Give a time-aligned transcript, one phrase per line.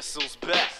[0.00, 0.79] Guess who's back?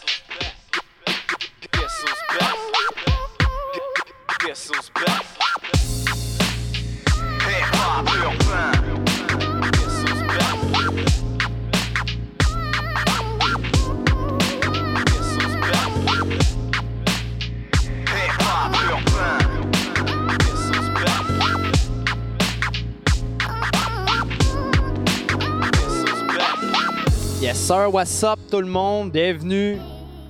[27.70, 29.12] Sir, what's up tout le monde?
[29.12, 29.78] Bienvenue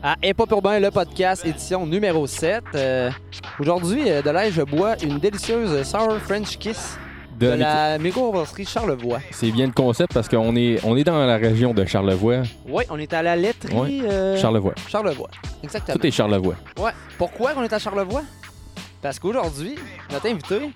[0.03, 2.63] à Hip Hop Urbain, le podcast, édition numéro 7.
[2.75, 3.11] Euh,
[3.59, 6.99] Aujourd'hui, euh, de l'air, je bois une délicieuse Sour French Kiss
[7.39, 9.21] de, De- la microbrasserie Charlevoix.
[9.31, 12.43] C'est bien le concept parce qu'on est, on est dans la région de Charlevoix.
[12.69, 14.01] Oui, on est à la laiterie Ouais.
[14.05, 14.75] euh, Charlevoix.
[14.87, 15.31] Charlevoix.
[15.63, 15.97] Exactement.
[15.97, 16.57] Tout est Charlevoix.
[16.79, 16.93] Ouais.
[17.17, 18.23] Pourquoi on est à Charlevoix?
[19.01, 19.77] Parce qu'aujourd'hui,
[20.13, 20.71] notre invité,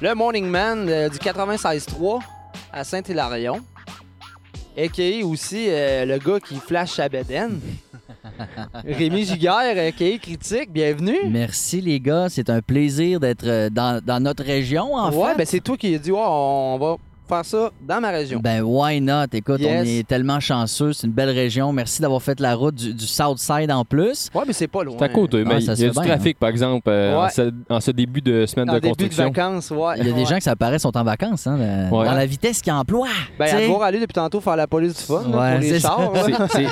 [0.00, 2.20] le Morning Man euh, du 96.3
[2.72, 3.60] à Saint-Hilarion,
[4.76, 5.24] a.k.a.
[5.26, 7.60] aussi euh, le gars qui flash à Beden.
[8.84, 10.18] Rémi Giguère, a.k.a.
[10.18, 11.18] Critique, bienvenue.
[11.30, 15.38] Merci les gars, c'est un plaisir d'être euh, dans, dans notre région en ouais, fait.
[15.38, 16.96] ben c'est toi qui as dit, Ouais, on va
[17.28, 18.40] faire ça dans ma région.
[18.42, 19.26] Ben why not?
[19.32, 19.82] Écoute, Yes.
[19.82, 21.72] on est tellement chanceux, c'est une belle région.
[21.72, 24.28] Merci d'avoir fait la route du, du Southside en plus.
[24.34, 24.96] ouais, mais c'est pas loin.
[24.98, 25.42] C'est à côté.
[25.44, 27.80] Ah, mais ça il y a du bien, trafic, par exemple, euh, en, ce, en
[27.80, 29.24] ce début de semaine En de début de construction.
[29.24, 29.94] vacances, ouais.
[29.98, 32.04] Il y a des gens que ça paraît sont en vacances, hein, de- Ouais.
[32.06, 33.08] dans la vitesse qu'ils emploient.
[33.38, 35.60] Ben, tu à devoir aller depuis tantôt faire la police du fun là, Ouais, pour
[35.60, 35.88] les c'est ça.
[35.88, 36.12] chars.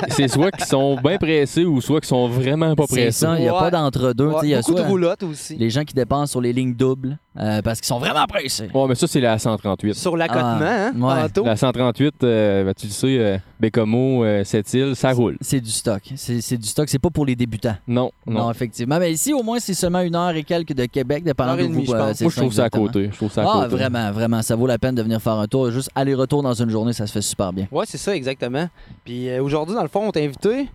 [0.09, 3.11] C'est- soit qu'ils sont bien pressés ou soit qu'ils sont vraiment pas C'est pressés.
[3.11, 3.59] ça, il n'y a Ouais.
[3.59, 4.31] pas d'entre-deux.
[4.43, 5.55] il y a beaucoup de soit roulottes aussi.
[5.55, 8.69] les gens qui dépensent sur les lignes doubles euh, parce qu'ils sont vraiment pressés.
[8.73, 9.93] Ouais, mais ça, c'est la 138.
[9.95, 11.21] Sur l'accotement, Ah, hein, ouais.
[11.29, 11.45] tantôt.
[11.45, 15.37] La 138, euh, ben, tu le sais, euh, Bécomo, euh, Sept-Îles, ça roule.
[15.41, 16.01] C'est du stock.
[16.15, 16.87] C'est du stock.
[16.89, 17.75] C'est pas pour les débutants.
[17.87, 18.51] Non, Non, non.
[18.51, 18.99] effectivement.
[18.99, 21.91] Mais ici, au moins, c'est seulement une heure et quelques de Québec, dépendant demie, vous
[21.91, 22.21] je pense.
[22.21, 23.09] euh, Moi, je trouve ça à côté.
[23.11, 23.75] Je trouve ça à Ah, côté.
[23.75, 24.41] vraiment, vraiment.
[24.41, 25.71] Ça vaut la peine de venir faire un tour.
[25.71, 27.67] Juste aller-retour dans une journée, ça se fait super bien.
[27.71, 28.67] Ouais, c'est ça, exactement.
[29.05, 30.67] Puis euh, aujourd'hui, dans le fond, on t'a invité.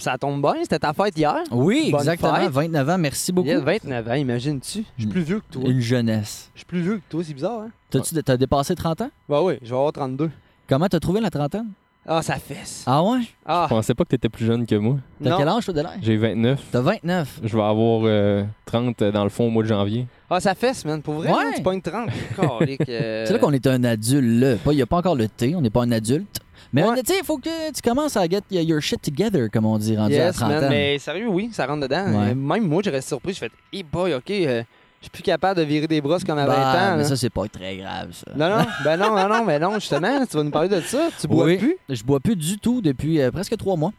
[0.00, 1.36] Ça tombe bien, c'était ta fête hier.
[1.50, 2.34] Oui, Bonne exactement.
[2.36, 2.50] fête.
[2.50, 3.48] 29 ans, merci beaucoup.
[3.48, 4.84] Il y a 29 ans, imagines-tu?
[4.96, 5.68] Je suis plus vieux que toi.
[5.70, 6.50] Une jeunesse.
[6.54, 7.70] Je suis plus vieux que toi, c'est bizarre, hein?
[7.90, 9.10] T'as-tu t'as dépassé 30 ans?
[9.28, 10.30] Bah oui, je vais avoir 32.
[10.68, 11.66] Comment t'as trouvé la trentaine?
[12.06, 12.82] Ah, ça fesse.
[12.86, 13.18] Ah ouais?
[13.44, 14.96] Ah, Je pensais pas que t'étais plus jeune que moi.
[15.22, 15.36] T'as non.
[15.36, 15.92] quel âge, toi, de l'air?
[16.00, 16.60] J'ai 29.
[16.72, 17.40] T'as 29.
[17.44, 20.06] Je vais avoir euh, 30 dans le fond au mois de janvier.
[20.30, 21.02] Ah, ça fesse, man.
[21.02, 21.34] Pour vrai, Ouais.
[21.38, 22.08] hein, tu pognes 30.
[22.58, 24.56] Calique, euh, C'est là qu'on est un adulte, là.
[24.56, 26.40] Pas- Il n'y a pas encore le T, on n'est pas un adulte.
[26.72, 27.00] Mais Ouais.
[27.02, 29.96] tu sais, il faut que tu commences à get your shit together, comme on dit,
[29.96, 30.64] rendu à Yes, 30 man.
[30.64, 30.68] ans.
[30.70, 32.06] Mais sérieux, oui, ça rentre dedans.
[32.06, 32.34] Ouais.
[32.34, 33.32] Même moi, je reste surpris.
[33.34, 34.62] Je fais, hey boy, OK, euh,
[35.00, 36.96] je suis plus capable de virer des brosses comme à 20 Bah, ans.
[36.96, 37.08] mais là.
[37.08, 38.30] ça, c'est pas très grave, ça.
[38.36, 41.08] Non, non, ben non, non, non, mais non, justement, tu vas nous parler de ça.
[41.20, 41.56] Tu bois Oui.
[41.56, 41.76] plus.
[41.88, 43.92] Je bois plus du tout depuis euh, presque trois mois.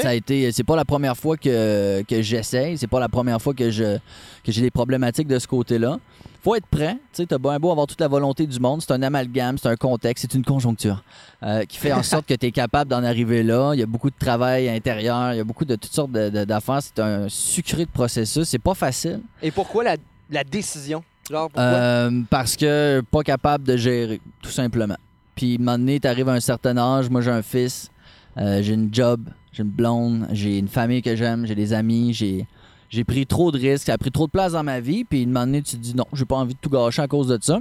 [0.00, 3.40] Ça a été, c'est pas la première fois que, que j'essaye, c'est pas la première
[3.40, 3.98] fois que je
[4.44, 5.98] que j'ai des problématiques de ce côté-là.
[6.42, 8.92] Faut être prêt, tu sais, t'as bien beau avoir toute la volonté du monde, c'est
[8.92, 11.02] un amalgame, c'est un contexte, c'est une conjoncture
[11.42, 13.72] euh, qui fait en sorte que tu es capable d'en arriver là.
[13.74, 16.80] Il y a beaucoup de travail intérieur, il y a beaucoup de toutes sortes d'affaires.
[16.82, 19.96] C'est un sucré de processus, c'est pas facile Et pourquoi la,
[20.30, 21.02] la décision?
[21.30, 21.62] Genre, pourquoi?
[21.62, 24.96] euh, parce que pas capable de gérer, tout simplement.
[25.34, 27.90] Puis, à un moment donné, t'arrives à un certain âge, moi j'ai un fils,
[28.38, 29.20] euh, j'ai une job,
[29.52, 32.46] j'ai une blonde, j'ai une famille que j'aime, j'ai des amis, j'ai
[32.90, 35.20] j'ai pris trop de risques, ça a pris trop de place dans ma vie, puis
[35.20, 37.06] à un moment donné, tu te dis non, j'ai pas envie de tout gâcher à
[37.08, 37.58] cause de ça.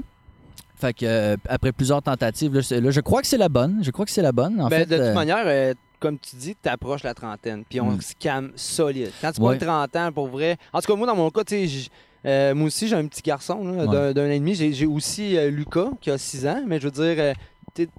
[0.75, 3.79] Fait que euh, après plusieurs tentatives, là, je crois que c'est la bonne.
[3.83, 4.61] Je crois que c'est la bonne.
[4.61, 7.63] En Ben, fait, de toute euh, manière, euh, comme tu dis, tu approches la trentaine,
[7.67, 8.01] puis on Mm.
[8.01, 9.11] se calme solide.
[9.19, 9.57] Quand tu Ouais.
[9.57, 10.57] pognes 30 ans, pour vrai.
[10.71, 11.89] En tout cas, moi, dans mon cas, tu sais,
[12.25, 14.13] euh, moi aussi, j'ai un petit garçon Ouais.
[14.13, 14.53] d'un- an et demi.
[14.55, 17.33] J'ai aussi euh, Lucas, qui a 6 ans, mais je veux dire, euh,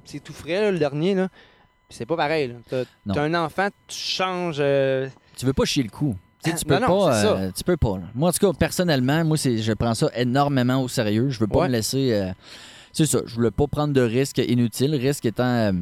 [0.04, 1.14] c'est tout frais, là, le dernier.
[1.14, 1.28] là.
[1.90, 2.54] C'est pas pareil.
[2.70, 4.58] T'as un enfant, tu changes.
[4.60, 6.14] euh, tu veux pas chier le coup.
[6.44, 7.24] Tu sais, tu peux Non, non, pas.
[7.24, 7.96] euh, tu peux pas.
[7.98, 8.04] là.
[8.14, 11.30] Moi, en tout cas, personnellement, moi, je prends ça énormément au sérieux.
[11.30, 11.68] Je veux pas Ouais.
[11.68, 12.12] me laisser.
[12.12, 12.30] euh,
[12.92, 13.20] c'est ça.
[13.26, 14.94] Je voulais pas prendre de risques inutiles.
[14.94, 15.44] Risque étant.
[15.44, 15.72] euh,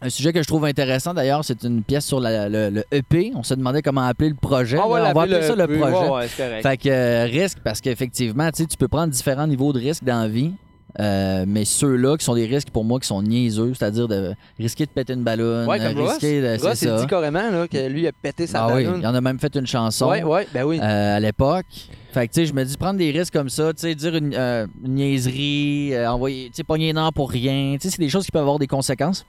[0.00, 3.32] un sujet que je trouve intéressant d'ailleurs, c'est une pièce sur la- le, le EP.
[3.34, 4.78] On se demandait comment appeler le projet.
[4.80, 5.76] ah ouais, on va appeler ça le peu.
[5.78, 6.08] projet.
[6.08, 6.28] Ouais.
[6.62, 10.52] Fait que risque, parce qu'effectivement, tu peux prendre différents niveaux de risque dans la vie.
[11.00, 14.86] Euh, mais ceux-là qui sont des risques pour moi qui sont niaiseux, c'est-à-dire de risquer
[14.86, 16.10] de péter une ballonne, Ouais, comme Ross.
[16.12, 16.60] risquer de.
[16.62, 17.00] Ross, ça.
[17.00, 19.54] dit carrément là, que lui, a pété sa Ah oui, il en a même fait
[19.54, 20.78] une chanson Ouais, ouais, ben oui.
[20.80, 21.66] euh, à l'époque.
[22.12, 24.16] Fait que, tu sais, je me dis, prendre des risques comme ça, tu sais, dire
[24.16, 27.94] une, euh, une niaiserie, euh, envoyer, tu sais, pogner un an pour rien, tu sais,
[27.94, 29.26] c'est des choses qui peuvent avoir des conséquences.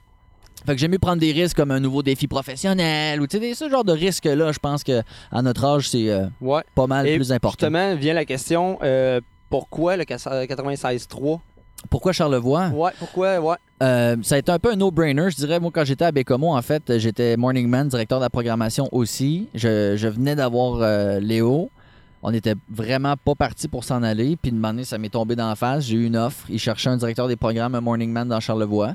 [0.66, 3.40] Fait que j'aime mieux prendre des risques comme un nouveau défi professionnel ou, tu sais,
[3.40, 6.62] des- ce genre de risques-là, je pense que à notre âge, c'est euh, ouais.
[6.74, 7.66] pas mal Et plus important.
[7.68, 11.40] Justement, vient la question euh, pourquoi le 96.3
[11.88, 12.68] Pourquoi Charlevoix?
[12.68, 13.56] Ouais, pourquoi Ouais.
[13.82, 15.30] Euh, ça a été un peu un no-brainer.
[15.30, 18.30] Je dirais, moi, quand j'étais à Bécomo, en fait, j'étais Morning Man, directeur de la
[18.30, 19.48] programmation aussi.
[19.54, 21.70] Je, je venais d'avoir euh, Léo.
[22.22, 24.36] On n'était vraiment pas parti pour s'en aller.
[24.36, 25.84] Puis, de donné, ça m'est tombé d'en face.
[25.84, 26.44] J'ai eu une offre.
[26.50, 28.94] Il cherchait un directeur des programmes, un Morning Man dans Charlevoix.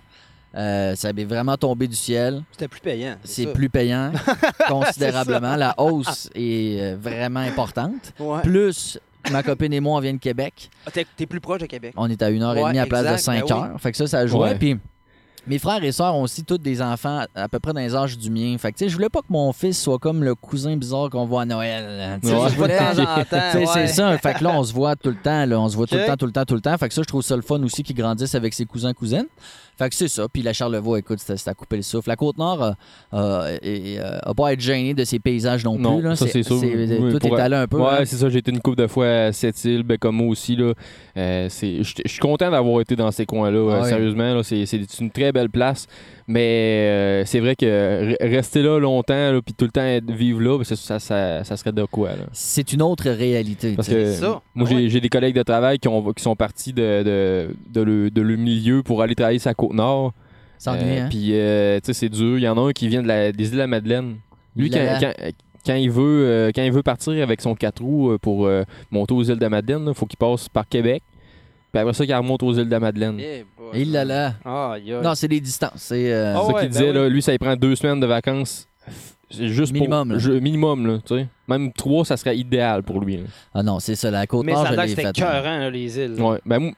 [0.56, 2.44] Euh, ça avait vraiment tombé du ciel.
[2.52, 3.16] C'était plus payant.
[3.24, 4.12] C'est plus payant
[4.70, 5.56] considérablement.
[5.56, 8.14] La hausse est vraiment importante.
[8.20, 8.42] Ouais.
[8.42, 9.00] Plus,
[9.32, 10.70] ma copine et moi, on vient de Québec.
[10.86, 11.94] Ah, T'es t'es plus proche de Québec.
[11.98, 13.56] On est à une heure et Ouais, demie à la place de exact, 5 ben
[13.56, 13.70] oui.
[13.72, 13.82] heures.
[13.82, 14.50] Fait que ça, ça jouait.
[14.50, 14.56] Ouais.
[14.56, 14.78] Puis
[15.48, 18.18] mes frères et sœurs ont aussi tous des enfants à peu près dans les âges
[18.18, 18.56] du mien.
[18.58, 21.10] Fait que tu sais, je voulais pas que mon fils soit comme le cousin bizarre
[21.10, 22.20] qu'on voit à Noël.
[22.22, 22.50] Tu sais, Ouais.
[22.50, 23.26] je voulais- de temps en temps.
[23.52, 23.66] Tu sais, ouais.
[23.74, 24.18] C'est ça.
[24.18, 25.46] Fait que là, on se voit tout le temps.
[25.46, 25.60] Là.
[25.60, 26.78] On se voit tout le temps, tout le temps, tout le temps.
[26.78, 29.26] Fait que ça, je trouve ça le fun aussi qu'ils grandissent avec ses cousins, cousines.
[29.78, 30.26] Fait que c'est ça.
[30.32, 32.08] Puis la Charlevoix, écoute, c'était c'était à couper le souffle.
[32.08, 32.72] La Côte-Nord euh,
[33.14, 36.08] euh, euh, a pas à être gênée de ses paysages non, Non, plus.
[36.08, 36.16] Là.
[36.16, 36.62] ça, c'est sûr.
[36.64, 37.78] Oui, Tout est allé un peu.
[37.80, 38.06] Ouais, hein.
[38.06, 38.30] c'est ça.
[38.30, 40.56] J'ai été une couple de fois à Sept-Îles, Bécomo aussi.
[40.56, 40.72] Là.
[41.18, 43.58] Euh, c'est- Je suis content d'avoir été dans ces coins-là.
[43.58, 43.86] euh, Ah.
[43.90, 45.86] Sérieusement, là, c'est c'est une très belle place.
[46.28, 47.66] Mais euh, c'est vrai que
[48.14, 51.00] re- rester là longtemps, là, puis tout le temps être- vivre là, ben, ça, ça,
[51.00, 52.10] ça, ça serait de quoi.
[52.14, 52.24] Là.
[52.34, 53.74] C'est une autre réalité.
[53.76, 54.42] Parce que C'est ça.
[54.56, 54.76] moi, ouais.
[54.76, 58.10] j'ai j'ai des collègues de travail qui, ont, qui sont partis de, de, de le,
[58.10, 60.14] de le milieu pour aller travailler sur la Côte-Nord.
[60.68, 60.72] Euh,
[61.04, 61.08] hein?
[61.12, 62.40] Puis, euh, tu sais, c'est dur.
[62.40, 64.16] Il y en a un qui vient de la, des îles de la Madeleine.
[64.56, 65.12] Lui, quand, quand,
[65.66, 69.14] quand il veut, euh, quand il veut partir avec son 4 roues pour euh, monter
[69.14, 71.04] aux îles de la Madeleine, il faut qu'il passe par Québec.
[71.76, 73.18] Puis après ça, qu'il remonte aux îles de la Madeleine.
[73.20, 73.82] Eh, boy.
[73.82, 74.34] Il l'a là.
[74.46, 75.02] Ah, aïe, aïe.
[75.04, 75.72] Non, c'est des distances.
[75.76, 76.14] C'est.
[76.14, 76.94] euh, Oh, C'est ça ouais, qu'il ben disait, oui.
[76.96, 78.66] là, lui, ça lui prend deux semaines de vacances.
[79.30, 80.20] C'est juste Minimum, pour, là.
[80.24, 81.28] je- minimum, là, tu sais.
[81.50, 83.18] Même trois, ça serait idéal pour lui.
[83.18, 83.24] là.
[83.54, 84.10] Ah non, c'est ça.
[84.10, 85.44] La côte Mais nord, ça a je l'air que l'ai c'était faite.
[85.44, 86.22] là, les îles.
[86.22, 86.72] Ouais, ben, moi-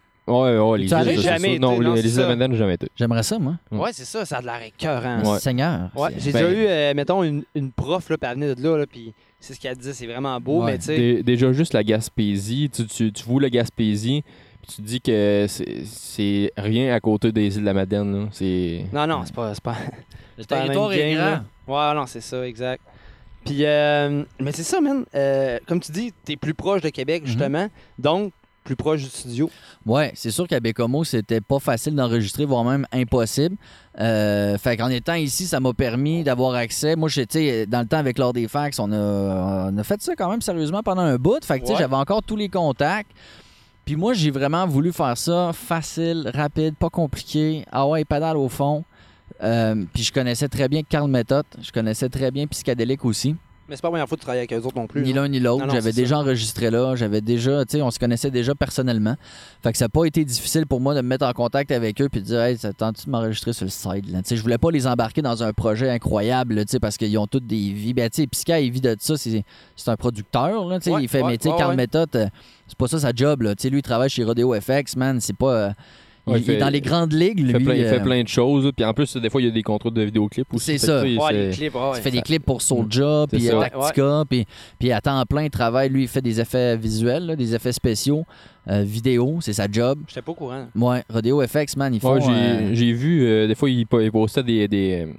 [0.50, 2.22] ouais, ouais, les îles, c'est Jamais été, Non, non, les, c'est les îles de ça.
[2.22, 2.88] la Madeleine, j'ai jamais été.
[2.96, 3.54] J'aimerais ça, moi.
[3.72, 5.34] Ouais, c'est ça, ça a de l'air écœurant.
[5.34, 5.40] Ouais.
[5.40, 5.92] Seigneur.
[5.96, 8.56] Ouais, c'est- j'ai Ben- déjà eu, euh, mettons, une, une prof, là, puis elle venait
[8.56, 10.72] de là, là, puis c'est ce qu'elle disait, c'est vraiment beau, Ouais.
[10.72, 10.98] mais tu sais.
[10.98, 14.24] Dé- Déjà, juste la Gaspésie, tu, tu, tu vois la Gaspésie,
[14.68, 18.24] tu dis que c'est- rien à côté des îles de la Madeleine.
[18.24, 18.30] là.
[18.32, 18.86] C'est.
[18.94, 19.54] Non, non, c'est pas.
[19.54, 19.76] C'est pas...
[20.38, 21.26] Le territoire est game, grand.
[21.26, 21.90] là.
[21.90, 22.82] Ouais, non, c'est ça, exact.
[23.46, 25.04] Puis, euh, mais c'est ça, man.
[25.16, 27.28] Euh, comme tu dis, t'es plus proche de Québec, Mhm.
[27.28, 27.68] justement.
[27.98, 28.34] Donc,
[28.64, 29.50] plus proche du studio.
[29.86, 33.56] Ouais, c'est sûr qu'à Bécomo, c'était pas facile d'enregistrer, voire même impossible.
[34.00, 36.98] Euh, fait qu'en étant ici, ça m'a permis d'avoir accès.
[36.98, 40.16] Moi, j'étais dans le temps avec l'ordre des fax, on a, on a fait ça
[40.18, 41.44] quand même sérieusement pendant un bout.
[41.46, 41.80] Fait que tu sais, Ouais.
[41.80, 43.10] j'avais encore tous les contacts.
[43.88, 47.64] Puis moi, j'ai vraiment voulu faire ça facile, rapide, pas compliqué.
[47.72, 48.84] Ah ouais, pédale au fond.
[49.42, 53.38] Euh, puis je connaissais très bien Carl Method, je connaissais très bien Psychedelic aussi.
[53.70, 55.02] Mais c'est pas la première fois que tu travailles avec eux autres non plus.
[55.02, 55.70] Ni l'un ni l'autre.
[55.70, 56.96] J'avais déjà enregistré là.
[56.96, 59.16] J'avais déjà, tu sais, on se connaissait déjà personnellement.
[59.62, 62.02] Fait que ça n'a pas été difficile pour moi de me mettre en contact avec
[62.02, 64.10] eux puis de dire, hey, ça tente de m'enregistrer sur le side.
[64.10, 64.22] Là?
[64.22, 67.18] Tu sais, je voulais pas les embarquer dans un projet incroyable, tu sais, parce qu'ils
[67.18, 67.94] ont toutes des vies.
[67.94, 69.18] Ben, tu sais, Pisca, il vit de ça.
[69.18, 69.44] C'est
[69.76, 70.92] c'est un producteur, là, tu sais.
[70.92, 72.28] Ouais, il fait, ouais, mais tu sais, ouais, Carl euh,
[72.68, 73.56] c'est pas ça sa job, là.
[73.56, 75.20] Tu sais, lui, il travaille chez Rodeo FX, man.
[75.20, 75.54] C'est pas.
[75.54, 75.72] euh,
[76.28, 77.50] Ouais, il il est fait- dans les grandes ligues, lui.
[77.50, 78.72] Il fait, plein, il fait euh, plein de choses.
[78.76, 80.66] Puis en plus, des fois, il y a des contrats de vidéoclips aussi.
[80.66, 81.02] C'est ça.
[81.04, 81.82] tu sais, Ouais, c'est- les clips, ouais.
[81.96, 84.46] Il fait des clips pour Soulja, C'est puis Tactica, puis,
[84.80, 85.90] puis à temps plein, il travaille.
[85.90, 88.26] Lui, il fait des effets visuels, là, des effets spéciaux,
[88.70, 90.00] euh, vidéo, c'est sa job.
[90.08, 90.68] J'étais pas au courant.
[90.76, 91.94] Ouais, Rodeo FX, man.
[91.94, 95.14] Ouais, j'ai euh, j'ai vu, euh, des fois, il, il postait des, des, euh,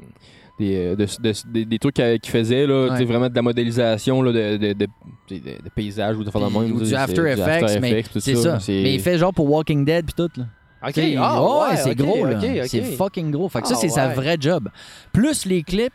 [0.59, 3.05] des, de- de- des- des trucs qu'il faisait, là, Ouais.
[3.05, 4.87] vraiment de la modélisation là, de, de, de,
[5.31, 8.35] de- de paysages ou de faire ou du c'est- After du Effects, mais tout c'est
[8.35, 8.59] ça.
[8.69, 10.47] Mais il fait genre pour Walking Dead, puis tout, là.
[10.87, 12.41] Ok, ah, ouais, ouais, c'est gros, là.
[12.67, 13.49] C'est fucking gros.
[13.49, 14.69] Fait que ça, Ah, c'est sa vraie job.
[15.13, 15.93] Plus les clips,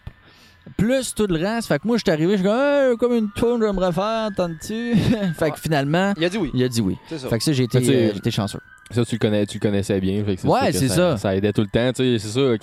[0.77, 1.67] plus tout le reste.
[1.69, 4.29] Fait que moi, je suis arrivé, je suis comme, Hey, comme une tourne, j'aimerais faire,
[4.35, 4.95] tentes-tu?
[5.37, 6.51] fait que finalement, Il a dit oui.
[6.53, 6.97] il a dit oui.
[7.09, 7.29] Ça.
[7.29, 8.59] Fait que ça, j'ai été, euh, chanceux.
[8.91, 10.23] Ça, tu le, connais, tu le connaissais bien.
[10.25, 11.17] fait que Ouais, c'est ça.
[11.17, 11.91] Ça aidait tout le temps.
[11.93, 12.57] tu sais, C'est ça,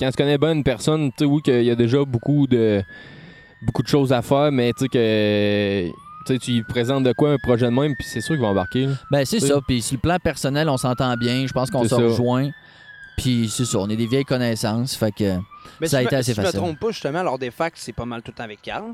[0.00, 2.82] quand tu connais bien une personne, tu sais, oui, qu'il y a déjà beaucoup de,
[3.62, 5.88] beaucoup de choses à faire, mais tu sais que.
[6.28, 8.42] Tu sais, tu lui présentes de quoi un projet de même, puis c'est sûr qu'il
[8.42, 8.84] va embarquer.
[8.86, 8.92] là.
[9.10, 9.60] Ben, c'est ça.
[9.66, 11.46] Puis sur le plan personnel, on s'entend bien.
[11.46, 12.02] Je pense qu'on C'est se ça.
[12.02, 12.50] rejoint.
[13.16, 14.94] Puis c'est ça, on est des vieilles connaissances.
[14.94, 15.38] Fait que,
[15.80, 16.60] Mais ça a si été je me- assez si je facile.
[16.60, 18.92] me trompe pas, justement, lors des facs, c'est pas mal tout le temps avec Carl.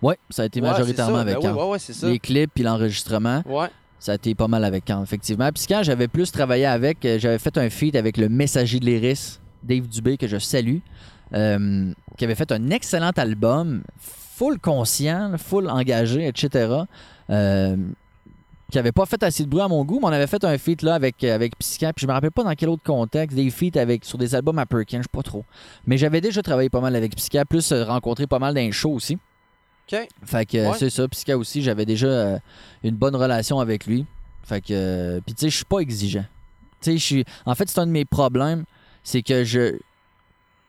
[0.00, 1.20] ouais, ça a été Ouais, majoritairement c'est ça.
[1.22, 1.54] avec Ben Carl.
[1.56, 2.08] oui, ouais, ouais, c'est ça.
[2.08, 3.68] Les clips puis l'enregistrement, Ouais.
[3.98, 5.50] ça a été pas mal avec Carl, effectivement.
[5.52, 8.86] Puis quand j'avais plus travaillé avec, euh, j'avais fait un feat avec le messager de
[8.86, 10.78] l'Iris, Dave Dubé, que je salue,
[11.34, 13.82] euh, qui avait fait un excellent album,
[14.36, 16.82] full conscient, full engagé, etc.
[17.30, 17.76] Euh,
[18.70, 20.58] qui avait pas fait assez de bruit à mon goût, mais on avait fait un
[20.58, 23.78] feat là avec, avec puis je me rappelle pas dans quel autre contexte, des feats
[23.80, 25.44] avec, sur des albums à Perkins, je sais pas trop.
[25.86, 28.72] Mais j'avais déjà travaillé pas mal avec Psychiatre, plus euh, rencontré pas mal dans les
[28.72, 29.18] shows aussi.
[29.90, 30.08] OK.
[30.24, 30.76] Fait que Ouais.
[30.78, 32.38] c'est ça, Psychiatre aussi, j'avais déjà euh,
[32.82, 34.04] une bonne relation avec lui.
[34.42, 36.24] Fait que, euh, puis tu sais, je suis pas exigeant.
[36.80, 38.64] Tu sais, je suis, en fait, c'est un de mes problèmes,
[39.04, 39.76] c'est que je,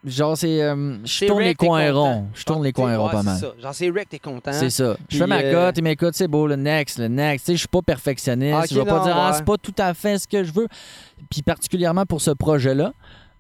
[0.05, 2.27] genre, c'est, euh, je tourne les coins ronds.
[2.33, 3.39] Je tourne les coins ronds pas c'est mal.
[3.39, 3.53] ça.
[3.59, 4.53] Genre, c'est Rick, t'es content.
[4.53, 4.95] C'est ça.
[5.09, 7.45] Je fais ma euh, cote, il m'écoute, c'est beau, le next, le next.
[7.45, 8.55] Tu sais, je suis pas perfectionniste.
[8.55, 9.37] Ah, ok, je vais pas non, dire, ah, ouais.
[9.37, 10.67] c'est pas tout à fait ce que je veux.
[11.29, 12.93] Puis particulièrement pour ce projet-là,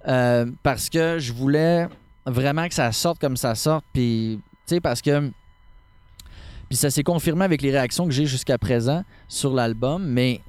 [0.07, 1.87] euh, parce que je voulais
[2.25, 3.85] vraiment que ça sorte comme ça sorte.
[3.93, 5.31] Puis, tu sais, parce que.
[6.69, 10.41] Puis ça s'est confirmé avec les réactions que j'ai jusqu'à présent sur l'album, mais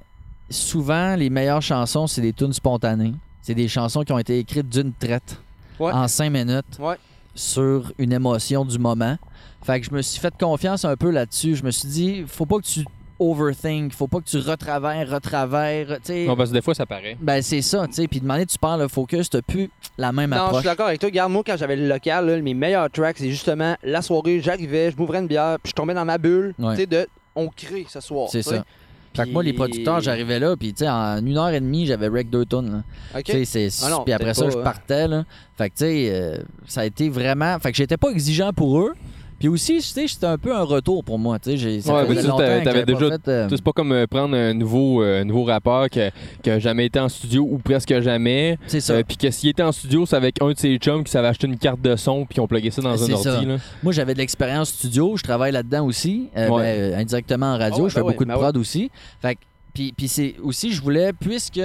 [0.50, 3.14] souvent, les meilleures chansons, c'est des tunes spontanées.
[3.40, 5.40] C'est des chansons qui ont été écrites d'une traite
[5.80, 5.92] Ouais.
[5.92, 6.96] en cinq minutes Ouais.
[7.34, 9.16] sur une émotion du moment.
[9.64, 11.56] Fait que je me suis fait confiance un peu là-dessus.
[11.56, 12.84] Je me suis dit, faut pas que tu
[13.20, 15.86] overthink, faut pas que tu retravailles, retravailles.
[15.86, 16.24] tu sais.
[16.26, 17.16] Non, parce que des fois, ça paraît.
[17.20, 18.08] Ben, c'est ça, tu sais.
[18.08, 20.60] Puis demander, tu parles le focus, t'as plus la même Non, je approche.
[20.60, 21.08] suis d'accord avec toi.
[21.08, 24.90] Regarde, moi, quand j'avais le local, là, mes meilleurs tracks, c'est justement la soirée, j'arrivais,
[24.92, 26.54] je m'ouvrais une bière, puis je tombais dans ma bulle.
[26.58, 26.74] Ouais.
[26.74, 28.28] Tu sais, de on crée ce soir.
[28.30, 28.64] C'est ça.
[29.16, 31.86] Fait que moi, les producteurs, j'arrivais là, puis tu sais, en une heure et demie,
[31.86, 32.70] j'avais rec deux tonnes.
[32.70, 33.18] là.
[33.18, 33.24] OK.
[33.24, 34.62] Tu sais, c'est- Ah puis après ça, pas, je hein.
[34.62, 35.08] partais.
[35.08, 35.24] Là.
[35.56, 37.58] Fait que, tu sais, euh, ça a été vraiment.
[37.58, 38.94] Fait que j'étais pas exigeant pour eux.
[39.38, 41.38] Puis aussi, tu sais, c'était un peu un retour pour moi.
[41.38, 43.56] Tu sais, j'ai- ça Ouais, mais ça, longtemps t'avais- t'avais déjà- fait, euh, Tu sais,
[43.56, 46.10] C'est pas comme euh, prendre un nouveau, euh, nouveau rappeur qui a,
[46.42, 48.58] qui a jamais été en studio ou presque jamais.
[48.66, 48.94] C'est ça.
[48.94, 51.28] Euh, puis que s'il était en studio, c'est avec un de ses chums qui savait
[51.28, 53.46] acheter une carte de son puis qui ont plugué ça dans un C'est ordi.
[53.46, 53.56] Là.
[53.82, 55.16] Moi, j'avais de l'expérience studio.
[55.16, 56.28] Je travaille là-dedans aussi.
[56.36, 56.90] euh, Ouais.
[56.90, 57.76] ben, indirectement en radio.
[57.78, 58.90] Ah ouais, je fais ben ouais, beaucoup de ben prod aussi.
[59.22, 59.40] Fait que-
[59.72, 61.60] puis, puis c'est aussi, je voulais, puisque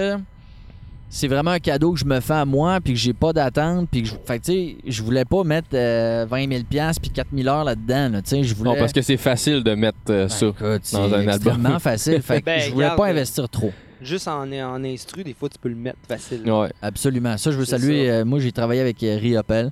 [1.15, 3.87] c'est vraiment un cadeau que je me fais à moi, puis que j'ai pas d'attente,
[3.91, 7.01] puis que je, fait que, tu sais, je voulais pas mettre euh, 20 000 piastres
[7.03, 8.09] puis 4 000 heures là-dedans.
[8.09, 8.71] là, tu sais, je voulais...
[8.71, 10.45] Non, parce que c'est facile de mettre euh, Ben, ça.
[10.47, 11.29] écoute, c'est dans un album.
[11.29, 12.21] extrêmement facile.
[12.23, 13.71] Fait que Ben, je voulais regarde, pas euh, investir trop.
[14.01, 16.49] Juste en, en instru, des fois, tu peux le mettre facile.
[16.49, 16.71] Ouais.
[16.81, 17.37] Absolument.
[17.37, 18.09] Ça, je veux C'est saluer.
[18.09, 19.71] euh, moi, j'ai travaillé avec euh, Riopel.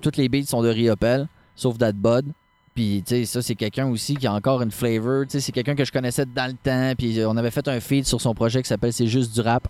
[0.00, 2.26] Toutes les beats sont de Riopel, sauf That Bud.
[2.74, 5.24] Puis, tu sais, ça, c'est quelqu'un aussi qui a encore une flavor.
[5.26, 6.94] Tu sais, c'est quelqu'un que je connaissais dans le temps.
[6.98, 9.68] Puis, on avait fait un feed sur son projet qui s'appelle C'est juste du rap.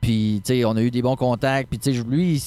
[0.00, 1.68] Puis, tu sais, on a eu des bons contacts.
[1.68, 2.42] Puis, tu sais, lui,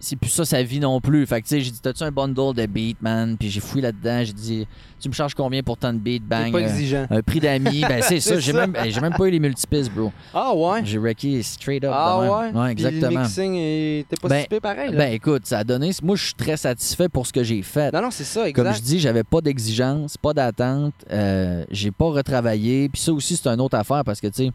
[0.00, 1.26] c'est plus ça sa vie non plus.
[1.26, 3.36] Fait que, tu sais, j'ai dit, t'as-tu un bundle de beats, man?
[3.38, 4.22] Puis, j'ai fouillé là-dedans.
[4.24, 4.66] J'ai dit,
[5.00, 6.20] tu me charges combien pour tant de beats?
[6.24, 6.50] Bang.
[6.52, 7.06] pas euh, exigeant.
[7.10, 7.80] un prix d'amis.
[7.88, 8.38] Ben, c'est ça.
[8.40, 10.12] J'ai même, hey, j'ai même pas eu les multipistes, bro.
[10.32, 10.80] Ah ouais?
[10.84, 11.90] J'ai wrecké straight up.
[11.92, 12.28] Ah ouais?
[12.52, 13.20] Ouais, Puis le exactement.
[13.20, 14.96] mixing, t'es pas Ben, si pareil, là?
[14.98, 15.90] Ben écoute, ça a donné.
[16.02, 17.92] Moi, je suis très satisfait pour ce que j'ai fait.
[17.92, 18.84] non, non, c'est ça, Comme je exact.
[18.86, 20.94] dis, j'avais pas d'exigence, pas d'attente.
[21.12, 22.88] euh, j'ai pas retravaillé.
[22.88, 24.50] Puis ça aussi, c'est une autre affaire parce que, tu sais,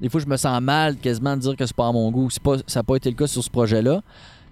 [0.00, 2.28] des fois, je me sens mal quasiment de dire que c'est pas à mon goût.
[2.30, 4.02] C'est Pas, ça n'a pas été le cas sur ce projet-là.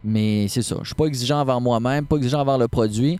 [0.04, 0.76] Mais c'est ça.
[0.82, 3.18] Je suis pas exigeant envers moi-même, pas exigeant envers le produit.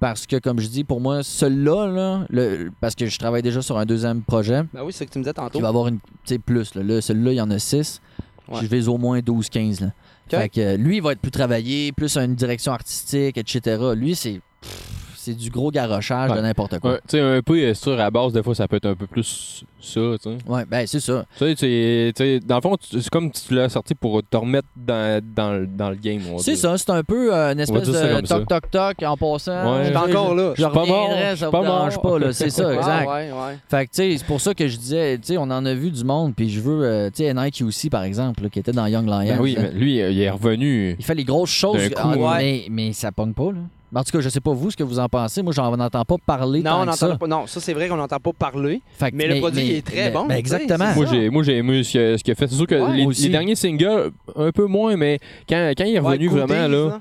[0.00, 3.62] Parce que, comme je dis, pour moi, celui-là, là, le- parce que je travaille déjà
[3.62, 5.58] sur un deuxième projet Ben oui, c'est ce que tu me disais tantôt.
[5.58, 6.74] qui va avoir une, tu sais, plus.
[6.74, 8.00] Là, Là, celui-là, il y en a six.
[8.48, 8.58] Ouais.
[8.60, 9.80] Je vais au moins 12-15.
[9.80, 9.86] là.
[10.32, 10.38] Ok.
[10.40, 13.80] Fait que lui, il va être plus travaillé, plus une direction artistique, etc.
[13.94, 14.40] Lui, c'est
[15.24, 16.36] c'est du gros garochage Ouais.
[16.36, 16.92] de n'importe quoi.
[16.92, 18.94] Ouais, tu sais, un peu euh, sûr, à base, des fois, ça peut être un
[18.94, 20.36] peu plus ça, tu sais.
[20.46, 21.24] Ouais, ben c'est ça.
[21.36, 24.22] Tu sais, c'est- tu sais, dans le fond, c'est comme si tu l'as sorti pour
[24.22, 26.20] te remettre dans, dans, le- dans le game.
[26.38, 28.38] C'est ça, c'est un peu euh, une espèce de comme ça.
[28.38, 29.74] toc toc toc en passant.
[29.78, 29.84] Ouais.
[29.84, 30.52] Je suis encore là.
[30.56, 32.32] Je pas mort, ça pas dérange pas, là.
[32.32, 33.06] C'est ça, exact.
[33.08, 33.58] Ah, ouais, ouais.
[33.68, 35.74] Fait que, tu sais, c'est pour ça que je disais, tu sais, on en a
[35.74, 38.72] vu du monde, puis je veux, euh, tu sais, NIQC, par exemple, là, qui était
[38.72, 39.18] dans Young Lions.
[39.36, 40.96] Ben oui, mais lui, il est revenu.
[40.98, 42.38] Il fait les grosses choses, coup, ah, ouais.
[42.38, 43.58] mais, mais ça pogne pas, là.
[43.94, 45.42] En tout cas, je sais pas vous ce que vous en pensez.
[45.42, 47.16] Moi, j'en entends pas parler Non, tant on que ça.
[47.16, 47.26] pas.
[47.26, 48.80] Non, ça, c'est vrai qu'on n'entend pas parler.
[48.98, 50.92] Fait que- Mais le produit est très bon, ben exactement.
[50.96, 52.48] Moi, j'ai, moi, j'ai aimé ce qu'il a, ce qu'il a fait.
[52.48, 53.22] C'est sûr que Ouais, les, moi aussi.
[53.24, 57.00] les derniers singles, un peu moins, mais quand, quand il est revenu Ouais, vraiment, là,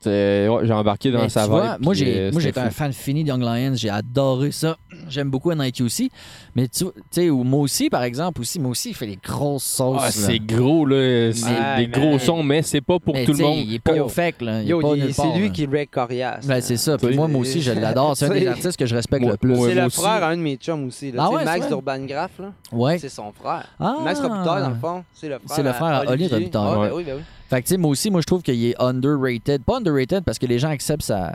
[0.00, 1.52] c'est- ouais, j'ai embarqué dans Mais sa tu vibe.
[1.58, 2.76] vois, moi, puis, j'ai, euh, moi, c'était j'étais un fou.
[2.76, 3.74] fan fini de Young Lions.
[3.74, 4.76] J'ai adoré ça.
[5.08, 6.10] J'aime beaucoup NIQC.
[6.54, 9.18] Mais tu tu sais, ou moi aussi, par exemple, aussi, moi aussi, il fait des
[9.22, 9.96] grosses sauces.
[10.00, 10.10] Ah, là.
[10.10, 11.30] c'est gros, là.
[11.32, 13.58] C'est des mais- gros sons, mais c'est pas pour Mais tout le tu sais, monde.
[13.64, 14.04] Il est pas Yo.
[14.04, 14.62] au fake, là.
[14.62, 15.52] Il est Yo, pas il- nulle c'est part, lui là.
[15.54, 16.40] qui break Corias.
[16.46, 16.96] Ben, c'est ça.
[16.96, 18.16] Puis moi, moi aussi, je l'adore.
[18.16, 19.54] C'est un des artistes que je respecte moi- le plus.
[19.54, 20.00] moi- C'est le aussi.
[20.00, 21.12] frère à un de mes chums aussi.
[21.12, 21.22] Là.
[21.22, 21.68] Ah Tu sais, ouais, Max c'est vrai?
[21.68, 22.52] d'Urban Graph, là.
[22.72, 22.98] Ouais.
[22.98, 23.64] c'est son frère.
[23.80, 23.96] Ah.
[24.04, 25.56] Max Robitaille, dans le fond, c'est le frère.
[25.56, 26.50] C'est le frère à Oli Robitaille.
[26.54, 26.90] Ah, ben Ouais.
[26.94, 27.22] oui, ben oui.
[27.48, 29.62] Fait que, tu sais, moi aussi, moi, je trouve qu'il est underrated.
[29.64, 31.32] Pas underrated parce que les gens acceptent ça.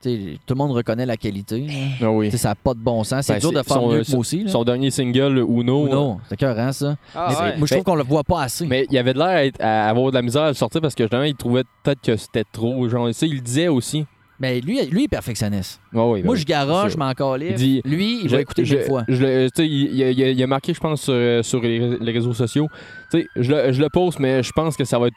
[0.00, 1.66] Tu sais, tout le monde reconnaît la qualité.
[1.66, 1.72] là.
[2.02, 2.26] Ah oui.
[2.26, 3.26] Tu sais, ça n'a pas de bon sens.
[3.26, 4.44] C'est Ben, dur de faire son- mieux que moi aussi.
[4.44, 4.50] là.
[4.50, 5.84] Son dernier single, Uno.
[5.84, 6.96] Ou non, c'est écœurant, ça.
[7.14, 7.56] Ah, Mais ouais.
[7.58, 8.64] moi, je trouve qu'on le voit pas assez.
[8.66, 11.02] Mais il avait de l'air à avoir de la misère à le sortir parce que
[11.04, 12.88] justement, il trouvait peut-être que c'était trop.
[12.88, 14.04] Genre, ça, il le disait aussi.
[14.38, 15.80] Mais lui, lui, il est perfectionniste.
[15.94, 17.10] Ouais, ouais, ben moi, oui, je garoche, je m'en
[17.48, 19.02] Lui, il Je- va écouter je- mille fois.
[19.08, 21.62] je le- tu sais, il, il a- il a, marqué, je pense, sur, euh, sur
[21.62, 22.68] les, les réseaux sociaux.
[23.10, 25.16] Tu sais, je le, je le poste, mais je pense que ça va être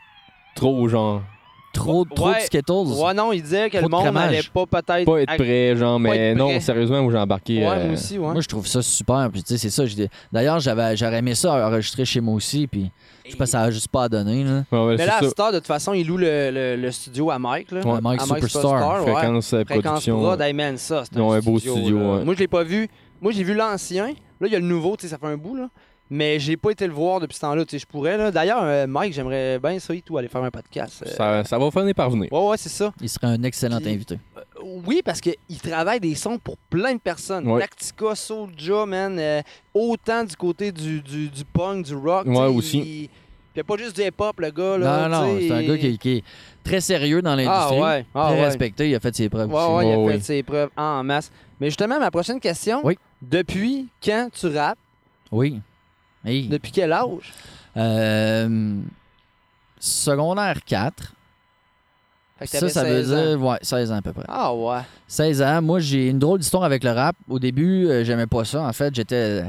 [0.55, 1.21] trop, genre,
[1.71, 2.37] Trop, trop Ouais.
[2.37, 2.99] de Skittles?
[2.99, 4.27] Ouais, non, il disait que Trop le de monde crémage.
[4.29, 5.05] allait pas peut-être.
[5.05, 6.59] pas être prêt, genre, mais être non, prêt.
[6.61, 7.59] sérieusement, moi j'ai embarqué.
[7.59, 8.31] Ouais, euh, moi aussi, ouais.
[8.33, 9.29] Moi, je trouve ça super.
[9.31, 9.85] Puis, tu sais, c'est ça.
[9.85, 12.65] j'ai- D'ailleurs, j'avais, j'aurais aimé ça enregistrer chez moi aussi.
[12.65, 12.89] Puis,
[13.23, 14.43] je sais pas, ça a juste pas à donner.
[14.43, 14.63] Là.
[14.71, 15.29] ouais, ouais, Mais c'est là, à ça.
[15.29, 17.69] Star, de toute façon, il loue le, le, le studio à Mike.
[17.71, 17.81] Là.
[17.85, 17.97] Ouais.
[17.97, 19.05] À Mike à Superstar.
[19.05, 19.13] ouais.
[19.13, 20.19] Fréquence euh, Fréquence production.
[20.21, 22.15] Prod, hey man, ça, c'est Ils ont un beau studio, là.
[22.17, 22.23] ouais.
[22.25, 22.89] Moi, je l'ai pas vu.
[23.21, 24.07] Moi, j'ai vu l'ancien.
[24.41, 25.69] Là, il y a le nouveau, tu sais, ça fait un bout, là.
[26.11, 28.31] Mais j'ai pas été le voir depuis ce temps-là, tu sais, je pourrais, là.
[28.31, 31.03] D'ailleurs, euh, Mike, j'aimerais bien ça et tout, aller faire un podcast.
[31.05, 31.11] euh.
[31.11, 32.33] Ça, ça va finir par venir.
[32.33, 32.91] Ouais, ouais, c'est ça.
[32.99, 34.15] Il serait un excellent Puis- invité.
[34.37, 34.41] Euh,
[34.85, 37.47] Oui, parce qu'il travaille des sons pour plein de personnes.
[37.47, 37.61] Ouais.
[37.61, 39.17] Tactica, Soulja, man.
[39.19, 39.41] euh,
[39.73, 42.23] autant du côté du, du, du punk, du rock.
[42.25, 42.77] tu Ouais, sais, aussi.
[42.79, 42.83] Il...
[42.83, 43.09] Puis
[43.55, 45.07] il a pas juste du hip-hop, le gars, là.
[45.09, 46.23] non, non, tu sais, c'est un gars qui, qui est
[46.63, 47.79] très sérieux dans Ah l'industrie.
[47.81, 48.45] ouais, ah très ouais.
[48.45, 48.89] respecté.
[48.89, 49.73] Il a fait ses preuves Ouais, aussi.
[49.75, 51.31] ouais, il a Ouais, fait ses preuves en masse.
[51.59, 52.81] Mais justement, ma prochaine question.
[52.83, 52.97] Oui.
[53.21, 54.77] Depuis quand tu rappes?
[55.31, 55.59] Oui.
[56.25, 56.47] Hey.
[56.47, 57.33] Depuis quel âge?
[57.77, 58.75] Euh,
[59.79, 61.13] secondaire 4.
[62.39, 63.25] Fait que Ça, ça veut 16 ans.
[63.37, 64.23] dire ouais, 16 ans à peu près.
[64.27, 64.79] Ah ouais.
[65.07, 65.61] 16 ans.
[65.61, 67.15] Moi, j'ai une drôle d'histoire avec le rap.
[67.27, 68.61] Au début, euh, j'aimais pas ça.
[68.63, 69.43] En fait, j'étais.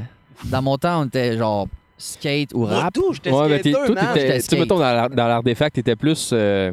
[0.45, 2.93] Dans mon temps, on était genre skate ou Moi, rap.
[2.93, 4.13] tout, j'étais Ouais, mais t'es- skater, toi, man.
[4.13, 4.59] tu sais, skate.
[4.59, 5.09] mettons, dans l'art-
[5.71, 6.31] t'étais plus.
[6.33, 6.71] euh,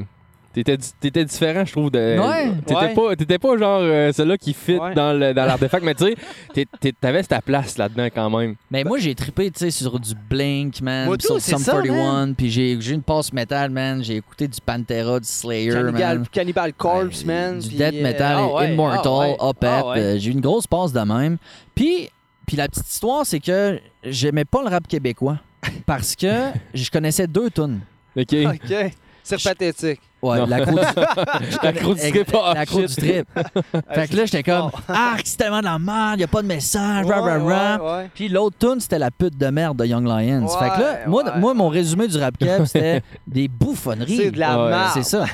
[0.52, 1.90] T'étais, di- t'étais différent, je trouve.
[1.90, 2.50] De, Ouais.
[2.66, 2.94] T'étais, Ouais.
[2.94, 4.94] Pas, t'étais pas genre euh, celui-là qui fit Ouais.
[4.94, 6.14] dans, le, dans l'artefact, mais tu
[6.54, 8.54] sais, t'avais ta place là-dedans quand même.
[8.70, 11.08] Mais moi, j'ai trippé, tu sais, sur du Blink, man.
[11.18, 12.32] Tout, sur Sum ça, 41.
[12.32, 14.02] Puis j'ai j'ai une passe métal, man.
[14.02, 16.26] J'ai écouté du Pantera, du Slayer, Cannibal, man.
[16.32, 17.58] Cannibal Corpse, Ouais, man.
[17.58, 19.68] Du death euh, metal, ah ouais, Immortal, ah ouais, Opeth.
[19.70, 19.98] ah ouais.
[19.98, 21.36] euh, j'ai eu une grosse passe de même.
[21.74, 22.08] Puis,
[22.46, 25.38] puis la petite histoire, c'est que j'aimais pas le rap québécois.
[25.84, 27.80] Parce que je connaissais deux tunes.
[28.16, 28.32] OK.
[28.46, 28.92] OK.
[29.22, 30.00] C'est pathétique.
[30.20, 31.00] Ouais, la croix du,
[31.62, 32.96] La croix du trip, ah, la croix du shit.
[32.98, 33.26] trip.
[33.92, 36.46] fait que là, j'étais comme, ah, c'est tellement de la merde, y a pas de
[36.48, 37.76] message, rah, rah, rah.
[37.82, 38.10] Ouais, ouais.
[38.14, 40.46] Puis l'autre tune, c'était la pute de merde de Young Lions.
[40.46, 41.30] Ouais, fait que là, moi, ouais.
[41.38, 44.16] moi, mon résumé du rap cap, c'était des bouffonneries.
[44.16, 44.90] C'est de la Ouais, merde.
[44.94, 45.24] C'est ça.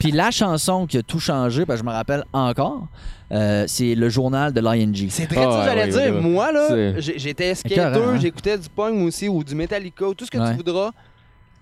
[0.00, 2.86] Puis la chanson qui a tout changé, parce que je me rappelle encore,
[3.32, 5.06] euh, c'est le journal de l'ING.
[5.08, 6.14] C'est très Ah, ça que j'allais ouais, dire.
[6.16, 6.30] ouais, ouais.
[6.30, 8.18] Moi, là, j'étais skater, hein?
[8.20, 10.50] j'écoutais du punk aussi, ou du Metallica, ou tout ce que Ouais.
[10.50, 10.90] tu voudras.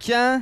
[0.04, 0.40] Quand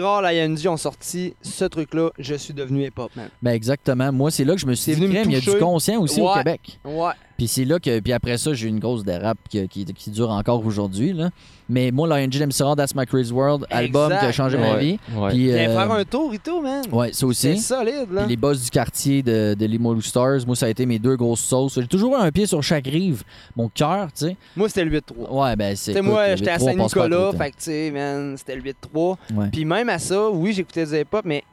[0.00, 3.28] Rare, la ING ont sorti ce truc-là, je suis devenu hip-hop, man.
[3.42, 4.12] Ben exactement.
[4.12, 5.58] Moi, c'est là que je me suis dit, venu me crème, il y a du
[5.58, 6.38] conscient aussi au Ouais.
[6.38, 6.78] Québec.
[6.84, 7.12] Ouais.
[7.38, 10.10] Puis c'est là que, puis après ça, j'ai eu une grosse dérape qui, qui, qui
[10.10, 11.12] dure encore aujourd'hui.
[11.12, 11.30] là.
[11.68, 14.98] Mais moi, l'ING Sera, That's My Crazy World, album qui a changé ma vie.
[15.14, 15.30] ouais.
[15.30, 16.82] Puis, euh, faire un tour et tout, man.
[16.90, 17.58] ouais, ça C'est aussi.
[17.58, 18.22] solide, là.
[18.22, 21.14] Puis les boss du quartier de, de Limoilou Stars, moi, ça a été mes deux
[21.16, 21.74] grosses sauces.
[21.80, 23.22] J'ai toujours eu un pied sur chaque rive.
[23.54, 24.36] Mon cœur, tu sais.
[24.56, 25.30] Moi, c'était le 8-3.
[25.30, 25.92] Ouais, ben c'est.
[25.92, 28.56] Écoute, moi, j'étais à V3 passe pas à Saint-Nicolas, fait que, tu sais, man, c'était
[28.56, 29.16] le 8-3.
[29.34, 29.46] Ouais.
[29.52, 31.44] Puis même à ça, oui, j'écoutais du hip-hop, mais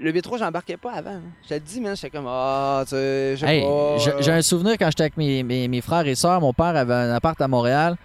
[0.00, 1.20] le 8-3, j'embarquais pas avant.
[1.44, 3.96] Je te dis, man, j'étais comme, ah, tu sais, Hey, pas.
[4.20, 6.40] j'ai- un souvenir quand j'étais avec mes, mes- mes frères et sœurs.
[6.40, 7.96] Mon père avait un appart à Montréal.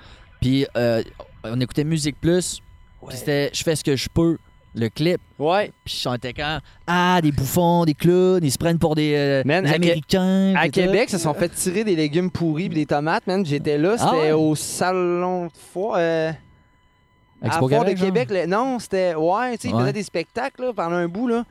[0.41, 1.03] Puis euh,
[1.43, 2.61] on écoutait Musique Plus.
[3.01, 3.13] Ouais.
[3.15, 4.37] C'était Je fais ce que je peux,
[4.75, 5.19] le clip.
[5.37, 5.71] Ouais.
[5.83, 9.41] Puis on était quand Ah, des bouffons, des clowns, ils se prennent pour des, euh,
[9.45, 10.53] Man, des à Qué- Américains.
[10.55, 10.69] À.
[10.69, 13.45] Québec, ils se sont fait tirer des légumes pourris et des tomates, man.
[13.45, 14.31] J'étais là, Ah c'était ouais?
[14.33, 15.95] au salon de foire.
[15.97, 16.31] Euh,
[17.41, 18.05] à Québec, de genre?
[18.07, 18.29] Québec.
[18.31, 19.15] le- Non, c'était.
[19.15, 19.81] Ouais, tu sais, ils Ouais.
[19.81, 21.45] faisaient des spectacles là, pendant un bout, là.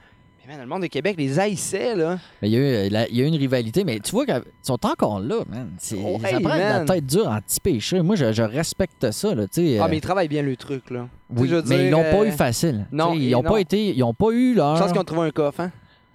[0.48, 2.18] Man, le monde de Québec les haïssait, là.
[2.40, 4.12] Mais il y, a eu, euh, la- il y a eu une rivalité, mais tu
[4.12, 5.72] vois qu'ils sont encore là, man.
[5.76, 8.00] Oh, ça hey, prend la tête dure en petit péché.
[8.00, 9.78] Moi, je, je respecte ça, là, tu sais.
[9.78, 11.06] Ah, euh, mais ils travaillent bien le truc, là.
[11.36, 12.86] Oui, mais ils l'ont pas euh, eu facile.
[12.90, 13.50] non, ils ont non.
[13.50, 15.70] pas été, ils ont pas eu leur Je pense qu'ils ont trouvé un coffre, hein,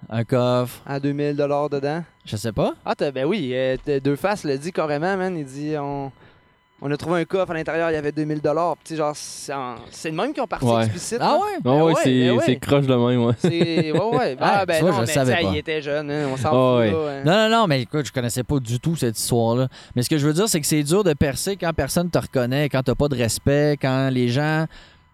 [0.09, 0.81] un coffre.
[0.87, 2.03] à 2000 dedans.
[2.25, 2.73] Je sais pas.
[2.83, 5.37] Ah, ben oui, euh, Deux Faces le dit carrément, man.
[5.37, 6.11] Il dit on,
[6.85, 8.51] on a trouvé un coffre à l'intérieur, il y avait 2000 Puis,
[8.83, 10.81] tu sais, genre, c'est en- c'est le même qui ont parti Ouais.
[10.83, 11.17] explicite.
[11.21, 11.35] Ah là.
[11.37, 11.39] ouais?
[11.41, 11.93] Ah ouais, Ben ouais,
[12.45, 13.33] c'est, ben croche de même, ouais.
[13.39, 13.91] C'est.
[13.93, 14.37] Ouais, ouais.
[14.41, 15.41] Ah, Ah, ben tu vois, non, je mais savais pas.
[15.41, 16.91] il était jeune, hein, on s'en Ah, fout, ouais.
[16.91, 17.23] là, hein.
[17.25, 19.69] Non, non, non, mais écoute, je connaissais pas du tout cette histoire-là.
[19.95, 22.17] Mais ce que je veux dire, c'est que c'est dur de percer quand personne te
[22.19, 24.65] reconnaît, quand t'as pas de respect, quand les gens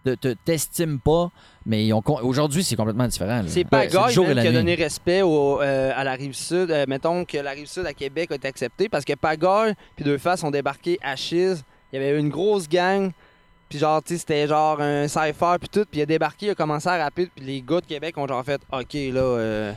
[0.04, 1.30] te- t'estiment pas.
[1.70, 3.42] Mais aujourd'hui, c'est complètement différent.
[3.46, 6.68] C'est Ben, pas qui a donné respect au, euh, à la rive sud.
[6.72, 10.04] Euh, mettons que la rive sud à Québec a été acceptée parce que Pagaille puis
[10.04, 11.62] Deux Faces ont débarqué à Chiz.
[11.92, 13.12] Il y avait une grosse gang.
[13.68, 15.84] Puis genre, tu sais, c'était genre un cypher puis tout.
[15.88, 17.28] Puis il a débarqué, il a commencé à rapper.
[17.32, 19.20] Puis les gars de Québec ont genre fait OK, là.
[19.20, 19.72] euh,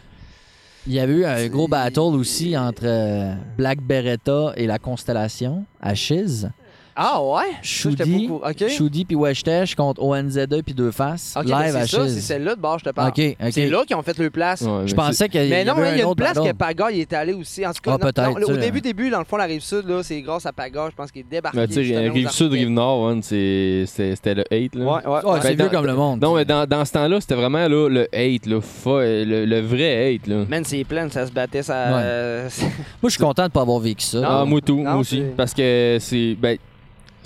[0.88, 5.94] Il y avait eu un gros battle aussi entre Black Beretta et la Constellation à
[5.94, 6.50] Chiz.
[6.96, 7.42] Ah ouais?
[7.64, 8.68] Ça, j'étais Shoudi, pas au- OK.
[8.70, 11.36] Shoudi puis Weshtesh contre ONZ2 puis Deux Faces.
[11.44, 13.12] Live ben à ça, c'est celle-là de bord, je te parle.
[13.52, 14.62] C'est là qu'ils ont fait le place.
[14.62, 16.04] Ouais, Je mais pensais qu'il y Mais avait non, mais il y a un une
[16.06, 17.66] autre place que Pagaille est allé aussi.
[17.66, 19.88] En tout cas, Ah, non, non, au début, début, dans le fond, la rive sud,
[19.88, 21.58] là, c'est grâce à Pagaille, je pense qu'il est débarqué.
[21.58, 22.54] Mais tu sais, justement aux rive sud, architectes.
[22.54, 24.86] rive nord, ouais, c'est- c'était le hate, là.
[24.86, 25.40] Ouais, ouais.
[25.42, 26.22] C'est Ben, vieux dans- comme le monde.
[26.22, 30.16] Non, mais dans, dans ce temps-là, c'était vraiment là, le hate, là, le, le vrai
[30.16, 30.28] hate.
[30.28, 30.46] Là.
[30.48, 31.76] Man, c'est plein, ça se battait, ça.
[31.98, 32.50] Euh,
[33.02, 34.20] Moi, je suis content de pas avoir vécu ça.
[34.20, 34.28] Non.
[34.30, 35.24] ah, moi tout, non, moi aussi.
[35.36, 36.36] Parce que c'est.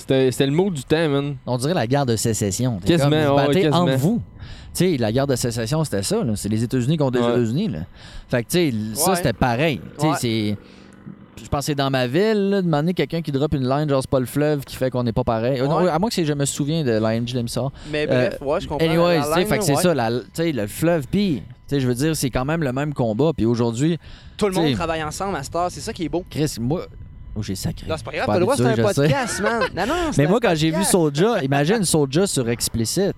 [0.08, 1.36] Ben, c'était le mot du temps, man.
[1.46, 2.80] On dirait la guerre de sécession.
[2.86, 3.78] Quasiment, comme, vous ouais, battez quasiment.
[3.84, 4.22] entre vous.
[4.74, 6.18] Tu sais, la guerre de sécession, c'était ça.
[6.36, 7.32] C'est les États-Unis contre les Ouais.
[7.32, 7.68] États-Unis.
[7.70, 7.80] là.
[8.30, 9.82] Fait que, tu sais, ça, c'était pareil.
[9.98, 10.16] Tu sais, Ouais.
[10.20, 10.58] c'est...
[11.40, 14.20] Je c'est dans ma ville, là, demander quelqu'un qui drop une line, genre c'est pas
[14.20, 15.60] le fleuve qui fait qu'on n'est pas pareil.
[15.62, 17.68] Euh, non, à moins que je me souviens de l'IMG j'aime ça.
[17.92, 18.86] Mais bref, ouais, je comprends.
[18.86, 19.82] Anyways, la tu sais, line, fait que c'est ouais.
[19.82, 22.64] ça, la- tu sais, le fleuve, puis, tu sais, je veux dire, c'est quand même
[22.64, 23.32] le même combat.
[23.38, 24.00] Puis aujourd'hui,
[24.36, 26.26] Tout le monde travaille ensemble à cette heure, c'est ça qui est beau.
[26.30, 26.88] Chris, moi,
[27.38, 27.86] oh, j'ai sacré.
[27.88, 29.62] Non, c'est pas grave, t'as le droit, c'est un je podcast, man.
[29.76, 30.84] Non, non, c'est Mais moi, quand j'ai vu.
[30.84, 33.14] Soulja, imagine Soulja sur Explicit.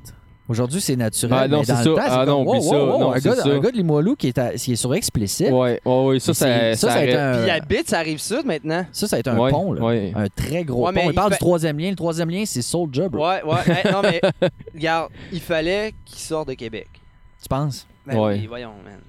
[0.47, 1.37] Aujourd'hui, c'est naturel.
[1.43, 1.89] Ah, non, mais c'est dans ça.
[1.89, 2.75] le temps, c'est Ah, non, ça.
[2.75, 5.51] Non, un, gars, de Limoilou qui est, à- qui est sur Explicit.
[5.51, 7.35] Ouais, ouais, ouais, ça, ça, ça, ça a été arrête.
[7.35, 8.83] un, Puis il habite, ça arrive sud maintenant.
[8.91, 9.73] ça, ça a été un Ouais, pont.
[9.73, 9.81] Là.
[9.83, 10.11] ouais.
[10.15, 10.99] Un très gros pont.
[11.03, 11.91] Il il parle du troisième lien.
[11.91, 13.27] Le troisième lien, c'est Soulja, bro.
[13.27, 13.91] Ouais, ouais.
[13.91, 14.19] Non, mais
[14.73, 16.87] regarde, il fallait qu'il sorte de Québec.
[17.43, 17.85] Tu penses?
[18.07, 18.99] Ben oui, voyons, man.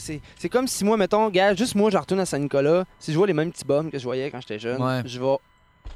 [0.00, 2.84] C'est comme si moi, mettons, gars, juste moi, je retourne à Saint-Nicolas.
[2.98, 5.02] Si je vois les mêmes petits bums que je voyais quand j'étais jeune, Ouais.
[5.04, 5.36] je vais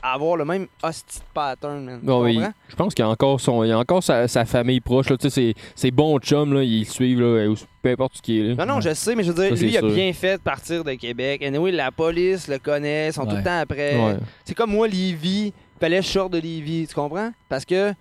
[0.03, 2.01] avoir le même hostie pattern, man.
[2.03, 2.27] Bon,
[2.69, 5.11] je pense qu'il y a encore, son, il y a encore sa, sa famille proche.
[5.11, 8.23] Là, tu sais, ses, ses bons chums, là, ils le suivent, là, peu importe ce
[8.23, 8.55] qui est.
[8.55, 8.55] Là.
[8.65, 8.83] Non, non, Ouais.
[8.83, 9.91] je sais, mais je veux dire, Ça, lui, il a sûr.
[9.91, 11.43] bien fait de partir de Québec.
[11.43, 14.17] Anyway, la police le connaît, ils sont tout le temps après.
[14.45, 17.33] C'est comme moi, Lévis, fallait sorte de Lévis, tu comprends?
[17.49, 17.93] Parce que,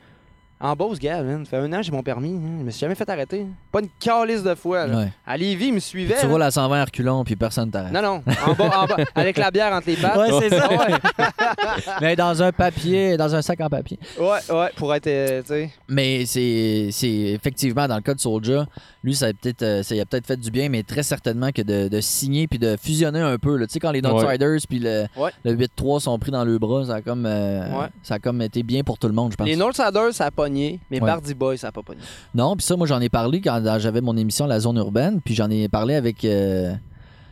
[0.61, 2.95] en Beauce, ça fait un an que j'ai mon permis, hein, je me suis jamais
[2.95, 3.45] fait arrêter.
[3.71, 4.97] Pas une calice de fois, là.
[4.97, 5.13] Ouais.
[5.25, 6.15] À Lévis, il me suivait.
[6.19, 6.31] Tu là.
[6.31, 7.93] roules à 120 à reculons, puis personne t'arrête.
[7.93, 10.17] Non, non, en bas, en bas, avec la bière entre les pattes.
[10.17, 10.69] Ouais, c'est ça.
[10.69, 10.77] Ouais,
[12.01, 13.99] Mais dans un papier, dans un sac en papier.
[14.19, 15.69] ouais, ouais, pour être, euh, tu sais.
[15.87, 18.65] Mais c'est c'est effectivement dans le cas de Soulja,
[19.03, 21.51] lui ça a peut-être euh, ça y a peut-être fait du bien, mais très certainement
[21.51, 23.55] que de, de signer puis de fusionner un peu.
[23.57, 23.65] là.
[23.67, 25.31] Tu sais quand les Outsiders puis le, Ouais.
[25.43, 27.87] le 8-3 sont pris dans le bras, ça a comme euh, Ouais.
[28.03, 29.47] ça a comme été bien pour tout le monde, je pense.
[29.47, 31.07] Les Northsiders, ça a pogné, mais Ouais.
[31.07, 32.01] Bardy Boy, ça a pas pogné.
[32.33, 35.21] Non, puis ça moi j'en ai parlé quand dans- j'avais mon émission La zone urbaine,
[35.21, 36.73] puis j'en ai parlé avec euh,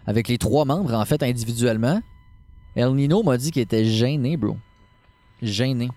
[0.05, 2.01] avec les trois membres en fait individuellement.
[2.75, 4.55] El Nino m'a dit qu'il était gêné, bro.
[5.41, 5.89] Gêné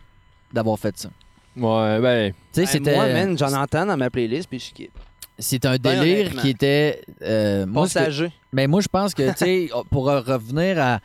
[0.53, 1.11] d'avoir fait ça.
[1.57, 2.33] Ouais, ben.
[2.33, 4.91] Tu sais, Ben, c'était Moi, man, j'en entends dans ma playlist, puis je skip.
[5.39, 6.43] c'est un Ben, délire honnêtement.
[6.43, 8.33] qui était euh, Passager.
[8.53, 11.01] Mais moi, je pense que, tu sais, pour euh, revenir à.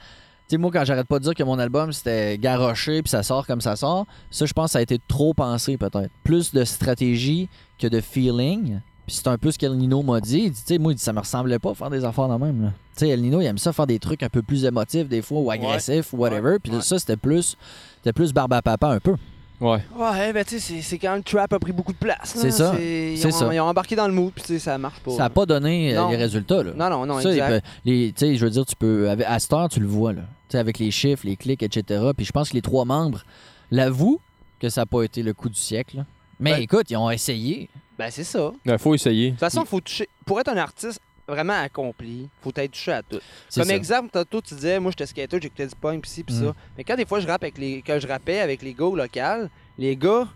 [0.47, 3.23] Tu sais, moi, quand j'arrête pas de dire que mon album, c'était garoché puis ça
[3.23, 6.11] sort comme ça sort, ça, je pense que ça a été trop pensé, peut-être.
[6.23, 8.79] Plus de stratégie que de feeling.
[9.07, 10.43] Puis c'est un peu ce qu'El Nino m'a dit.
[10.45, 12.43] Il dit, tu sais, moi, il dit, ça me ressemblait pas faire des affaires de
[12.43, 12.61] même.
[12.63, 12.67] là.
[12.95, 15.21] Tu sais, El Nino, il aime ça faire des trucs un peu plus émotifs, des
[15.21, 16.57] fois, ou agressifs, ou whatever.
[16.61, 16.81] Puis Ouais.
[16.81, 17.55] ça, c'était plus.
[17.97, 19.15] C'était plus barbe à papa un peu.
[19.61, 19.79] Ouais.
[19.97, 22.33] Ouais, ben tu sais, c'est- quand le trap a pris beaucoup de place.
[22.35, 22.73] C'est ça.
[22.77, 23.53] Ils, C'est ont, ça.
[23.53, 25.11] ils ont embarqué dans le mood, puis tu sais, ça marche pas.
[25.11, 26.09] Ça n'a pas donné euh, Non.
[26.09, 26.71] les résultats, là.
[26.75, 27.65] Non, non, non, Ça, exact.
[27.85, 29.09] tu sais, je veux dire, tu peux.
[29.09, 30.23] À cette heure, tu le vois, là.
[30.53, 32.11] Avec les chiffres, les clics, etc.
[32.15, 33.23] Puis je pense que les trois membres
[33.71, 34.21] l'avouent
[34.59, 35.97] que ça n'a pas été le coup du siècle.
[35.97, 36.05] là.
[36.39, 37.69] Mais Ben- écoute, ils ont essayé.
[37.97, 38.51] Ben c'est ça.
[38.65, 39.31] De Il faut essayer.
[39.31, 40.07] toute façon, faut toucher.
[40.25, 43.19] Pour être un artiste vraiment accompli, faut être touché à tout.
[43.49, 43.75] C'est Comme ça.
[43.75, 46.45] exemple, tantôt, tu disais, moi, j'étais skater, j'écoutais du punk, pis ci, pis Mm.
[46.47, 46.55] ça.
[46.77, 47.81] Mais quand des fois, je rappe avec les.
[47.81, 50.27] Quand je rappais avec les gars au local, les gars,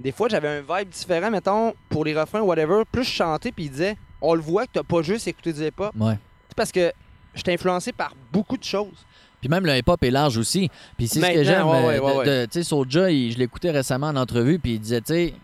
[0.00, 2.82] des fois, j'avais un vibe différent, mettons, pour les refrains, whatever.
[2.90, 5.60] Plus je chantais, puis ils disaient, on le voit que t'as pas juste écouté du
[5.66, 5.92] hip-hop.
[5.98, 6.16] Ouais.
[6.48, 6.92] C'est parce que
[7.34, 9.04] j'étais influencé par beaucoup de choses.
[9.42, 10.70] Puis même le hip-hop est large aussi.
[10.96, 11.66] Puis c'est ce que j'aime.
[11.66, 14.80] ouais, euh, ouais, de- Tu sais, Soulja, il- je l'écoutais récemment en entrevue, puis il
[14.80, 15.34] disait, tu sais,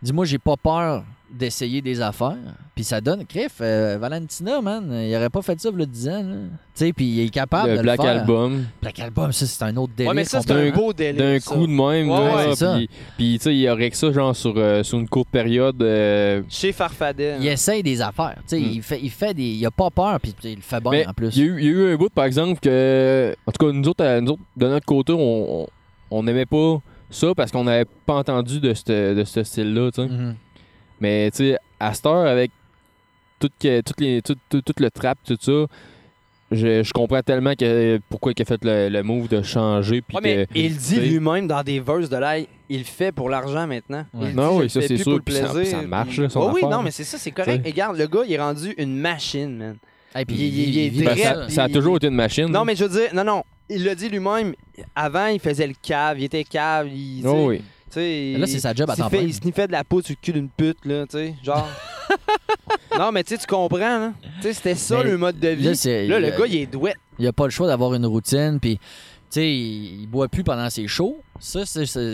[0.00, 2.36] dis-moi, j'ai pas peur d'essayer des affaires.
[2.74, 3.24] Puis ça donne.
[3.26, 6.24] Criff, euh, Valentina, man, il aurait pas fait ça il y a 10 ans.
[6.24, 8.20] Tu sais, puis il est capable Le de Black le faire.
[8.20, 8.64] Album.
[8.80, 10.10] Black Album, ça, c'est un autre délire.
[10.10, 11.22] ouais, mais ça, c'est un beau délire.
[11.24, 12.08] D'un coup de même.
[12.10, 12.78] Ouais, ouais, c'est ça.
[13.16, 15.82] puis, tu sais, il aurait que ça, genre, sur, euh, sur une courte période.
[15.82, 17.36] euh, Chez Farfadet.
[17.40, 18.36] Il essaye des affaires.
[18.48, 18.70] Tu sais, Mm.
[18.72, 19.42] il, fait, il fait des.
[19.42, 21.36] Il a pas peur, puis il le fait bien Mais en plus.
[21.36, 23.34] Il y, a eu, il y a eu un bout, par exemple, que.
[23.46, 25.66] En tout cas, nous autres, à- nous autres, de notre côté, on, on,
[26.10, 30.02] on aimait pas ça parce qu'on n'avait pas entendu de ce de ce style-là, tu
[30.02, 30.08] sais.
[30.08, 30.34] Mhm.
[31.00, 32.50] Mais, tu sais, à cette heure, avec
[33.38, 35.66] tout, que- toutes les, tout, tout- tout le trap, tout ça,
[36.50, 40.00] je, je comprends tellement que, pourquoi il a fait le, le move de changer.
[40.00, 43.12] Puis Ouais, mais que, il dit lui-même dans des verses de l'ail, il le fait
[43.12, 44.04] pour l'argent maintenant.
[44.14, 44.30] Ouais.
[44.30, 45.78] Il Non, dit, oui, ça, c'est sûr, puis ça- plaisir.
[45.78, 47.60] ça marche, là, son Ouais, oui, affaire, non, mais c'est ça, c'est correct.
[47.62, 47.70] T'sais.
[47.70, 49.76] Regarde, le gars, il est rendu une machine, man.
[50.14, 51.48] Hey, puis Il- il- il est vit ben, ça.
[51.50, 52.46] ça, a toujours été une machine.
[52.46, 54.54] Non, mais je veux dire, non, non, il l'a dit lui-même.
[54.96, 57.22] Avant, il faisait le cave, il était cave, il.
[57.26, 57.60] Oh, oui.
[57.94, 59.26] Sais, Là, c'est sa job à temps fait- plein.
[59.26, 61.68] Il sniffait de la peau sur le cul d'une pute, là, tu sais, genre.
[62.98, 64.12] non, mais tu sais, tu comprends, là.
[64.36, 65.64] Tu sais, c'était ça Mais le mode de vie.
[66.08, 66.96] là, le a- gars, il est douette.
[67.18, 68.78] Il a pas le choix d'avoir une routine, puis.
[69.30, 71.18] Tu sais, il, il boit plus pendant ses shows.
[71.38, 71.60] Ça,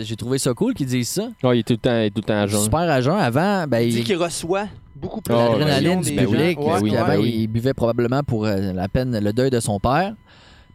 [0.03, 1.29] j'ai trouvé ça cool qu'ils disent ça.
[1.43, 2.61] Ouais, il est tout le temps, il est tout le temps à jeun.
[2.61, 3.15] Super à jeun.
[3.15, 6.21] Avant, ben, Il qu'il reçoit beaucoup plus Ah, l'adrénaline du gens.
[6.21, 6.59] public.
[6.59, 7.35] Ouais, oui, oui.
[7.39, 10.13] il buvait probablement pour euh, la peine le deuil de son père.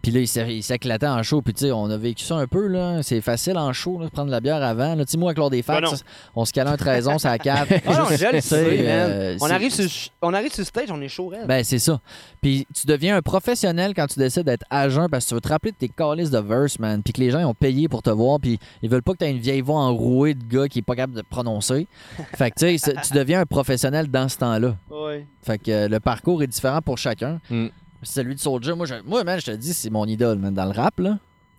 [0.02, 1.42] Puis là, il s'éclatait en show.
[1.42, 2.66] Puis tu sais, on a vécu ça un peu.
[2.68, 3.02] là.
[3.02, 4.96] C'est facile en show, là, de prendre de la bière avant.
[4.96, 5.88] Tu sais, moi, avec Lord des Fats, Ben
[6.34, 7.66] on se calait un 13 onces à la cave.
[7.86, 8.86] Ah non, je le Tu sais, sais, man.
[8.88, 11.46] euh, On c'est- arrive, sur, on arrive sur le stage, on est chaud, raide.
[11.46, 12.00] Ben, c'est ça.
[12.40, 15.40] Puis tu deviens un professionnel quand tu décides d'être à jeun parce que tu veux
[15.40, 17.02] te rappeler de tes calices de verse, man.
[17.02, 18.40] Puis que les gens ils ont payé pour te voir.
[18.40, 20.82] Puis ils veulent pas que tu aies une vieille voix enrouée de gars qui est
[20.82, 21.86] pas capable de prononcer.
[22.36, 24.76] fait que tu sais, tu deviens un professionnel dans ce temps-là.
[24.90, 25.26] Ouais.
[25.42, 27.38] Fait que euh, le parcours est différent pour chacun.
[27.50, 27.66] Mm.
[28.02, 30.64] Celui de Soulja, moi, je, moi, man, je te dis, c'est mon idole, man, dans
[30.64, 31.18] le rap, là.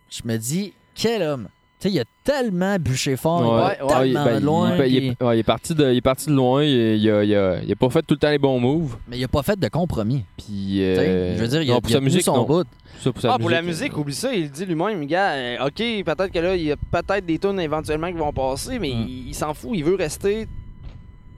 [0.09, 1.47] Je me dis, quel homme.
[1.79, 3.77] Tu sais, il a tellement bûché fort, il Ouais.
[3.89, 4.75] va ouais, tellement ben, loin.
[4.85, 6.63] il, il puis- est, ouais, il est parti de, il est parti de loin.
[6.63, 8.97] Il, il a, il a- il a pas fait tout le temps les bons moves.
[9.07, 10.23] Mais il a pas fait de compromis.
[10.37, 12.35] Puis, euh, je veux dire, il a, non, pour il a sa tenu musique, son
[12.37, 12.43] non.
[12.45, 12.67] bout.
[13.01, 15.65] Ça, pour sa Ah, pour la musique, musique, oublie ça, il dit lui-même, gars, euh,
[15.65, 18.89] ok, peut-être que là, il y a peut-être des tunes éventuellement qui vont passer, mais
[18.89, 19.05] Mm.
[19.07, 20.47] il, il s'en fout, il veut rester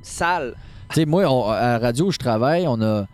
[0.01, 0.55] sale.
[0.89, 3.05] Tu sais, moi, on- à la radio où je travaille, on a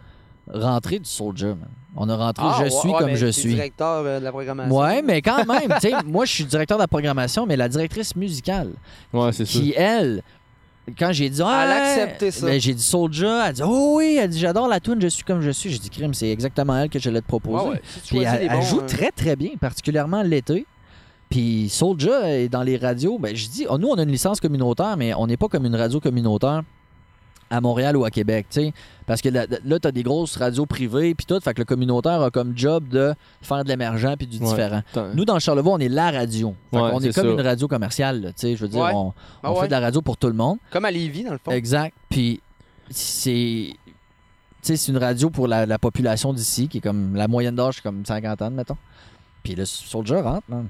[0.54, 1.68] rentré du Soulja, man.
[1.96, 3.50] On a rentré Ah, Je ouais, suis ouais, comme je suis.
[3.50, 4.78] directeur euh, de la programmation.
[4.78, 7.68] Ouais, mais quand même, tu sais, moi, je suis directeur de la programmation, mais la
[7.68, 8.72] directrice musicale,
[9.12, 9.52] Ouais, c'est ça.
[9.60, 10.22] qui, elle,
[10.98, 12.46] quand j'ai dit, ah, Elle a accepté ça.
[12.46, 15.24] ben, j'ai dit Soulja, elle dit, oh oui, elle dit, j'adore la tune, je suis
[15.24, 15.72] comme je suis.
[15.72, 17.70] J'ai dit, crime, c'est exactement elle que je l'ai te proposer.
[17.70, 17.82] Ouais.
[18.04, 18.86] Si Puis elle, joue hein.
[18.88, 20.66] très très bien, particulièrement l'été.
[21.30, 23.20] Puis Soulja est dans les radios.
[23.20, 25.66] Ben, je dis, oh, nous, on a une licence communautaire, mais on n'est pas comme
[25.66, 26.64] une radio communautaire
[27.50, 28.74] à Montréal ou à Québec, tu sais.
[29.06, 31.40] Parce que là, là tu as des grosses radios privées, puis tout.
[31.40, 34.46] Fait que le communautaire a comme job de faire de l'émergent puis du Ouais.
[34.50, 34.82] différent.
[35.16, 36.50] Nous, dans Charlevoix, on est la radio.
[36.72, 37.32] Ouais, on est, comme ça.
[37.32, 38.56] une radio commerciale, là, tu sais.
[38.56, 38.92] Je veux dire, Ouais.
[38.94, 39.62] on, on ouais.
[39.62, 40.58] fait de la radio pour tout le monde.
[40.72, 41.52] Comme à Lévis, dans le fond.
[41.52, 41.96] Exact.
[42.10, 42.40] Puis
[42.90, 43.72] c'est.
[44.62, 47.16] Tu sais, c'est une radio pour la, la population d'ici, qui est comme.
[47.16, 48.78] La moyenne d'âge, c'est comme 50 ans, mettons.
[49.44, 50.68] Puis le Soldier rentre, man.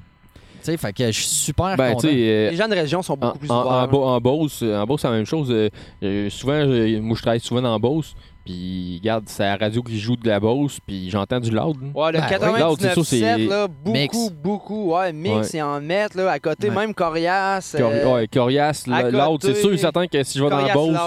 [0.59, 2.07] Tu sais, fait que je suis super Ben, content.
[2.09, 3.99] euh, Les gens de région sont en, beaucoup plus en, ouverts.
[3.99, 5.49] en, en Beauce, euh, en Beauce, c'est la même chose.
[5.51, 8.13] euh, souvent, euh, moi, je travaille souvent dans Beauce.
[8.45, 10.79] Puis, regarde, c'est la radio qui joue de la Beauce.
[10.85, 11.77] Puis, j'entends du loud.
[11.83, 11.91] hein.
[11.93, 12.35] Ouais, le Ben oui.
[12.35, 13.03] 99.7, c'est ça,
[13.37, 14.31] c'est- là, beaucoup, Mix.
[14.31, 14.93] beaucoup.
[14.95, 15.59] Ouais, mix Ouais.
[15.59, 16.75] et en mettre, là, à côté, Ouais.
[16.75, 17.75] même Corias.
[17.77, 19.39] Cor- euh, ouais, Corias, loud.
[19.43, 20.97] C'est sûr et certain que si je vais dans la Beauce,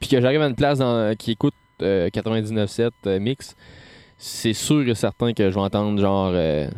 [0.00, 3.56] puis que j'arrive à une place dans- qui écoute euh, 99.7 euh, mix,
[4.16, 6.68] c'est sûr et certain que je vais entendre genre euh,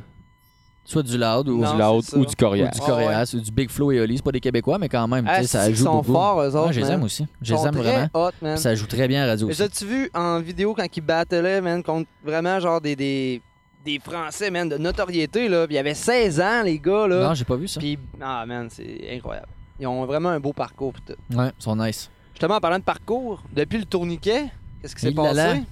[0.87, 2.17] Soit du loud ou, Non, du loud c'est ça.
[2.19, 4.17] ou du ou du Ah, Coréas ou du Big Flow et Oli.
[4.19, 5.97] C'est pas des Québécois, mais quand même, tu Ah, sais, ça si, ils joue sont
[5.97, 6.13] beaucoup.
[6.13, 6.67] forts, eux autres.
[6.67, 6.95] Ouais, je les man.
[6.95, 7.27] aime aussi.
[7.41, 8.09] Je Ils les sont aime très vraiment.
[8.13, 8.55] hot, man.
[8.55, 9.63] Puis Ça joue très bien à la radio aussi.
[9.63, 13.41] as-tu vu en vidéo quand ils battaient, man, contre vraiment genre des, des,
[13.85, 15.67] des Français, man, de notoriété, là.
[15.67, 17.29] Puis il y avait 16 ans, les gars, là.
[17.29, 17.81] Non, j'ai pas vu ça.
[17.81, 19.49] Puis, ah, man, c'est incroyable.
[19.81, 21.37] Ils ont vraiment un beau parcours, pis tout.
[21.39, 22.11] Ouais, ils sont nice.
[22.35, 24.45] Justement, en parlant de parcours, depuis le tourniquet,
[24.83, 25.55] qu'est-ce qui s'est Il l'a là.
[25.55, 25.63] passé?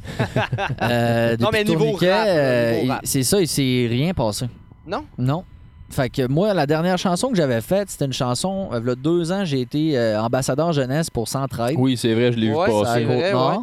[0.83, 3.01] Euh, Non, depuis mais niveau Tourniquet, rap, euh, niveau il- rap.
[3.05, 4.47] c'est ça, il s'est rien passé.
[4.87, 5.05] Non?
[5.19, 5.45] Non.
[5.91, 8.71] Fait que moi, la dernière chanson que j'avais faite, c'était une chanson.
[8.73, 11.77] Il y a deux ans, j'ai été euh, ambassadeur jeunesse pour Centraide.
[11.79, 13.05] Oui, c'est vrai, je l'ai Ouais, vu passer.
[13.05, 13.57] vrai, ouais.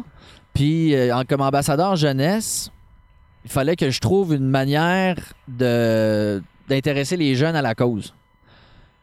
[0.54, 2.70] Puis, euh, en- comme ambassadeur jeunesse,
[3.44, 5.16] il fallait que je trouve une manière
[5.48, 8.14] de d'intéresser les jeunes à la cause.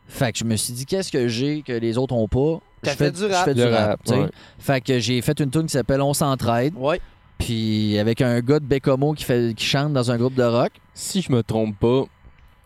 [0.07, 2.61] Fait que je me suis dit, qu'est-ce que j'ai que les autres ont pas?
[2.83, 3.43] Je fait fais du je rap.
[3.45, 4.29] fais du rap, ouais.
[4.57, 6.73] Fait que j'ai fait une tune qui s'appelle On s'entraide.
[6.77, 7.01] Ouais.
[7.37, 10.71] Puis avec un gars de Bécomo qui, fait, qui chante dans un groupe de rock.
[10.93, 12.03] Si je me trompe pas,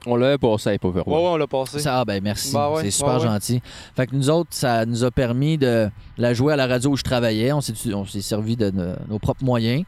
[0.05, 1.79] on l'avait passé à Pauvre Ouais, ouais, on l'a passé.
[1.79, 3.27] Ça, ah ben merci, Bah ouais, c'est super ouais, ouais.
[3.27, 3.61] gentil.
[3.95, 6.97] Fait que nous autres, ça nous a permis de la jouer à la radio où
[6.97, 7.51] je travaillais.
[7.51, 9.83] On s'est, on s'est servi de no- nos propres moyens.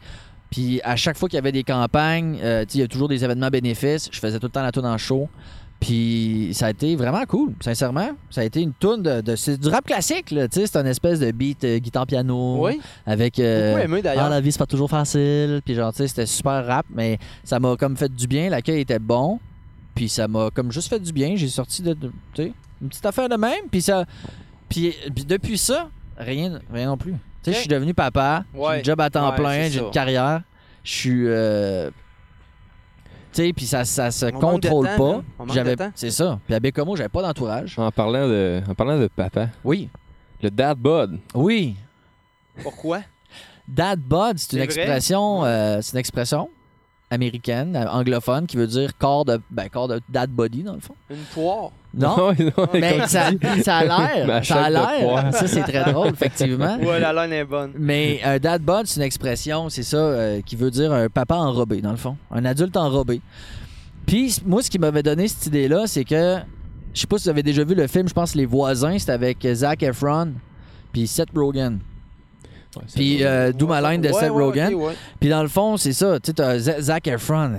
[0.51, 2.87] Puis à chaque fois qu'il y avait des campagnes, euh, tu sais, il y a
[2.87, 4.09] toujours des événements bénéfices.
[4.11, 5.27] Je faisais tout le temps la tune en show.
[5.85, 8.11] Puis ça a été vraiment cool, sincèrement.
[8.29, 10.47] Ça a été une tune de, de- c'est du rap classique, là.
[10.47, 12.79] Tu sais, c'est une espèce de beat euh, guitare-piano Oui.
[13.05, 13.37] avec.
[13.37, 14.29] euh, Beaucoup aimé ah, d'ailleurs.
[14.29, 15.61] la vie, c'est pas toujours facile.
[15.65, 18.49] Puis genre, tu sais, c'était super rap, mais ça m'a comme fait du bien.
[18.49, 19.41] L'accueil était bon.
[19.93, 21.35] Puis ça m'a comme juste fait du bien.
[21.35, 23.65] J'ai sorti de, de- tu sais, une petite affaire de même.
[23.69, 24.05] Puis ça.
[24.69, 27.11] Puis, puis depuis ça, rien, rien non plus.
[27.43, 28.45] Tu sais, je suis devenu papa.
[28.53, 28.79] J'ai Ouais.
[28.79, 29.53] un job à temps Ouais, plein.
[29.63, 29.85] c'est J'ai ça.
[29.85, 30.41] une carrière.
[30.85, 31.27] Je suis.
[31.27, 31.89] euh,
[33.41, 35.23] sais, puis ça, ça se On manque de contrôle temps, pas.
[35.45, 35.91] manque J'avais, de temps.
[35.95, 36.39] c'est ça.
[36.45, 37.77] Puis à Bécomo, j'avais pas d'entourage.
[37.79, 39.89] En parlant de, en parlant de papa, Oui,
[40.41, 41.19] le dad bod.
[41.33, 41.75] oui.
[42.61, 43.01] Pourquoi?
[43.67, 44.65] Dad bod, c'est une C'est vrai?
[44.65, 46.49] expression, euh, c'est une expression
[47.09, 50.79] américaine, euh, anglophone, qui veut dire corps de, ben, corps de dad body dans le
[50.79, 50.95] fond.
[51.09, 51.71] Une poire.
[51.95, 53.29] Non, non, mais ça,
[53.63, 53.83] ça a
[54.25, 55.31] l'air, ça a l'air.
[55.33, 56.77] Ça c'est très drôle effectivement.
[56.77, 57.71] Ouais, la laine est bonne.
[57.77, 61.35] Mais un dad bod, c'est une expression, c'est ça, euh, qui veut dire un papa
[61.35, 63.21] enrobé dans le fond, un adulte enrobé.
[64.07, 66.37] Puis moi, ce qui m'avait donné cette idée-là, c'est que
[66.93, 69.11] je sais pas si vous avez déjà vu le film, je pense Les Voisins, c'était
[69.13, 70.33] avec Zac Efron
[70.91, 71.79] puis Seth Rogen.
[72.75, 74.71] Ouais, Puis euh, d'où ma line de Ouais, Seth ouais, Rogen.
[75.19, 76.19] Puis dans le fond, c'est ça.
[76.19, 77.51] Tu sais, t'as Z- Zac Efron.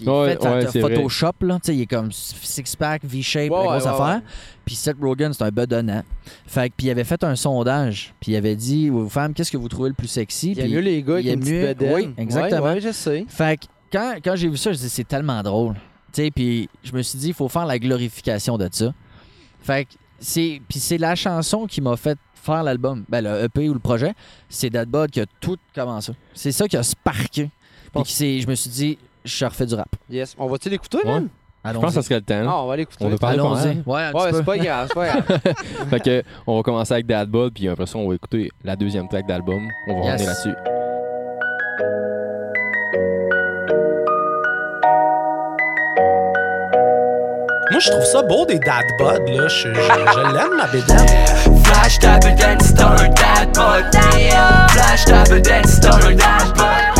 [0.00, 0.94] Il Ouais, fait ouais, c'est vrai.
[0.96, 1.54] Photoshop, là.
[1.56, 4.22] Tu sais, il est comme six-pack, V-shape, Ouais, grosse affaire.
[4.64, 6.02] Puis Seth Rogen, c'est un bedonnant.
[6.46, 8.14] Fait que, puis il avait fait un sondage.
[8.20, 10.52] Puis il avait dit aux femmes, qu'est-ce que vous trouvez le plus sexy?
[10.52, 12.78] Il y a Puis- mieux les gars a une mieux- oui, exactement.
[12.80, 13.24] Je sais.
[13.28, 15.74] Fait que quand, quand j'ai vu ça, je dis c'est tellement drôle.
[16.12, 18.92] Tu sais, puis je me suis dit, il faut faire la glorification de ça.
[19.62, 20.60] Fait que c'est.
[20.68, 23.04] Puis c'est la chanson qui m'a fait faire l'album.
[23.08, 24.14] Ben, le EP ou le projet,
[24.48, 26.12] c'est Dadbud qui a tout commencé.
[26.34, 27.50] C'est ça qui a sparké.
[27.92, 29.88] Puis qui je me suis dit, je refais du rap.
[30.08, 30.34] Yes.
[30.38, 31.12] On va-tu l'écouter, Ouais.
[31.12, 31.28] man?
[31.62, 32.42] Je pense que ça serait le temps.
[32.48, 33.04] Ah, on va l'écouter.
[33.04, 33.82] On va parler pas Allons-y.
[33.84, 35.54] Ouais, un Ouais, c'est pas grave, c'est pas grave.
[35.90, 38.76] Fait que, on va commencer avec Dad Bod, puis après ça, on va écouter la
[38.76, 39.60] deuxième track d'album.
[39.88, 40.12] On va Yes.
[40.12, 40.54] revenir là-dessus.
[47.70, 49.46] Moi, je trouve ça beau des dad bod, là.
[49.48, 51.62] Je, je, je l'aime, ma bédaine.
[51.64, 54.66] Flash ta bedaine, c'est un dad bod yeah.
[54.70, 56.99] Flash ta bedaine, c'est un dad bod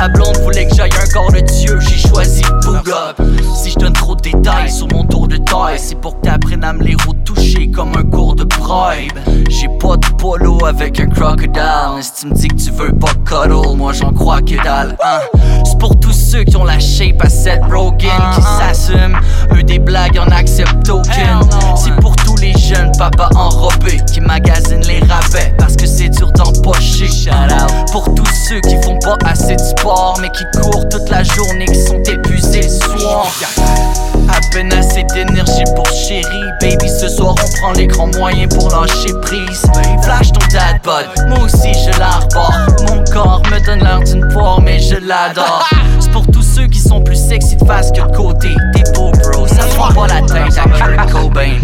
[0.00, 3.14] Ta blonde voulait que j'aille un corps de Dieu, j'ai choisi Bouga.
[3.54, 6.64] Si je donne trop de détails sur mon tour de taille, c'est pour que t'apprennes
[6.64, 9.12] à me les retoucher comme un cours de bribe.
[9.50, 13.12] J'ai pas de polo avec un crocodile, si tu me dis que tu veux pas
[13.26, 14.96] cuddle, moi j'en crois que dalle.
[15.04, 15.18] hein.
[15.66, 19.20] C'est pour tous ceux qui ont la shape à Seth Rogen, qui s'assument,
[19.54, 21.40] eux des blagues en acceptent aucune.
[21.76, 26.30] C'est pour tous les jeunes papas enrobés qui magasinent les rabais parce que c'est dur
[26.32, 27.08] d'empocher.
[27.92, 31.66] Pour tous ceux qui font pas assez de sport mais qui courent toute la journée,
[31.66, 33.26] qui sont épuisés le soir.
[34.28, 36.24] À peine assez d'énergie pour chérie
[36.60, 39.62] Baby ce soir on prend les grands moyens pour lâcher prise.
[40.02, 42.54] Flash ton dad bod, moi aussi je l'arbore.
[42.88, 45.68] Mon corps me donne l'air d'une poire mais je l'adore.
[45.98, 48.48] C'est pour tous ceux qui sont plus sexy de face que de côté.
[48.74, 51.54] T'es beau bro, ça prend pas la tête à Kurt Cobain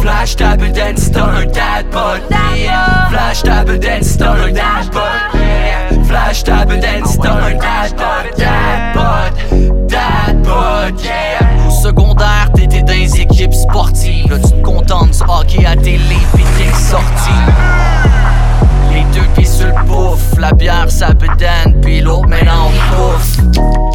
[0.00, 2.20] Flash ta bedaine c'est un dad bod.
[2.54, 3.08] Yeah.
[3.10, 5.02] Flash ta bedaine c'est un dad bod.
[5.34, 6.04] Yeah.
[6.04, 8.38] Flash ta bedaine c'est un dad bod.
[8.38, 11.66] Dad bod, dad bod yeah.
[11.66, 14.30] Au secondaire t'étais dans les équipes sportives.
[14.30, 17.32] Là tu te contentes du hockey à télé pis t'es sorti
[19.16, 23.36] deux pieds sur le pouf, la bière ça bedaine, puis l'autre maintenant on pouf.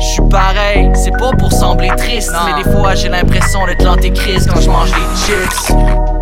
[0.01, 4.61] J'suis pareil, c'est pas pour sembler triste, mais des fois j'ai l'impression d'être l'antéchrist quand
[4.61, 6.20] je mange des chips.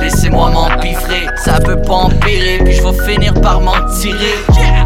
[0.00, 4.34] Laissez-moi m'empiffrer, ça peut pas empirer, puis je vais finir par m'en tirer.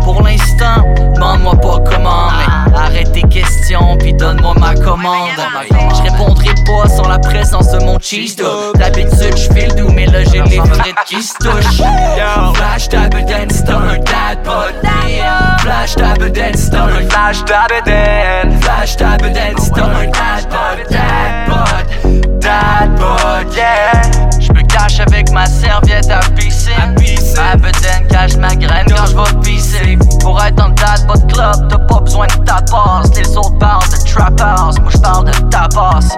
[0.02, 2.28] Pour l'instant, demande-moi pas comment,
[2.74, 5.28] arrête tes questions, puis donne-moi ma commande.
[5.70, 8.36] Je répondrai pas sans la présence de mon cheese.
[8.76, 11.82] D'habitude, je file doux, mais là j'ai les frites qui se touchent.
[12.54, 14.74] Flash ta bedaine, c'est un dad bod.
[15.58, 18.60] Flash ta bedaine, c'est un flash ta bedaine.
[18.60, 20.88] Flash ta bedaine, c'est un dad bod.
[22.40, 24.17] Dad bod, dad yeah.
[24.68, 26.94] Cache avec ma serviette à piscine.
[27.36, 29.98] Ma bedaine cache ma graine quand je vais pisser.
[30.20, 33.10] Pour être dans le dad bod club, t'as pas besoin de ta passe.
[33.16, 36.16] Les autres parlent de trap house, moi je parle de tapas.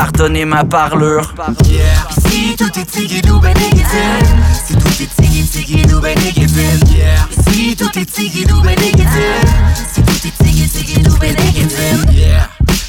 [0.00, 1.34] Pardonnez ma parlure.
[2.26, 3.52] Si tout est tigidou ben
[4.66, 6.56] Si tout est tigi tigidou ben négatif
[7.52, 8.76] Si tout est tigidou ben
[9.92, 12.48] Si tout est ben négatif Yeah.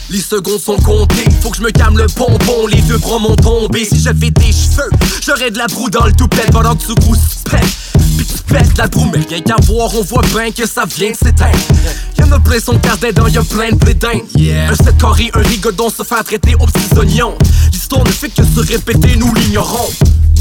[0.09, 3.35] Les secondes sont comptées, faut que je me calme le pompon, les deux bras m'ont
[3.35, 3.83] tombé.
[3.83, 4.89] Si j'avais des cheveux,
[5.21, 6.93] j'aurais de la broue dans le toupet pendant que tu
[8.17, 11.11] Puis tu pètes la broue, mais rien qu'à voir, on voit bien que ça vient
[11.11, 11.57] de s'éteindre.
[12.19, 14.21] Y'en a plein son quart dedans, y'a plein de blé d'Inde.
[14.69, 17.35] Un set carré, un rigodon se faire traiter aux petits oignons.
[17.71, 19.89] L'histoire ne fait que se répéter, nous l'ignorons.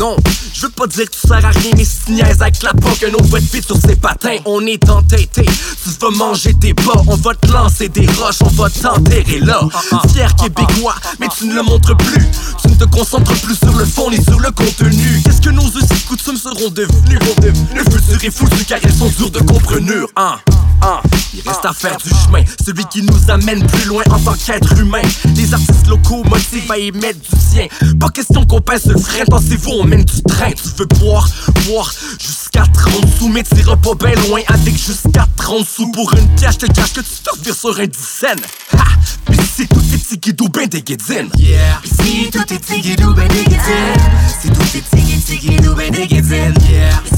[0.01, 0.17] Non,
[0.55, 2.73] je veux pas dire que tu sers à rien, mais si tu niaises avec la
[2.73, 4.39] poque, un autre va vite sur ses patins.
[4.47, 8.49] On est entêté, tu vas manger tes bas, on va te lancer des roches, on
[8.49, 9.61] va t'enterrer là.
[10.11, 12.27] Fier québécois, mais tu ne le montres plus.
[12.63, 15.21] Tu ne te concentres plus sur le fond ni sur le contenu.
[15.23, 17.19] Qu'est-ce que nos et coutumes seront devenus?
[17.75, 20.09] Le futur est foutu car elles sont dures de comprenure.
[20.17, 20.37] Hein,
[21.35, 24.79] Il reste à faire du chemin, celui qui nous amène plus loin en tant qu'être
[24.79, 25.03] humain.
[25.37, 27.67] Les artistes locaux motivent à y mettre du sien.
[27.99, 30.51] Pas question qu'on pèse le frein, pensez-vous, on mène du train.
[30.53, 31.29] Tu veux boire,
[31.67, 31.93] boire
[32.53, 35.91] jusqu'à 30 sous, mais t'iras pas bien loin avec jusqu'à 30 sous.
[35.93, 38.41] Pour une pièce, je te cache que tu te revires sur un dizaine.
[38.77, 38.85] Ha!
[39.27, 41.31] Puis c'est tout est tigidou ben des guédines.
[41.39, 41.81] Yeah!
[41.85, 43.95] Si tout est tigidou ben négatif
[44.41, 46.57] Si tout est tigi tigidou ben négatif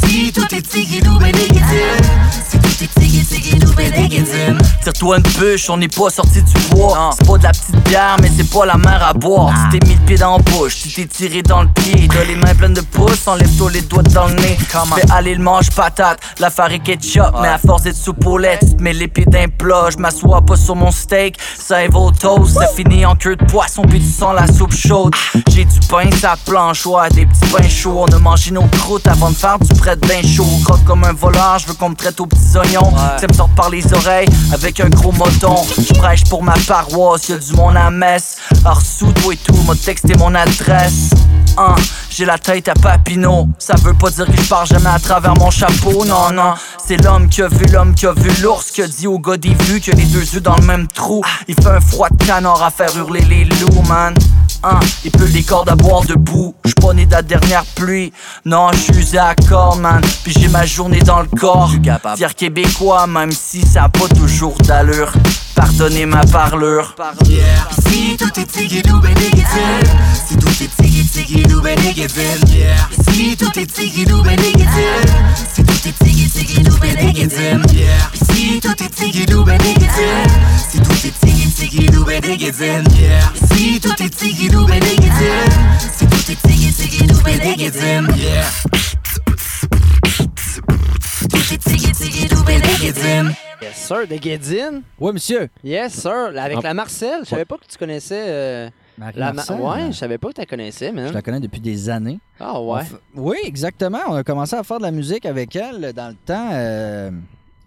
[0.05, 2.11] Si tout est tigidou ben négatif
[2.49, 6.53] Si tout est tigi tigidou ben négatif Tire-toi une bûche, on n'est pas sorti du
[6.71, 7.11] bois.
[7.17, 9.55] C'est pas de la petite bière, mais c'est pas la mer à boire.
[9.71, 12.09] Tu t'es mis le pied dans la bouche, tu t'es tiré dans le pied.
[12.09, 14.59] T'as les mains pleines de pouces, enlève-toi les doigts dans le nez.
[14.59, 17.35] Fais aller le manche patate, l'affaire est ketchup.
[17.41, 19.89] Mais à force d'être sous poulette, tu te mets pieds d'un plat.
[19.91, 22.59] Je m'assois pas sur mon steak, ça au toast.
[22.59, 25.15] Ça finit en queue de poisson, puis tu sens la soupe chaude.
[25.51, 28.05] J'ai du pain, ça planche, ouais, des petits pains chauds.
[28.09, 30.47] On a mangé nos croûtes avant de faire du prêt d'un chaud.
[30.65, 32.93] Croque comme un voleur, je veux qu'on me traite aux petits oignons.
[33.19, 35.57] Ça me sort par les oreilles avec un gros moton.
[35.79, 38.39] Je prêche pour ma paroisse, y'a du monde à messe.
[38.65, 41.11] Alors sous toi et tout, m'a texté mon adresse.
[41.59, 41.75] Hein,
[42.09, 43.49] j'ai la tête à Papineau.
[43.59, 46.55] Ça veut pas dire que je pars jamais à travers mon chapeau, non, non.
[46.83, 49.37] C'est l'homme qui a vu l'homme qui a vu l'ours qui a dit au gars
[49.37, 51.23] des vues que les deux yeux dans le même trou.
[51.49, 54.15] Il fait un froid de canard à faire hurler les loups, man.
[54.65, 56.55] Hein, il pleut des cordes à boire debout.
[56.81, 58.13] Pas né de la dernière pluie.
[58.45, 60.01] Non, j'suis usé à corps, man.
[60.25, 61.71] Puis j'ai ma journée dans le corps.
[62.17, 65.13] Fier québécois, même si ça a pas toujours d'allure.
[65.55, 66.95] Pardonnez ma parlure.
[67.93, 69.91] Si tout est tigidou ben négatif
[70.27, 72.39] Si tout est tigi tigidou ben négatif
[73.11, 75.15] Si tout est tigidou ben négatif
[75.55, 77.61] Si tout est tigi tigidou ben négatif
[78.13, 80.27] Pis si tout est tigidou ben négatif
[80.71, 80.81] Si
[82.51, 85.13] ben négatif Si tout est tigidou négatif
[85.81, 88.65] Si tout est tigi tigidou ben négatif
[91.31, 94.83] Tout est tigi tigidou négatif Yes, sir, de Guédine.
[94.99, 95.49] Ouais, monsieur.
[95.63, 96.33] Yes, sir.
[96.37, 96.63] Avec Ah.
[96.65, 97.21] la Marcel.
[97.23, 98.25] Je savais pas que tu connaissais.
[98.27, 98.69] euh,
[98.99, 101.13] Marie la Ma- Marcel, Ouais, euh, je savais pas que tu la connaissais, je man.
[101.13, 102.19] la connais depuis des années.
[102.41, 102.83] Ah On ouais.
[102.83, 104.01] f- Oui, exactement.
[104.09, 106.49] On a commencé à faire de la musique avec elle dans le temps.
[106.53, 107.13] euh,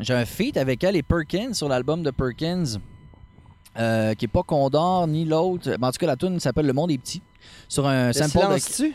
[0.01, 2.65] J'ai un feat avec elle et Perkins sur l'album de Perkins,
[3.77, 5.69] euh, qui est pas Condor ni l'autre.
[5.79, 7.21] Mais En tout cas, la tune s'appelle Le Monde est petit.
[7.67, 8.57] Sur un Le sample de.
[8.59, 8.93] silence-tu?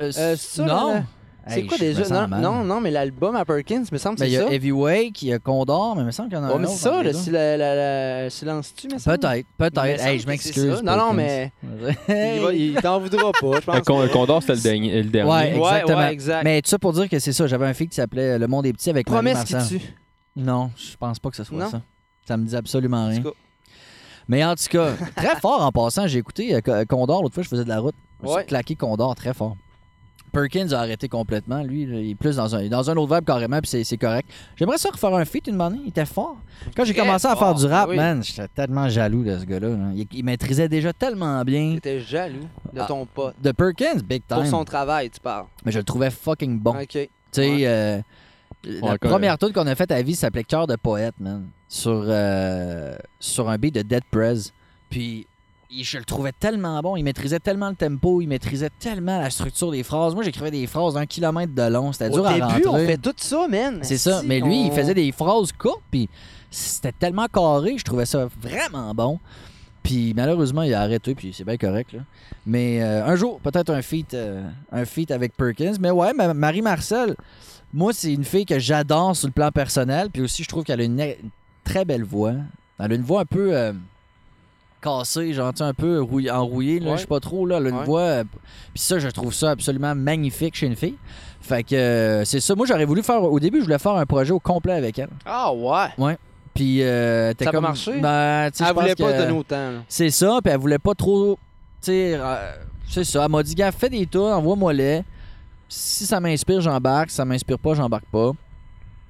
[0.00, 0.88] Euh, Euh, c'est ça, non.
[0.88, 1.02] là, là?
[1.48, 2.08] C'est Hey, quoi déjà?
[2.08, 2.40] Non, mal.
[2.40, 4.52] non, non, mais l'album à Perkins, me semble que Ben, il c'est y a ça.
[4.54, 6.58] Heavyweight, il y a Condor, mais il me semble qu'il y en a Ouais, un
[6.58, 6.76] mais autre.
[6.76, 7.74] c'est ça, le, la, la,
[8.22, 9.18] la- silence-tu, me semble?
[9.18, 10.06] Peut-être, Il peut-être.
[10.06, 10.54] Hey, je m'excuse.
[10.54, 10.82] c'est ça.
[10.82, 11.50] Non, non, mais
[12.08, 14.08] il, va- il t'en voudra pas, je pense.
[14.12, 15.30] Condor, c'était le, dernier- le dernier.
[15.32, 15.98] Ouais, Ouais, exactement.
[15.98, 16.44] ouais, exact.
[16.44, 17.46] Mais tout ça pour dire que c'est ça.
[17.48, 19.80] J'avais un feat qui s'appelait Le Monde est petit avec Promesse qui tue.
[20.36, 21.70] Non, je pense pas que ce soit Non?
[21.70, 21.82] ça.
[22.26, 23.20] Ça me dit absolument En rien.
[23.20, 23.36] tout cas,
[24.28, 26.06] Mais en tout cas, très fort en passant.
[26.06, 27.94] J'ai écouté euh, Co- Condor l'autre fois, je faisais de la route.
[28.22, 29.56] Je me suis claqué Condor très fort.
[30.32, 31.62] Perkins a arrêté complètement.
[31.62, 34.26] Lui, il est plus dans un, dans un autre vibe carrément, puis c'est- correct.
[34.56, 35.80] J'aimerais ça refaire un feat une année.
[35.82, 36.36] Il était fort.
[36.74, 37.96] Quand j'ai commencé à faire du rap, oui.
[37.96, 39.68] man, j'étais tellement jaloux de ce gars-là.
[39.68, 39.90] là.
[39.94, 41.74] Il, il maîtrisait déjà tellement bien.
[41.74, 42.86] t'étais jaloux de Ah.
[42.86, 43.34] ton pote.
[43.42, 44.38] De Perkins, big time.
[44.38, 45.44] Pour son travail, tu parles.
[45.66, 46.80] Mais je le trouvais fucking bon.
[46.80, 46.86] OK.
[46.88, 47.66] Tu sais, Ouais.
[47.66, 48.00] euh,
[48.64, 51.46] la Ouais, première tune qu'on a faite à vie s'appelait Cœur de poète, man.
[51.68, 54.50] Sur, euh, sur un beat de Dead Prez.
[54.90, 55.26] Puis,
[55.70, 56.96] je le trouvais tellement bon.
[56.96, 58.20] Il maîtrisait tellement le tempo.
[58.20, 60.14] Il maîtrisait tellement la structure des phrases.
[60.14, 61.92] Moi, j'écrivais des phrases d'un kilomètre de long.
[61.92, 62.66] C'était dur à début, rentrer.
[62.68, 63.78] on fait tout ça, man.
[63.82, 64.20] C'est ça.
[64.20, 65.82] Si, Mais lui, il faisait des phrases courtes.
[65.90, 66.08] Puis,
[66.50, 67.76] c'était tellement carré.
[67.78, 69.18] Je trouvais ça vraiment bon.
[69.82, 71.92] Puis malheureusement, il a arrêté, puis c'est bien correct.
[71.92, 72.00] Là.
[72.46, 74.40] Mais euh, un jour, peut-être un feat, euh,
[74.70, 75.72] un feat avec Perkins.
[75.80, 77.16] Mais ouais, ma- Marie-Marcel,
[77.72, 80.08] moi, c'est une fille que j'adore sur le plan personnel.
[80.10, 81.14] Puis aussi, je trouve qu'elle a une, une
[81.64, 82.34] très belle voix.
[82.78, 83.72] Elle a une voix un peu euh,
[84.80, 86.80] cassée, genre un peu rouillée- enrouillée.
[86.80, 86.96] Là, Ouais.
[86.96, 87.46] Je sais pas trop.
[87.46, 87.84] Là, elle a une Ouais.
[87.84, 88.00] voix.
[88.00, 88.24] euh,
[88.74, 90.96] puis ça, je trouve ça absolument magnifique chez une fille.
[91.40, 92.54] Fait que euh, c'est ça.
[92.54, 93.22] Moi, j'aurais voulu faire.
[93.22, 95.08] Au début, je voulais faire un projet au complet avec elle.
[95.24, 96.16] Ah ouais.
[96.54, 97.62] Puis, euh, t'es Ça comme.
[97.62, 97.98] marché?
[98.00, 99.70] Ben, tu sais, Elle voulait pas donner autant.
[99.88, 101.38] c'est ça, puis elle voulait pas trop.
[101.80, 102.20] Tu sais,
[102.88, 103.24] c'est ça.
[103.24, 105.02] Elle m'a dit, gars, fais des tours, envoie-moi les.
[105.74, 107.08] Si ça m'inspire, j'embarque.
[107.08, 108.32] Si ça m'inspire pas, j'embarque pas.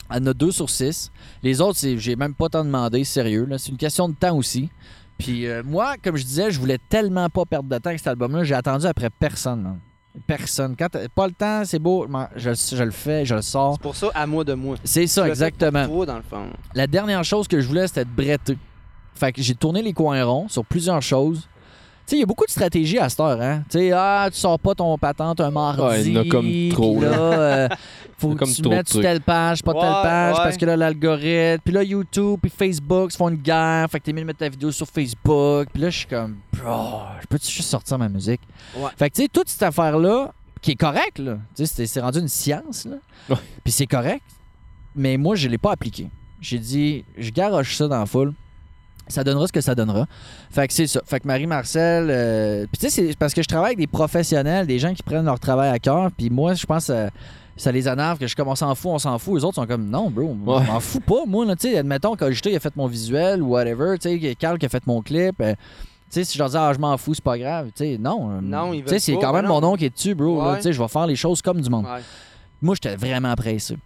[0.08, 1.10] Elle en a deux sur six.
[1.42, 3.48] Les autres, j'ai même pas tant demandé, sérieux.
[3.58, 4.70] C'est une question de temps aussi.
[5.18, 8.06] Puis euh, moi, comme je disais, je voulais tellement pas perdre de temps avec cet
[8.08, 8.44] album-là.
[8.44, 9.60] J'ai attendu après personne.
[9.62, 9.80] man.
[10.24, 10.76] Personne.
[10.78, 12.06] Quand pas le temps, c'est beau.
[12.36, 13.74] Je, je le fais, je le sors.
[13.74, 14.76] C'est pour ça, à moi de moi.
[14.84, 16.04] C'est ça, exactement.
[16.04, 16.46] dans le fond.
[16.74, 18.56] La dernière chose que je voulais, c'était de bretter.
[19.14, 21.48] Fait que j'ai tourné les coins ronds sur plusieurs choses.
[22.12, 23.62] Tu sais, il y a beaucoup de stratégies à cette heure, hein.
[23.70, 25.80] Tu sais, ah, tu sors pas ton patente un mardi.
[25.80, 27.08] Ouais, il y en a comme trop, là.
[27.08, 27.68] euh,
[28.18, 30.42] faut que tu mettes sur telle page, pas telle page, ouais.
[30.44, 31.62] parce que là, l'algorithme.
[31.64, 33.88] Puis là, YouTube, puis Facebook se font une guerre.
[33.90, 35.68] Fait que t'es mieux de mettre ta vidéo sur Facebook.
[35.72, 38.42] Puis là, je suis comme, bro, je peux-tu juste sortir ma musique?
[38.76, 38.90] Ouais.
[38.98, 41.38] Fait que, tu sais, toute cette affaire-là, qui est correcte, là.
[41.56, 42.96] Tu sais, c'est- c'est rendu une science, là.
[43.30, 43.36] Ouais.
[43.64, 44.22] Puis c'est correct.
[44.94, 46.08] Mais moi, je l'ai pas appliqué.
[46.42, 48.34] J'ai dit, je garoche ça dans la foule.
[49.12, 50.06] Ça donnera ce que ça donnera.
[50.50, 51.00] Fait que c'est ça.
[51.04, 52.08] Fait que Marie-Marcel.
[52.10, 55.02] euh, Puis tu sais, c'est parce que je travaille avec des professionnels, des gens qui
[55.02, 56.10] prennent leur travail à cœur.
[56.16, 57.08] Puis moi, je pense que
[57.56, 59.34] ça les énerve que je comme on s'en fout, on s'en fout.
[59.36, 60.64] Les autres sont comme non, bro, Ouais.
[60.66, 61.24] je m'en fous pas.
[61.26, 64.58] Moi, là, tu sais, admettons, il a fait mon visuel ou whatever, tu sais, Carl
[64.58, 65.36] qui a fait mon clip.
[65.40, 65.54] euh,
[66.10, 67.66] tu sais, si je leur dis, ah, je m'en fous, c'est pas grave.
[67.74, 68.30] Tu sais, non.
[68.32, 69.70] euh, Non, ils Tu sais, veulent c'est quand même ben mon non.
[69.70, 70.42] nom qui est dessus, bro.
[70.42, 70.56] Ouais.
[70.56, 71.84] Tu sais, je vais faire les choses comme du monde.
[71.86, 72.00] Ouais.
[72.60, 73.76] Moi, j'étais vraiment pressé.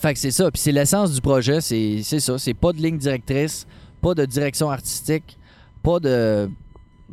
[0.00, 0.50] Fait que c'est ça.
[0.50, 2.38] Puis c'est l'essence du projet, c'est c'est ça.
[2.38, 3.66] C'est pas de ligne directrice,
[4.02, 5.38] pas de direction artistique,
[5.82, 6.50] pas de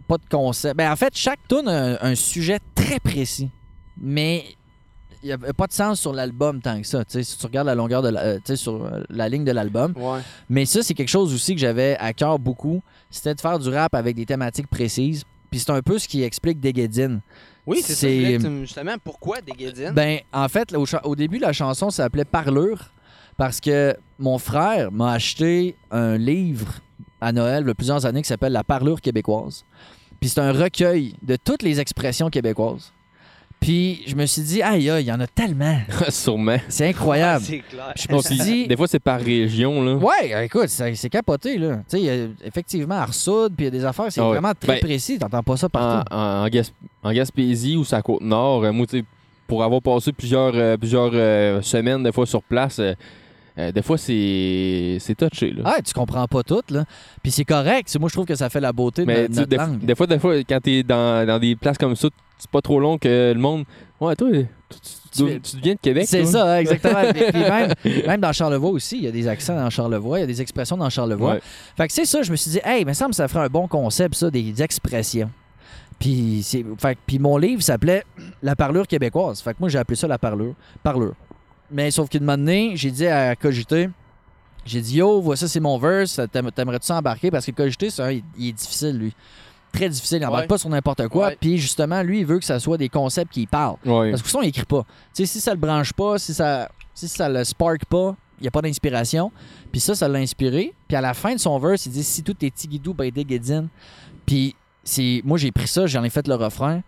[0.07, 0.75] pas de concept.
[0.75, 3.49] Ben, en fait, chaque tune a un, un sujet très précis.
[4.01, 4.45] Mais
[5.21, 7.03] il n'y a pas de sens sur l'album tant que ça.
[7.07, 9.93] Si tu regardes la longueur de la, euh, sur euh, la ligne de l'album.
[9.97, 10.19] Ouais.
[10.49, 12.81] Mais ça, c'est quelque chose aussi que j'avais à cœur beaucoup.
[13.09, 15.23] C'était de faire du rap avec des thématiques précises.
[15.51, 17.21] Puis c'est un peu ce qui explique Deguedine.
[17.65, 18.49] Oui, c'est ça.
[18.61, 19.91] Justement, pourquoi des Guédines?
[19.91, 22.91] Ben, en fait, au, au début, la chanson s'appelait Parlure
[23.39, 26.73] parce que mon frère m'a acheté un livre
[27.21, 29.63] à Noël il y a plusieurs années qui s'appelle La Parlure québécoise.
[30.19, 32.91] Puis c'est un recueil de toutes les expressions québécoises.
[33.61, 35.77] Puis je me suis dit, aïe, aïe, il y en a tellement.
[36.09, 36.57] Sûrement.
[36.69, 37.43] C'est incroyable.
[37.45, 37.93] c'est clair.
[37.95, 39.95] Je me suis dit, Des fois, c'est par région, là.
[39.95, 41.75] ouais, écoute, c'est c'est capoté, là.
[41.77, 44.25] Tu sais, il y a effectivement, Arsoud, puis il y a des affaires, c'est Ah
[44.27, 44.31] ouais.
[44.37, 45.17] vraiment très Ben, précis.
[45.19, 46.13] T'entends pas ça partout.
[46.13, 46.71] en, en Gasp-
[47.03, 49.05] en Gaspésie ou sa côte nord, euh, moi, tu sais,
[49.47, 52.79] pour avoir passé plusieurs, euh, plusieurs euh, semaines, des fois, sur place,
[53.59, 55.63] euh, des fois, c'est c'est touché, là.
[55.65, 56.85] Ah, tu comprends pas tout, là.
[57.21, 57.95] Puis c'est correct.
[57.99, 59.79] Moi, je trouve que ça fait la beauté de Mais sais, notre des, langue.
[59.85, 62.07] des fois, des fois, quand t'es dans, dans des places comme ça,
[62.37, 63.65] c'est pas trop long que le monde.
[63.99, 64.45] Ouais, toi, tu,
[65.11, 66.05] tu- Tu- viens de Québec.
[66.07, 66.31] C'est toi?
[66.31, 67.01] ça, hein, exactement.
[67.13, 67.73] Puis même,
[68.07, 70.41] même dans Charlevoix aussi, il y a des accents dans Charlevoix, il y a des
[70.41, 71.33] expressions dans Charlevoix.
[71.33, 71.41] Ouais.
[71.75, 73.43] Fait que c'est ça, je me suis dit, hey, il me semble que ça ferait
[73.45, 75.29] un bon concept, ça, des expressions.
[75.99, 78.03] Puis, c'est, fait, que- puis mon livre s'appelait
[78.41, 79.41] La parlure québécoise.
[79.41, 80.53] Fait que moi, j'ai appelé ça la parlure.
[80.81, 81.13] Parlure.
[81.71, 83.89] Mais sauf qu'une moment donné, j'ai dit à Cogité,
[84.65, 87.31] j'ai dit, yo, voilà, ça, c'est mon verse, t'aim- t'aimerais-tu ça embarquer?
[87.31, 89.13] Parce que Cogité, c'est un, il, il est difficile, lui.
[89.71, 90.47] Très difficile, il embarque Ouais.
[90.47, 91.31] pas sur n'importe quoi.
[91.39, 93.77] Puis justement, lui, il veut que ça soit des concepts qui parlent.
[93.85, 94.09] Ouais.
[94.09, 94.83] Parce que sinon, il écrit pas.
[95.13, 98.43] Tu sais, si ça le branche pas, si ça, si ça le spark pas, il
[98.43, 99.31] n'y a pas d'inspiration.
[99.71, 100.73] Puis ça, ça l'a inspiré.
[100.87, 103.11] Puis à la fin de son verse, il dit Si tout est tigidou, ben.
[104.25, 104.55] Puis
[105.23, 106.81] moi, j'ai pris ça, j'en ai fait le refrain.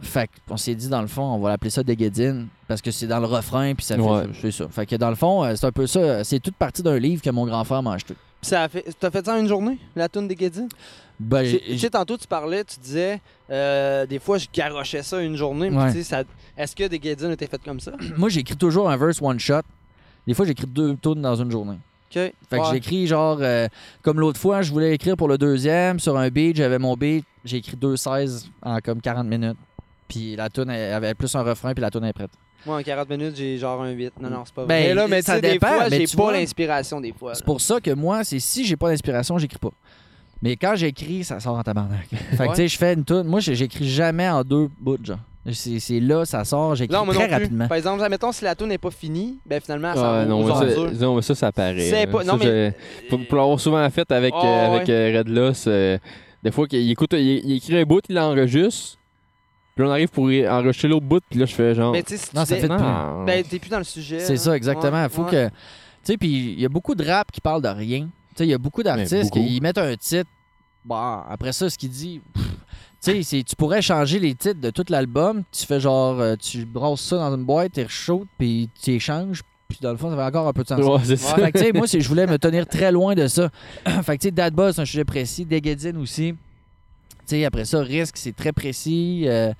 [0.00, 3.06] Fait qu'on s'est dit, dans le fond, on va l'appeler ça Déguédine parce que c'est
[3.06, 4.50] dans le refrain, puis ça fait Ouais.
[4.50, 4.68] ça.
[4.68, 6.22] Fait que dans le fond, euh, c'est un peu ça.
[6.22, 8.14] C'est toute partie d'un livre que mon grand frère m'a acheté.
[8.40, 8.84] Puis ça a fait.
[9.00, 10.68] T'as fait ça en une journée, la toune des Guédines?
[11.18, 14.46] Ben, Tu sais- j'ai- tu sais, tantôt, tu parlais, tu disais, euh, des fois, je
[14.52, 15.70] garochais ça une journée.
[15.70, 15.92] mais Ouais.
[15.92, 16.24] tu sais, ça-
[16.58, 17.92] Est-ce que des Guédines étaient faites comme ça?
[18.18, 19.60] Moi, j'écris toujours un verse one shot.
[20.26, 21.78] Des fois, j'écris deux tunes dans une journée.
[22.10, 22.62] Fait que Ouais.
[22.72, 23.68] j'écris genre, euh,
[24.02, 27.24] comme l'autre fois, je voulais écrire pour le deuxième sur un beat, j'avais mon beat,
[27.44, 29.56] j'ai écrit 2-16 en comme 40 minutes.
[30.08, 32.30] Puis la tune elle avait plus un refrain, puis la tune est prête.
[32.64, 34.14] Moi, en 40 minutes, j'ai genre un 8.
[34.20, 34.88] Non, non, c'est pas Ben, vrai.
[34.88, 37.12] Mais là, mais ça sais, des dépend, fois, mais j'ai tu pas vois- l'inspiration des
[37.12, 37.34] fois.
[37.34, 39.70] C'est pour ça que moi, c'est si j'ai pas d'inspiration, j'écris pas.
[40.42, 42.06] Mais quand j'écris, ça sort en tabarnak.
[42.10, 42.48] fait que Ouais.
[42.50, 43.22] tu sais, je fais une tune.
[43.24, 45.18] Moi, j'écris jamais en deux bouts, genre.
[45.52, 47.18] C'est c'est là, ça sort, j'écris très non plus.
[47.32, 47.68] rapidement.
[47.68, 50.44] Par exemple, admettons, si la tune n'est pas finie, ben finalement, ça Ah, va non,
[50.44, 52.06] mais ça, non, mais ça, ça paraît.
[52.10, 52.74] Pas- Ça, non, mais-
[53.08, 54.92] pour, pour l'avoir souvent fait avec, Oh, euh, avec ouais.
[55.14, 55.98] euh, Red Loss, euh,
[56.42, 58.98] des fois, qu'il écoute, il, il écrit un bout, il l'enregistre.
[59.76, 61.92] Puis là, on arrive pour enregistrer l'autre bout, puis là, je fais genre.
[61.92, 63.26] Mais tu sais, si Non, tu ça dé- fait plus.
[63.26, 64.20] Ben, t'es plus dans le sujet.
[64.20, 64.38] C'est là.
[64.38, 65.02] ça, exactement.
[65.02, 65.30] Ouais, Faut ouais.
[65.30, 65.46] que.
[65.48, 65.52] Tu
[66.02, 68.00] sais, puis il y a beaucoup de rap qui parlent de rien.
[68.00, 68.08] Tu
[68.38, 69.44] sais, il y a beaucoup d'artistes beaucoup.
[69.44, 70.30] qui mettent un titre.
[70.84, 72.20] Bon, après ça, ce qu'il dit.
[72.32, 72.44] pff,
[73.04, 75.42] Tu sais, c'est- tu pourrais changer les titres de tout l'album.
[75.52, 76.18] Tu fais genre.
[76.20, 79.42] euh, tu brosses ça dans une boîte, tu rechaudes, puis tu échanges.
[79.68, 80.80] Puis dans le fond, ça fait encore un peu de sens.
[80.80, 81.34] Ouais, c'est ça.
[81.34, 83.50] Fait que, tu sais, moi, c'est- je voulais me tenir très loin de ça.
[84.04, 85.44] fait que, tu sais, Dad Buzz, c'est un sujet précis.
[85.44, 86.34] Degadine aussi.
[87.26, 89.24] Tu sais, après ça, Risque, c'est très précis.
[89.26, 89.52] euh,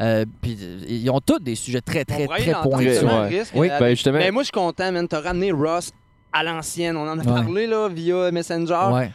[0.00, 3.02] euh, puis euh, ils ont tous des sujets très, très, très pointus.
[3.02, 3.26] Ouais.
[3.38, 3.68] risque, Oui.
[3.80, 4.18] Ben, justement.
[4.18, 5.08] Ben, moi, je suis content, man.
[5.08, 5.90] T'as ramené Ross
[6.32, 6.96] à l'ancienne.
[6.96, 7.24] On en a Ouais.
[7.24, 8.88] parlé, là, via Messenger.
[8.92, 9.06] Ouais.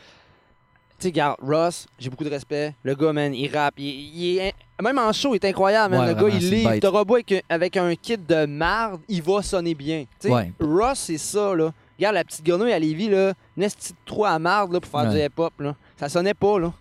[1.00, 2.74] Tu sais, regarde, Ross, j'ai beaucoup de respect.
[2.84, 3.76] Le gars, man, il rappe.
[3.78, 4.54] Il, il est...
[4.82, 6.08] Même en show, il est incroyable, man.
[6.08, 6.76] Le gars, il livre.
[6.80, 10.06] T'auras beau avec, un- avec un kit de marde, il va sonner bien.
[10.20, 10.30] Sais.
[10.60, 11.72] Ross, c'est ça, là.
[12.00, 15.08] Regarde, la petite grenouille à Lévis, là, une petite trou à marde, là, pour faire
[15.12, 15.20] Ouais.
[15.20, 15.76] du hip-hop, là.
[15.98, 16.74] Ça sonnait pas, là.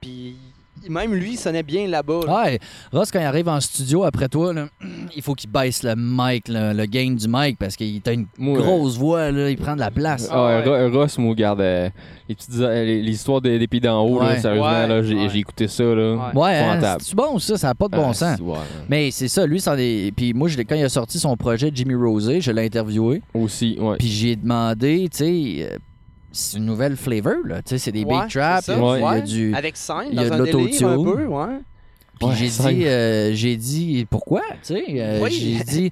[0.00, 0.34] Puis
[0.88, 2.20] même lui, il sonnait bien là-bas.
[2.26, 2.42] là.
[2.44, 2.58] Ouais,
[2.90, 4.68] Ross, quand il arrive en studio après toi, là,
[5.14, 8.24] il faut qu'il baisse le mic, le, le gain du mic, parce qu'il a une
[8.38, 10.26] Moi, grosse voix, là, il prend de la place.
[10.32, 10.88] Ah, ouais.
[10.88, 11.90] Ro- Ross, moi, regarde, euh,
[12.30, 14.38] les, petites, euh, histoires des, des pieds d'en haut, Ouais.
[14.40, 15.84] sérieusement, Ouais, là, j'ai écouté ça.
[15.84, 16.32] Là.
[16.34, 16.54] Ouais.
[16.56, 18.38] Hein, c'est bon ça, ça n'a pas de bon Ah, sens.
[18.88, 20.12] Mais c'est ça, lui, c'en est...
[20.16, 23.76] puis moi, je quand il a sorti son projet Jimmy Rosé, je l'ai interviewé, Aussi,
[23.78, 23.96] ouais.
[23.98, 25.76] puis j'ai demandé, tu sais, euh,
[26.32, 28.82] c'est une nouvelle flavor, là, tu sais, c'est des Ouais, beat traps, il y ça,
[28.92, 29.22] a- il y a ouais.
[29.22, 29.54] du...
[29.54, 31.58] Avec scène, il y a dans de un délire un peu, ouais.
[32.18, 35.30] Puis Ouais, j'ai dit, euh, j'ai dit pourquoi, tu sais, euh, Oui.
[35.32, 35.90] j'ai dit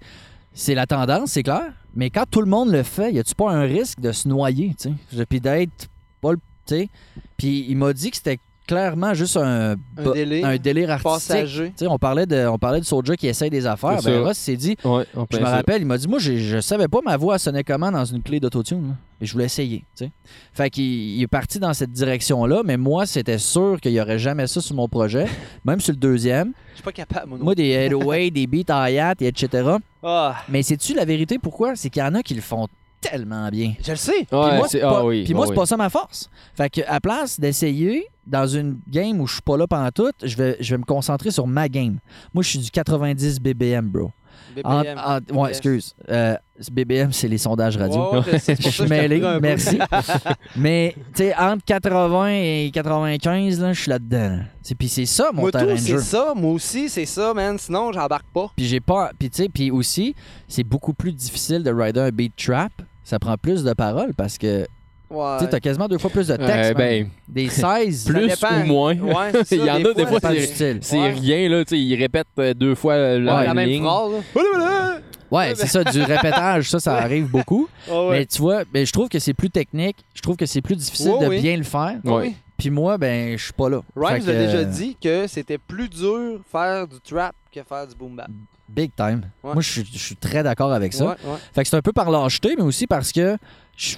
[0.53, 1.73] c'est la tendance, c'est clair.
[1.95, 4.75] Mais quand tout le monde le fait, y a-tu pas un risque de se noyer,
[4.79, 5.89] tu sais, puis d'être
[6.21, 6.89] pas le, tu sais?
[7.37, 8.39] Puis il m'a dit que c'était
[8.69, 10.47] clairement juste un, Un délire.
[10.47, 11.13] un délire artistique.
[11.13, 11.67] Passager.
[11.69, 14.01] Tu sais, on parlait de, on parlait de Soulja qui essaye des affaires.
[14.01, 14.23] C'est Ben.
[14.23, 17.17] Ross s'est dit, Ouais, je me rappelle, il m'a dit, moi, je savais pas ma
[17.17, 18.95] voix sonnait comment dans une clé d'autotune.
[19.21, 20.11] Et je voulais essayer, tu sais.
[20.53, 24.21] Fait qu'il il est parti dans cette direction-là, mais moi, c'était sûr qu'il y aurait
[24.21, 25.27] jamais ça sur mon projet,
[25.65, 26.53] même sur le deuxième.
[26.71, 27.39] Je suis pas capable, moi.
[27.39, 27.45] non.
[27.45, 29.69] Moi, des 808, des beats hi-hat, et etc.
[30.05, 31.75] Ah, Mais sais-tu la vérité pourquoi?
[31.75, 32.69] C'est qu'il y en a qui le font
[33.01, 33.75] tellement bien.
[33.85, 34.13] je le sais.
[34.13, 35.57] Ouais, Puis moi, c'est- c'est pas, ah oui, puis moi, ah c'est oui.
[35.57, 36.29] pas ça ma force.
[36.55, 40.13] Fait que à place d'essayer dans une game où je suis pas là pendant tout,
[40.23, 41.99] je vais, je vais me concentrer sur ma game.
[42.35, 44.11] Moi, je suis du 90 BBM, bro.
[44.65, 44.99] En- BBM.
[44.99, 45.59] en- ouais, Yes.
[45.59, 45.95] excuse.
[46.09, 46.37] Euh,
[46.73, 48.11] BBM, c'est les sondages radio.
[48.13, 49.41] Ouais, ouais, je c'est suis mêlé, un peu.
[49.41, 49.79] merci.
[50.57, 54.39] Mais, tu sais, entre 80 et 95, là, je suis là-dedans.
[54.63, 56.01] Tu sais, Puis c'est ça, mon Moi, terrain tout, de c'est jeu.
[56.01, 56.33] ça.
[56.35, 57.57] Moi aussi, c'est ça, man.
[57.59, 58.51] Sinon, j'embarque pas.
[58.57, 59.13] Puis j'ai pas.
[59.19, 60.15] Puis tu sais, puis aussi,
[60.49, 62.73] c'est beaucoup plus difficile de rider un beat trap.
[63.09, 64.67] Ça prend plus de paroles parce que
[65.11, 65.39] Ouais.
[65.39, 66.53] tu sais, t'as quasiment deux fois plus de texte.
[66.53, 68.05] Euh, ben, Des 16.
[68.37, 68.95] Ça plus ou moins.
[68.99, 70.79] Ouais, Il y en a des fois, c'est- du style.
[70.83, 71.11] c'est Ouais.
[71.13, 71.65] rien, là.
[71.65, 73.83] Tu sais, il répète euh, deux fois la, Ouais, la même ligne.
[73.83, 74.13] phrase.
[75.31, 77.67] Ouais, c'est ça, du répétage, ça, ça arrive beaucoup.
[77.91, 78.11] Ouais.
[78.11, 79.97] Mais tu vois, ben, je trouve que c'est plus technique.
[80.15, 81.41] Je trouve que c'est plus difficile de oui.
[81.41, 81.97] bien le faire.
[82.05, 82.35] Oui.
[82.59, 83.81] Puis moi, ben, je suis pas là.
[83.97, 87.61] Rhymes Fait a que, déjà euh, dit que c'était plus dur faire du trap que
[87.63, 88.29] faire du boom bap.
[88.69, 89.23] Big time.
[89.43, 89.55] Ouais.
[89.55, 91.05] Moi, je suis- je suis très d'accord avec ça.
[91.07, 91.37] Ouais, ouais.
[91.55, 93.37] Fait que c'est un peu par lâcheté, mais aussi parce que
[93.77, 93.97] je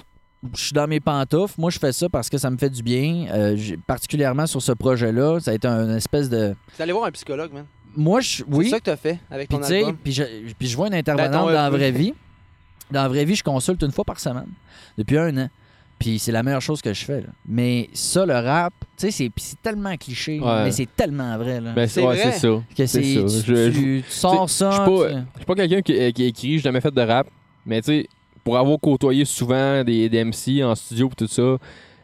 [0.55, 1.53] je suis dans mes pantoufles.
[1.59, 3.27] Moi, je fais ça parce que ça me fait du bien.
[3.31, 3.55] Euh,
[3.85, 6.55] particulièrement sur ce projet-là, ça a été une espèce de.
[6.75, 7.65] Vous allez voir un psychologue, man.
[7.95, 8.69] moi, je, C'est oui.
[8.71, 9.97] ça que t'as fait avec ton album.
[10.03, 10.23] puis je,
[10.57, 11.77] puis je vois une intervenante Ben, dans la EP.
[11.77, 12.13] vraie vie.
[12.89, 14.47] Dans la vraie vie, je consulte une fois par semaine.
[14.97, 15.49] Depuis un an.
[16.03, 17.21] Puis c'est la meilleure chose que je fais.
[17.21, 17.27] là.
[17.47, 20.63] Mais ça, le rap, tu sais, c'est tellement cliché, Ouais.
[20.63, 21.61] mais c'est tellement vrai.
[21.61, 22.31] Là, Ben, C'est ouais, vrai.
[22.31, 22.63] c'est ça.
[22.75, 23.01] que c'est.
[23.01, 24.71] Tu, Je- tu- tu sors ça.
[24.71, 27.27] suis pas- tu- Je suis pas quelqu'un qui, qui écrit, j'ai jamais fait de rap,
[27.67, 28.07] mais tu sais,
[28.43, 31.57] pour avoir côtoyé souvent des, des MC en studio et tout ça,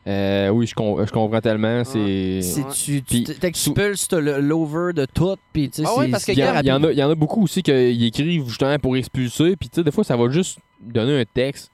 [0.06, 1.84] euh, oui, je, com- je comprends tellement.
[1.84, 1.98] C'est.
[1.98, 3.02] Ouais.
[3.04, 5.36] tu t'expulses l'over de tout.
[5.52, 7.44] Puis, tu sais, Ah ouais, c'est- parce que c'est Il y, y en a beaucoup
[7.44, 11.20] aussi qui écrivent justement pour expulser, puis tu sais, des fois, ça va juste donner
[11.20, 11.72] un texte.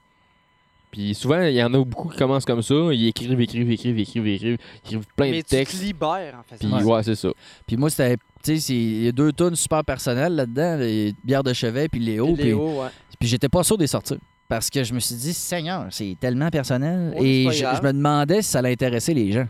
[0.94, 3.98] Puis souvent, il y en a beaucoup qui commencent comme ça, ils écrivent, écrivent, écrivent,
[3.98, 5.82] écrivent, écrivent, écrivent plein Mais de tu te textes.
[5.82, 6.58] libères, en fait.
[6.58, 6.84] Puis Ouais.
[6.84, 7.30] ouais, c'est ça.
[7.66, 8.16] Puis moi, c'était.
[8.44, 10.78] Tu sais, c'est- il y a deux tonnes super personnelles là-dedans.
[10.78, 12.28] les Bière de chevet puis Léo.
[12.28, 12.90] Puis Puis, Léo, ouais.
[13.20, 14.18] puis j'étais pas sûr des sortir.
[14.48, 17.16] Parce que je me suis dit, Seigneur, c'est tellement personnel.
[17.20, 19.48] Et je, me demandais si ça allait intéresser les gens.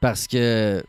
[0.00, 0.82] Parce que.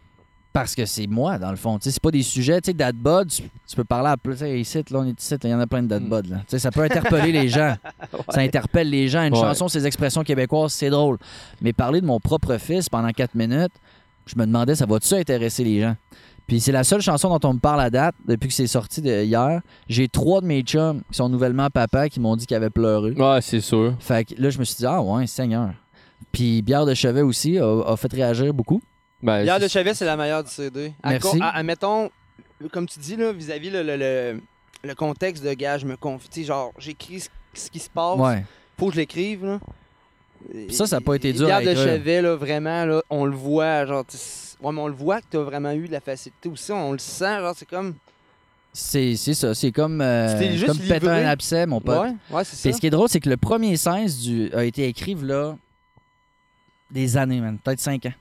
[0.53, 1.79] Parce que c'est moi, dans le fond.
[1.81, 2.61] C'est pas des sujets.
[2.61, 2.91] Tu sais,
[3.27, 4.39] tu, tu peux parler à plus.
[4.41, 6.09] Ici, là, on est ici, il y en a plein de Dad Mm.
[6.09, 6.37] Bod, là.
[6.59, 7.75] Ça peut interpeller les gens.
[8.29, 9.23] Ça interpelle les gens.
[9.25, 9.39] Une Ouais.
[9.41, 11.17] chanson, ses expressions québécoises, c'est drôle.
[11.61, 13.71] Mais parler de mon propre fils pendant quatre minutes,
[14.27, 15.95] je me demandais, ça va-tu intéresser les gens?
[16.45, 19.01] Puis c'est la seule chanson dont on me parle à date depuis que c'est sorti
[19.01, 19.61] de hier.
[19.87, 23.11] J'ai trois de mes chums qui sont nouvellement papa qui m'ont dit qu'ils avaient pleuré.
[23.13, 23.95] Ouais, c'est sûr.
[23.99, 25.71] Fait que là, je me suis dit, ah ouais, Seigneur.
[26.31, 28.81] Puis Bière de Chevet aussi a, a fait réagir beaucoup.
[29.23, 30.93] Ben, Bière de Chevet, c'est la meilleure du CD.
[31.01, 31.37] À Merci.
[31.37, 32.11] co- à- Admettons,
[32.71, 34.41] comme tu dis, là, vis-à-vis le, le, le-
[34.83, 36.29] le contexte de gars, je me confie.
[36.29, 38.19] Tu genre, j'écris ce, ce qui se passe.
[38.19, 38.43] Ouais.
[38.77, 39.59] Faut que je l'écrive, là.
[40.69, 41.73] Ça, ça a pas été Et dur à de.
[41.73, 44.17] Chevet, là, vraiment, là, on le voit, genre, tu
[44.61, 46.71] ouais, mais on le voit que t'as vraiment eu de la facilité aussi.
[46.73, 47.95] On le sent, genre, c'est comme.
[48.73, 49.53] C'est c'est ça.
[49.53, 51.97] C'est comme, euh, Tu comme péter un abcès, mon pote.
[52.01, 52.75] Ouais, ouais, c'est ça.
[52.75, 55.55] ce qui est drôle, c'est que le premier 16 du, a été écrit là
[56.93, 57.57] des années, man.
[57.61, 58.13] Peut-être 5 ans.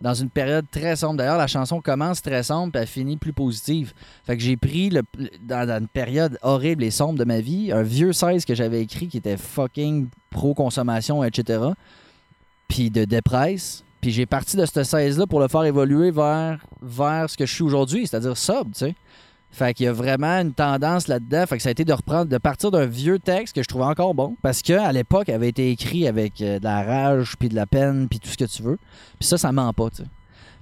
[0.00, 1.16] Dans une période très sombre.
[1.16, 3.92] D'ailleurs, la chanson commence très sombre puis elle finit plus positive.
[4.24, 5.02] Fait que j'ai pris, le,
[5.42, 8.80] dans, dans une période horrible et sombre de ma vie, un vieux 16 que j'avais
[8.80, 11.62] écrit qui était fucking pro-consommation, etc.
[12.68, 13.82] Puis de dépresse.
[14.00, 17.54] Puis j'ai parti de ce 16-là pour le faire évoluer vers, vers ce que je
[17.54, 18.94] suis aujourd'hui, c'est-à-dire sobre, tu sais.
[19.56, 21.46] Fait qu'il y a vraiment une tendance là-dedans.
[21.46, 23.84] Fait que ça a été de reprendre, de partir d'un vieux texte que je trouvais
[23.84, 24.34] encore bon.
[24.42, 27.64] Parce qu'à l'époque, il avait été écrit avec euh, de la rage, puis de la
[27.66, 28.78] peine, puis tout ce que tu veux.
[29.20, 30.08] Puis ça, ça ment pas, tu sais.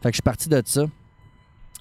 [0.03, 0.85] Fait que je suis parti de ça.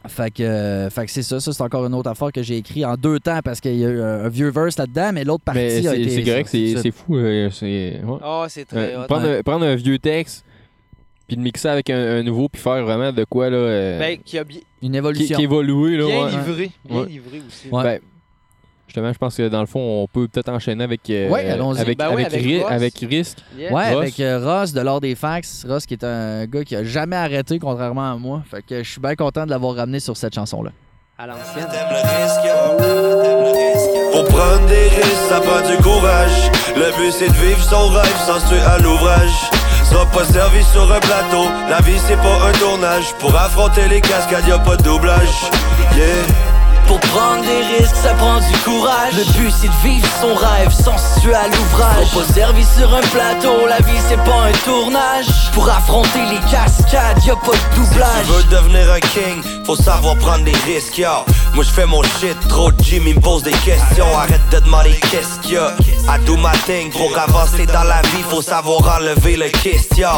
[0.08, 1.40] Fait que, euh, fait que c'est ça.
[1.40, 3.86] Ça, c'est encore une autre affaire que j'ai écrit en deux temps parce qu'il y
[3.86, 6.10] a eu un, un vieux verse là-dedans, mais l'autre partie mais a c'est été.
[6.10, 6.48] c'est correct,
[6.82, 7.18] c'est fou.
[7.18, 8.18] euh, c'est ouais.
[8.24, 9.08] Ah, c'est très Euh, hot.
[9.08, 10.44] prendre, un, prendre un vieux texte,
[11.32, 13.56] puis le mixer avec un, un nouveau, puis faire vraiment de quoi, là.
[13.56, 14.44] euh, Ben, qui a
[14.82, 15.38] Une évolution.
[15.38, 16.06] qui évolue, là.
[16.06, 16.32] bien ouais.
[16.32, 16.72] livré.
[16.84, 17.06] Bien Ouais.
[17.08, 17.70] livré aussi.
[17.72, 17.84] Ouais.
[17.84, 18.00] Ben,
[18.86, 21.10] justement, je pense que dans le fond, on peut peut-être enchaîner avec.
[21.10, 21.50] euh, Ouais.
[21.50, 22.72] Avec, Ben oui, avec, avec Ri- Ross.
[22.72, 23.38] avec Risk.
[23.58, 23.72] Yeah.
[23.72, 24.02] Ouais, Ross.
[24.02, 25.66] avec euh, Ross de l'Or des Fax.
[25.70, 28.44] Ross qui est un gars qui a jamais arrêté, contrairement à moi.
[28.52, 30.72] Fait que je suis bien content de l'avoir ramené sur cette chanson-là.
[31.18, 31.68] À l'ancienne.
[34.12, 36.52] Pour prendre des risques, ça prend du courage.
[36.76, 39.61] Le but c'est de vivre son rêve sans se tuer à l'ouvrage.
[39.92, 43.14] Sera pas servi sur un plateau, la vie c'est pas un tournage.
[43.20, 45.52] Pour affronter les cascades, y pas de doublage.
[45.98, 46.51] Yeah.
[46.92, 49.14] Pour prendre des risques, ça prend du courage.
[49.16, 52.08] Le but c'est de vivre son rêve sans se tuer à l'ouvrage.
[52.12, 55.28] Faut pas servi sur un plateau, la vie c'est pas un tournage.
[55.54, 58.26] Pour affronter les cascades, y a pas de doublage.
[58.26, 61.08] Tu veux devenir un king, faut savoir prendre des risques, yo.
[61.54, 64.14] Moi je fais mon shit, trop de Jimmy me pose des questions.
[64.18, 65.74] Arrête de demander qu'est-ce qu'il y a.
[66.10, 66.36] I do
[66.66, 70.10] thing, pour avancer dans la vie, faut savoir enlever le question.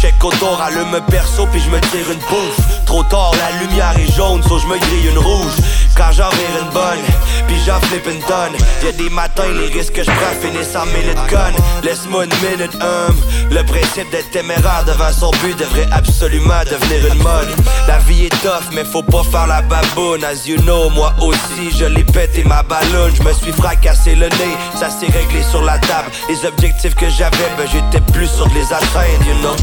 [0.00, 2.84] Check autour, allume un perso, puis je me tire une bouffe.
[2.86, 5.52] Trop tard, la lumière est jaune, so je me grille une rouge.
[5.94, 7.04] Quand j'en vire une bonne,
[7.46, 8.56] puis j'en flippe une tonne.
[8.82, 11.52] Y'a des matins, les risques que je prends finissent en de gun.
[11.82, 13.14] Laisse-moi une minute, hum.
[13.50, 17.54] Le principe d'être téméraire devant son but devrait absolument devenir une mode.
[17.86, 20.24] La vie est tough, mais faut pas faire la baboune.
[20.24, 23.14] As you know, moi aussi, je l'ai pété ma ballonne.
[23.14, 26.10] Je me suis fracassé le nez, ça s'est réglé sur la table.
[26.30, 29.56] Les objectifs que j'avais, ben j'étais plus sur de les atteindre, you know.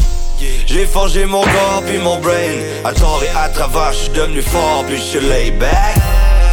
[0.66, 4.40] J'ai forgé mon corps puis mon brain À tort et à travers, je suis devenu
[4.42, 5.96] fort puis je lay back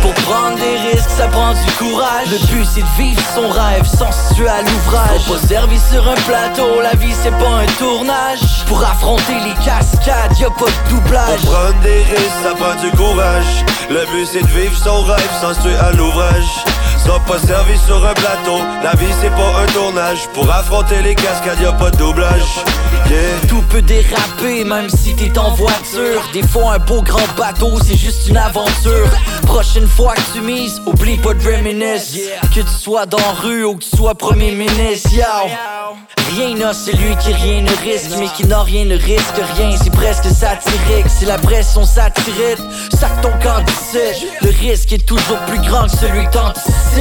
[0.01, 2.27] Pour prendre des risques, ça prend du courage.
[2.31, 5.21] Le but c'est de vivre son rêve sans se tuer à l'ouvrage.
[5.25, 8.65] Faut pas servi sur un plateau, la vie c'est pas un tournage.
[8.67, 11.41] Pour affronter les cascades, y a pas de doublage.
[11.41, 15.31] Pour prendre des risques, ça prend du courage Le but c'est de vivre son rêve
[15.41, 16.74] sans se tuer à l'ouvrage
[17.05, 20.27] Sois pas servi sur un plateau, la vie c'est pas un tournage.
[20.33, 22.41] Pour affronter les cascades, y a pas de doublage.
[23.47, 26.23] Tout peut déraper même si t'es en voiture.
[26.33, 29.07] Des fois un beau grand bateau c'est juste une aventure.
[29.43, 32.17] Prochaine fois que tu mises, oublie pas de reminisce.
[32.53, 35.09] Que tu sois dans rue ou que tu sois premier ministre.
[36.35, 39.77] Rien n'a celui qui rien ne risque Mais qui n'a rien ne risque rien.
[39.81, 42.57] C'est presque satirique C'est la pression satirique.
[42.99, 43.63] Sac ton camp
[44.41, 46.94] Le risque est toujours plus grand que celui que t'anticipes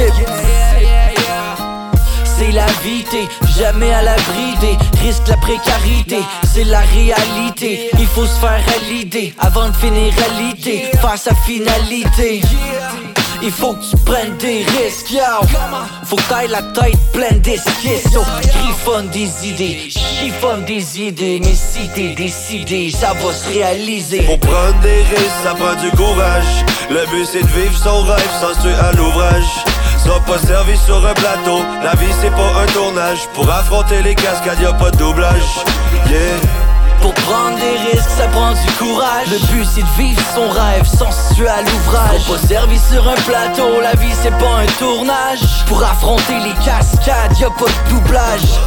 [2.37, 3.05] c'est la vie,
[3.57, 6.19] jamais à l'abri des risques, la précarité,
[6.53, 7.89] c'est la réalité.
[7.97, 12.41] Il faut se faire à l'idée avant de finir à l'idée, face à finalité.
[13.41, 15.21] Il faut que tu prennes des risques, yo.
[16.05, 18.21] Faut que la tête pleine d'esquisses, yo.
[18.41, 21.39] Griffonne des idées, chiffonne des idées.
[21.41, 24.23] Mais si t'es décidé, ça va se réaliser.
[24.23, 26.65] Pour prendre des risques, ça prend du courage.
[26.89, 29.74] Le but c'est de vivre son rêve sans tuer à l'ouvrage.
[30.05, 33.27] Sois pas servi sur un plateau, la vie c'est pas un tournage.
[33.33, 35.41] Pour affronter les cascades, y a pas de doublage.
[36.07, 36.19] Yeah.
[37.01, 39.27] Pour prendre des risques, ça prend du courage.
[39.31, 42.21] Le but c'est de vivre son rêve sans se tuer à l'ouvrage.
[42.27, 45.65] Faut pas servi sur un plateau, la vie c'est pas un tournage.
[45.65, 48.59] Pour affronter les cascades, y a pas de doublage.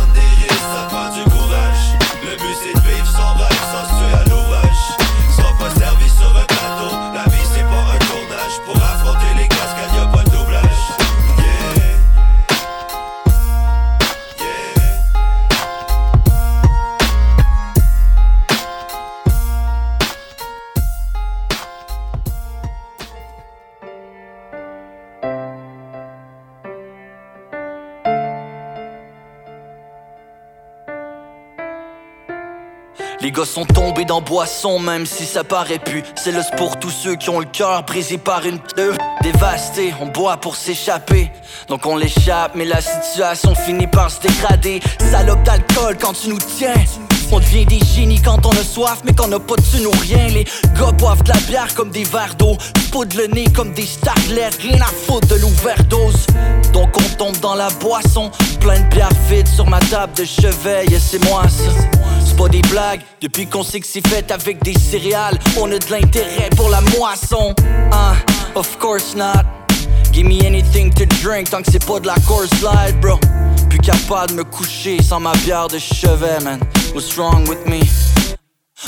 [33.39, 36.03] Gars sont tombés dans boisson, même si ça paraît plus.
[36.17, 38.95] C'est le pour tous ceux qui ont le cœur brisé par une pneu.
[39.23, 41.31] Dévasté, on boit pour s'échapper.
[41.69, 44.81] Donc on l'échappe, mais la situation finit par se dégrader.
[44.99, 46.75] Salope d'alcool quand tu nous tiens.
[47.31, 49.93] On devient des génies quand on a soif, mais qu'on a pas de thune ou
[50.01, 50.27] rien.
[50.29, 50.45] Les
[50.77, 52.57] gars boivent de la bière comme des verres d'eau.
[52.91, 56.27] Poudre le nez comme des starlets, rien à foutre de l'overdose.
[56.73, 58.33] Donc on tombe dans la boisson.
[58.59, 62.08] Plein de bière vide sur ma table de chevet, et c'est moi ça.
[62.39, 65.91] Pas des blagues, depuis qu'on sait que c'est fait avec des céréales, on a de
[65.91, 67.53] l'intérêt pour la moisson.
[67.91, 68.15] Ah,
[68.55, 69.45] of course not.
[70.13, 73.19] Give me anything to drink tant que c'est pas de la course light, bro.
[73.69, 76.61] Plus capable de me coucher sans ma bière de chevet, man.
[76.95, 77.81] What's wrong with me?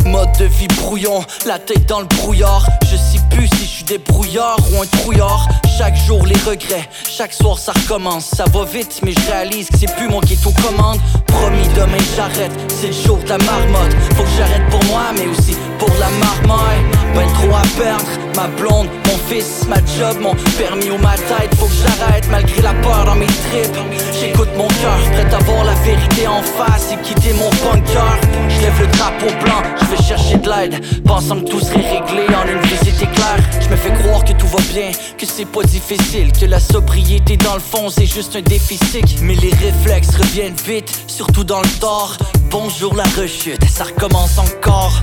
[0.07, 2.65] Mode de vie brouillon, la tête dans le brouillard.
[2.85, 5.49] Je sais plus si je suis débrouillard ou un trouillard.
[5.79, 8.27] Chaque jour les regrets, chaque soir ça recommence.
[8.27, 11.01] Ça va vite, mais je réalise que c'est plus moi qui est aux commandes.
[11.27, 13.95] Promis demain j'arrête, c'est le jour de la marmotte.
[14.17, 16.85] Faut que j'arrête pour moi, mais aussi pour la marmaille.
[17.15, 18.05] Ben trop à perdre,
[18.37, 21.53] ma blonde, mon fils, ma job, mon permis ou ma tête.
[21.59, 23.79] Faut que j'arrête malgré la peur dans mes tripes.
[24.21, 28.17] J'écoute mon cœur, prêt à voir la vérité en face et quitter mon bunker.
[28.49, 31.03] Je lève le drapeau blanc, je vais chercher de l'aide.
[31.05, 33.39] Pensant que tout serait réglé en une visite éclair.
[33.61, 37.37] Je me fais croire que tout va bien, que c'est pas difficile, que la sobriété
[37.39, 39.21] dans le fond c'est juste un déficit.
[39.23, 42.17] Mais les réflexes reviennent vite, surtout dans le tort.
[42.51, 45.01] Bonjour la rechute, ça recommence encore.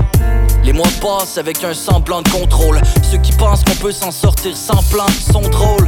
[0.67, 2.81] Les mois passent avec un semblant de contrôle.
[3.09, 5.87] Ceux qui pensent qu'on peut s'en sortir sans plan sont drôles.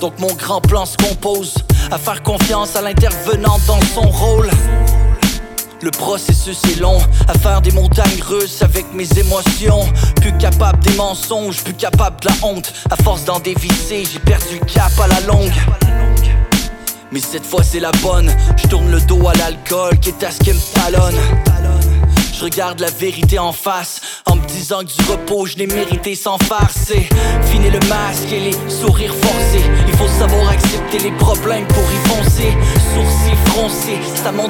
[0.00, 1.52] Donc mon grand plan se compose
[1.90, 4.48] à faire confiance à l'intervenant dans son rôle.
[5.82, 6.96] Le processus est long,
[7.28, 9.84] à faire des montagnes russes avec mes émotions.
[10.22, 12.72] Plus capable des mensonges, plus capable de la honte.
[12.90, 15.52] À force d'en dévisser, j'ai perdu cap à la longue.
[17.12, 20.30] Mais cette fois c'est la bonne, je tourne le dos à l'alcool qui est à
[20.30, 21.75] ce qui me talonne.
[22.38, 26.14] Je regarde la vérité en face en me disant que du repos je l'ai mérité
[26.14, 27.08] sans farcer.
[27.44, 29.64] Fini le masque et les sourires forcés.
[29.88, 32.52] Il faut savoir accepter les problèmes pour y foncer.
[32.94, 33.98] Sourcils froncés,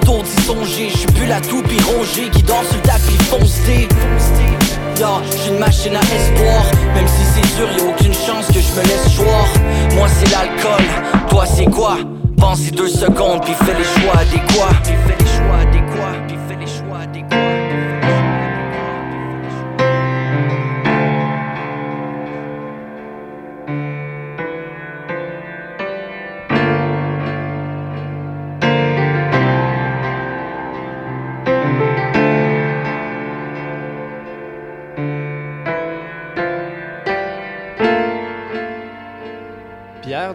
[0.05, 0.89] tour d'y songer.
[0.91, 3.89] Je suis plus la toupie rongée qui danse sur le tapis foncé.
[4.99, 6.65] Yo, j'suis une machine à espoir
[6.95, 9.47] Même si c'est sûr, y'a aucune chance que je me laisse choir
[9.95, 10.85] Moi c'est l'alcool,
[11.29, 11.99] toi c'est quoi?
[12.39, 17.46] Pensez deux secondes, puis fais les choix adéquats Puis Puis fais les choix adéquats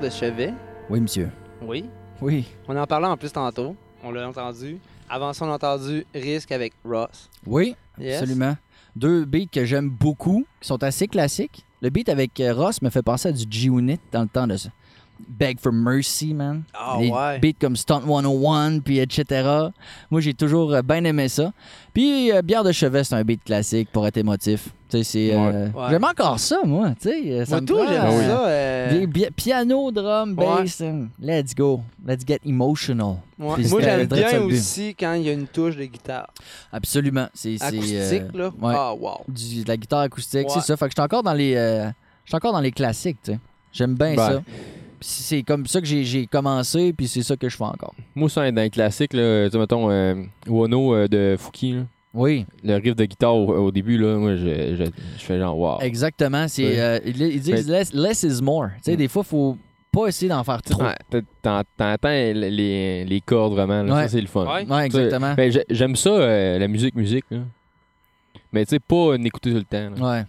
[0.02, 0.54] de Chevet.
[0.90, 1.30] Oui, monsieur.
[1.62, 1.86] Oui.
[2.22, 2.46] Oui.
[2.68, 3.76] On en parlait en plus tantôt.
[4.04, 4.80] On l'a entendu.
[5.10, 7.30] Avant ça, on a entendu Risque avec Ross.
[7.46, 8.22] Oui, Yes.
[8.22, 8.56] absolument.
[8.96, 11.66] Deux beats que j'aime beaucoup, qui sont assez classiques.
[11.82, 14.58] Le beat avec euh, Ross me fait penser à du G-Unit dans le temps de
[14.58, 14.70] ça.
[15.28, 16.64] Beg for Mercy, man.
[16.74, 17.40] Ah ouais.
[17.40, 19.68] beats comme Stunt 101, puis etc.
[20.10, 21.54] Moi, j'ai toujours euh, bien aimé ça.
[21.94, 24.70] Puis euh, Bière de chevet, c'est un beat classique pour être émotif.
[25.04, 25.34] C'est...
[25.34, 25.86] euh, Ouais.
[25.90, 26.90] J'aime encore ça, moi.
[27.02, 28.48] Tu sais, euh, ça Moi, me tout, prend, j'aime euh, ça.
[28.48, 30.82] euh, des bi- piano, drum, bass.
[30.82, 31.08] hein.
[31.22, 31.82] Let's go.
[32.06, 33.16] Let's get emotional.
[33.40, 33.64] ouais.
[33.70, 36.28] Moi, j'aime bien aussi quand il y a une touche de guitare.
[36.72, 37.28] Absolument.
[37.34, 38.48] C'est c'est, Acoustique, euh, là?
[38.62, 38.74] ouais.
[38.76, 39.22] Ah, wow.
[39.28, 40.54] du- de la guitare acoustique, Ouais.
[40.56, 40.78] c'est ça.
[40.78, 41.86] Fait que je suis encore dans les, euh,
[42.26, 43.40] je suis encore dans les classiques, tu sais.
[43.74, 44.28] J'aime bien Ben.
[44.36, 44.42] ça.
[45.04, 47.96] C'est comme ça que j'ai- j'ai commencé, puis c'est ça que je fais encore.
[48.14, 50.14] Moi, ça, dans les classiques, là, tu sais, mettons, euh,
[50.48, 51.82] Wano euh, de Fouki, là,
[52.14, 54.84] Oui, le riff de guitare au, au début, là, moi, je, je,
[55.18, 55.80] je fais genre, wow.
[55.82, 56.48] exactement.
[56.50, 56.80] C'est, Ouais.
[56.80, 58.68] euh, ils, ils disent less, less is more.
[58.78, 58.98] Tu sais, Mm.
[58.98, 59.58] des fois, faut
[59.94, 60.84] pas essayer d'en faire trop.
[60.84, 60.96] Ouais,
[61.42, 64.02] T'entends les, les cordes vraiment, là, Ouais.
[64.04, 64.46] ça c'est le fun.
[64.46, 64.66] Ouais.
[64.70, 65.34] Ouais, exactement.
[65.36, 67.26] Ben, j'ai- J'aime ça, euh, la musique, musique.
[67.32, 67.40] Là.
[68.54, 69.90] Mais tu sais, pas en écouter tout le temps.
[69.98, 70.10] là.
[70.20, 70.24] Ouais.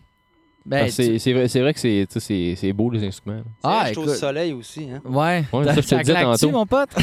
[0.64, 3.38] Ben, que c'est c'est vrai, c'est vrai que c'est beau les instruments.
[3.38, 3.42] là.
[3.64, 4.88] Ah, je au soleil aussi.
[4.92, 5.00] Hein.
[5.04, 5.44] Ouais.
[5.52, 6.90] Ouais, ça, je te Ça mon pote?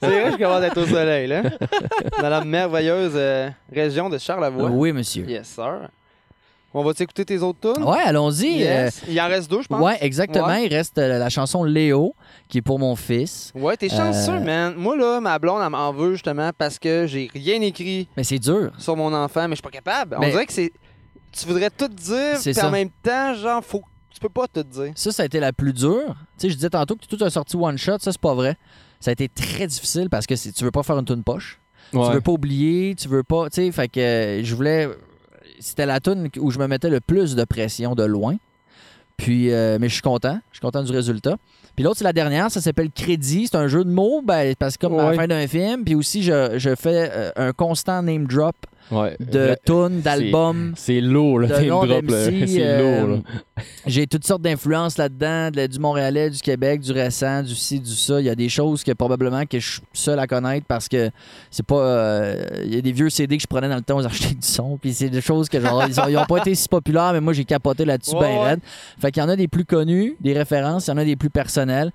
[0.00, 1.42] C'est vrai, je commence à être au soleil, là.
[2.20, 4.70] Dans la merveilleuse euh, région de Charlevoix.
[4.70, 5.24] Oui, monsieur.
[5.28, 5.88] Yes, sir.
[6.76, 7.84] On va t'écouter tes autres tunes?
[7.84, 8.58] Ouais, allons-y.
[8.58, 9.02] Yes.
[9.08, 9.80] Il en reste deux, je euh, pense.
[9.80, 10.48] ouais, exactement.
[10.48, 10.66] Ouais.
[10.66, 12.16] Il reste euh, la chanson Léo,
[12.48, 13.52] qui est pour mon fils.
[13.54, 14.74] Ouais, t'es chanceux, Euh, man.
[14.76, 18.40] Moi, là, ma blonde, elle m'en veut justement parce que j'ai rien écrit Mais c'est
[18.40, 18.72] dur.
[18.76, 20.16] sur mon enfant, mais je suis pas capable.
[20.18, 20.72] On dirait que c'est.
[21.36, 22.68] Tu voudrais tout dire, C'est puis ça.
[22.68, 23.82] en même temps, genre, faut.
[24.10, 24.92] Tu peux pas tout dire.
[24.94, 26.14] Ça, ça a été la plus dure.
[26.38, 27.98] Tu sais, je disais tantôt que tout a sorti one shot.
[28.00, 28.56] Ça, c'est pas vrai.
[29.00, 31.58] Ça a été très difficile parce que tu veux pas faire une tune poche.
[31.92, 32.06] Ouais.
[32.06, 33.50] Tu veux pas oublier, tu veux pas.
[33.50, 34.88] Tu sais, fait que euh, je voulais.
[35.58, 38.36] C'était la tune où je me mettais le plus de pression de loin.
[39.16, 40.38] Puis, euh, mais je suis content.
[40.50, 41.36] Je suis content du résultat.
[41.76, 42.50] Puis l'autre, c'est la dernière.
[42.50, 43.48] Ça s'appelle Crédit.
[43.50, 44.22] C'est un jeu de mots.
[44.24, 45.16] Ben, parce que comme à la Ouais.
[45.16, 45.84] fin d'un film.
[45.84, 48.56] Puis aussi, je, je fais euh, un constant name drop
[48.90, 49.16] Ouais.
[49.18, 50.72] de tunes, d'albums.
[50.76, 51.48] C'est lourd, là.
[51.58, 53.18] C'est euh, lourd.
[53.86, 58.20] J'ai toutes sortes d'influences là-dedans, du Montréalais, du Québec, du récent, du ci, du ça.
[58.20, 61.10] Il y a des choses que probablement que je suis seul à connaître parce que
[61.50, 61.76] c'est pas.
[61.80, 64.42] euh, Il y a des vieux CD que je prenais dans le temps aux architectes
[64.42, 64.76] du son.
[64.76, 67.20] Puis c'est des choses que genre ils ont, ils ont pas été si populaires, mais
[67.20, 68.60] moi j'ai capoté là-dessus Ouais, ben raide.
[69.00, 71.16] Fait qu'il y en a des plus connus, des références, il y en a des
[71.16, 71.90] plus personnels.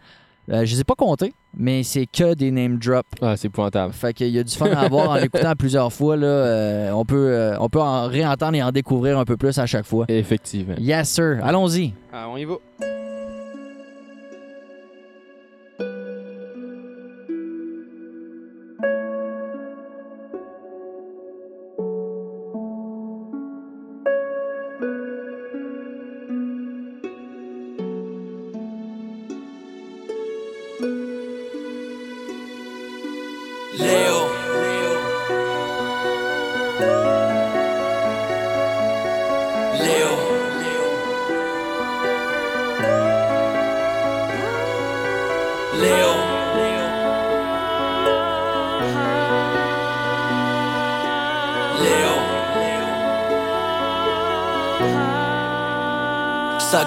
[0.52, 3.08] Euh, je les ai pas comptés, mais c'est que des name drops.
[3.22, 3.94] Ah, c'est épouvantable.
[3.94, 6.18] Fait qu'il y a du fun à avoir en l'écoutant plusieurs fois.
[6.18, 9.58] Là, Euh, on, peut, euh, on peut en réentendre et en découvrir un peu plus
[9.60, 10.06] à chaque fois.
[10.10, 10.76] Effectivement.
[10.80, 11.40] Yes, sir.
[11.44, 11.94] Allons-y.
[12.12, 12.56] Ah, on y va.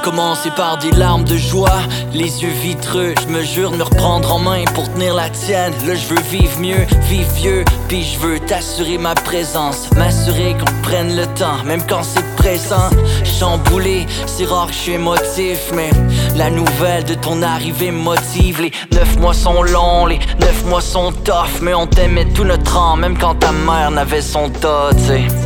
[0.02, 1.80] Commencé par des larmes de joie,
[2.12, 3.14] les yeux vitreux.
[3.22, 5.72] Je me jure de me reprendre en main pour tenir la tienne.
[5.86, 7.64] Là, je veux vivre mieux, vivre vieux.
[7.88, 12.90] Puis je veux t'assurer ma présence, m'assurer qu'on prenne le temps, même quand c'est présent.
[13.24, 15.90] Chamboulé, c'est rare que je suis émotif, mais
[16.36, 18.60] la nouvelle de ton arrivée motive.
[18.60, 22.72] Les neuf mois sont longs, les neuf mois sont tough, mais on t'aimait tout notre
[22.72, 25.41] temps, même quand ta mère n'avait son tas, tu sais.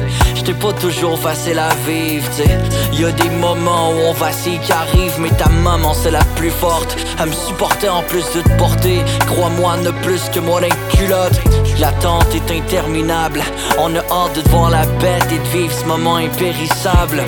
[0.47, 2.97] J'étais pas toujours facile à vivre, tu.
[2.97, 6.53] Y a des moments où on vacille qui arrivent, mais ta maman c'est la plus
[6.53, 6.97] forte.
[7.18, 9.03] Elle me supportait en plus de te porter.
[9.26, 11.40] Crois-moi, ne plus que moi d'un culotte.
[11.80, 13.42] L'attente est interminable.
[13.80, 17.24] On a hâte de la bête et de vivre ce moment impérissable.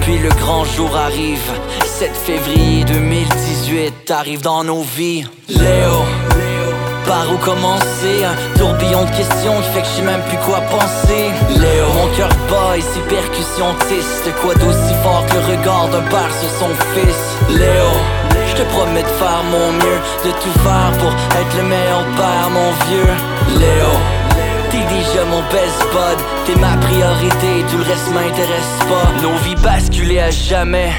[0.00, 1.52] Puis le grand jour arrive.
[1.84, 5.26] 7 février 2018 t'arrives dans nos vies.
[5.50, 6.06] Léo.
[7.06, 8.24] Par où commencer.
[8.24, 11.30] Un tourbillon de questions qui fait que je sais même plus quoi penser.
[11.50, 12.74] Léo Mon cœur bat
[13.08, 17.56] percussions tissent De quoi d'aussi fort que le regard d'un père sur son fils?
[17.56, 17.90] Léo
[18.48, 22.50] Je te promets de faire mon mieux De tout faire pour être le meilleur père
[22.50, 23.60] mon vieux.
[23.60, 23.92] Léo
[24.70, 26.18] T'es déjà mon best bud.
[26.44, 29.22] T'es ma priorité, tout le reste m'intéresse pas.
[29.22, 30.92] Nos vies basculaient à jamais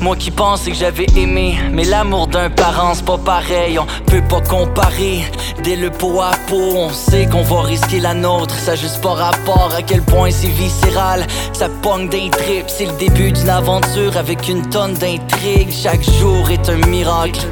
[0.00, 3.78] Moi qui pensais que j'avais aimé Mais l'amour d'un parent c'est pas pareil.
[3.78, 5.24] On peut pas comparer.
[5.64, 8.54] Dès le pot à pot On sait qu'on va risquer la nôtre.
[8.54, 11.26] Ça juste pas rapport à quel point c'est viscéral.
[11.52, 16.48] Ça pogne d'un trip C'est le début d'une aventure avec une tonne d'intrigue Chaque jour
[16.50, 17.44] est un miracle.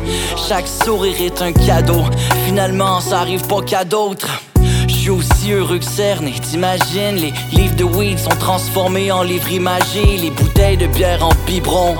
[0.48, 2.04] Chaque sourire est un cadeau.
[2.44, 4.42] Finalement ça arrive pas qu'à d'autres.
[4.88, 10.16] Suis aussi heureux que cerné, t'imagines Les livres de weed sont transformés en livres imagés.
[10.16, 11.96] Les bouteilles de bière en biberon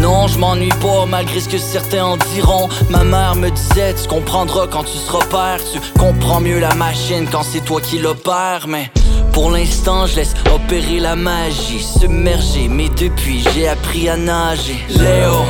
[0.00, 2.68] Non, je m'ennuie pas malgré ce que certains en diront.
[2.90, 5.60] Ma mère me disait, tu comprendras quand tu seras père.
[5.72, 8.66] Tu comprends mieux la machine quand c'est toi qui l'opère.
[8.68, 8.90] Mais
[9.32, 12.68] pour l'instant, je laisse opérer la magie, submerger.
[12.68, 14.78] Mais depuis, j'ai appris à nager.
[14.88, 15.44] Léo.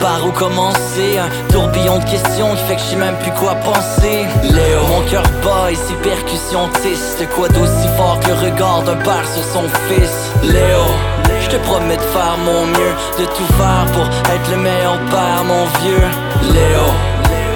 [0.00, 1.18] Par où commencer?
[1.18, 5.02] Un tourbillon de questions qui fait que je sais même plus quoi penser Léo Mon
[5.10, 9.68] cœur bat et ses percussions tissent Quoi d'aussi fort que le regard père sur son
[9.88, 10.32] fils?
[10.42, 11.19] Léo
[11.50, 15.64] te promets de faire mon mieux De tout faire pour être le meilleur père mon
[15.80, 16.86] vieux Léo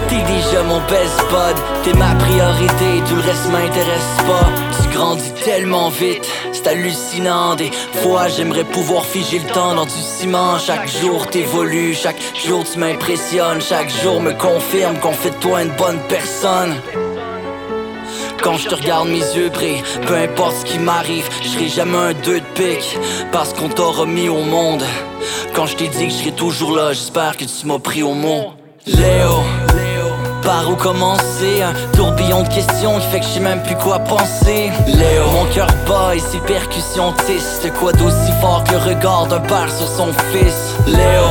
[0.09, 4.51] T'es déjà mon best bud, t'es ma priorité, tout le reste m'intéresse pas.
[4.83, 7.55] Tu grandis tellement vite, c'est hallucinant.
[7.55, 7.71] Des
[8.03, 10.59] fois j'aimerais pouvoir figer le temps dans du ciment.
[10.59, 15.63] Chaque jour t'évolues, chaque jour tu m'impressionnes, chaque jour me confirme qu'on fait de toi
[15.63, 16.75] une bonne personne.
[18.45, 21.97] Quand je te regarde mes yeux brillent, peu importe ce qui m'arrive, je serai jamais
[21.97, 22.99] un deux de pique.
[23.33, 24.85] Parce qu'on t'a remis au monde.
[25.55, 28.13] Quand je t'ai dit que je serais toujours là, j'espère que tu m'as pris au
[28.13, 28.53] mot.
[28.87, 29.41] Léo,
[30.43, 31.63] par où commencer?
[31.63, 34.71] Un tourbillon de questions qui fait que je sais même plus quoi penser.
[34.89, 37.67] Léo, mon cœur bat et ses percussions tissent.
[37.81, 40.77] Quoi d'aussi fort que le regard d'un père sur son fils?
[40.87, 41.29] Léo,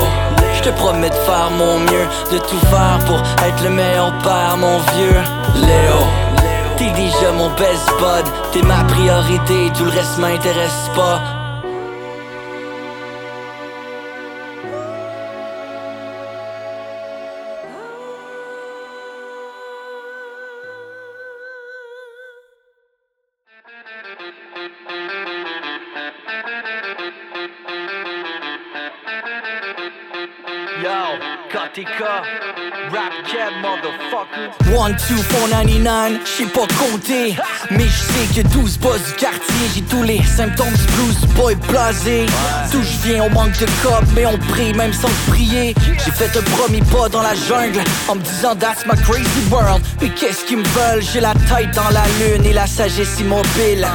[0.55, 2.07] je te promets de faire mon mieux.
[2.31, 5.21] De tout faire pour être le meilleur père mon vieux.
[5.67, 6.32] Léo
[6.77, 11.21] T'es déjà mon best bud, t'es ma priorité, tout le reste m'intéresse pas.
[30.83, 31.19] Yo,
[31.49, 32.03] KTK,
[33.03, 33.09] 1,
[33.81, 37.35] 2, 499, j'sais pas compter
[37.71, 42.25] Mais je sais que 12 boss du quartier J'ai tous les symptômes blues boy blasé.
[42.71, 45.75] D'où je viens on manque de cop Mais on prie même sans prier.
[46.05, 49.81] J'ai fait un premier pas dans la jungle En me disant that's my crazy world.
[50.01, 51.03] Mais qu'est-ce qu'ils me veulent?
[51.03, 53.85] J'ai la tête dans la lune et la sagesse immobile.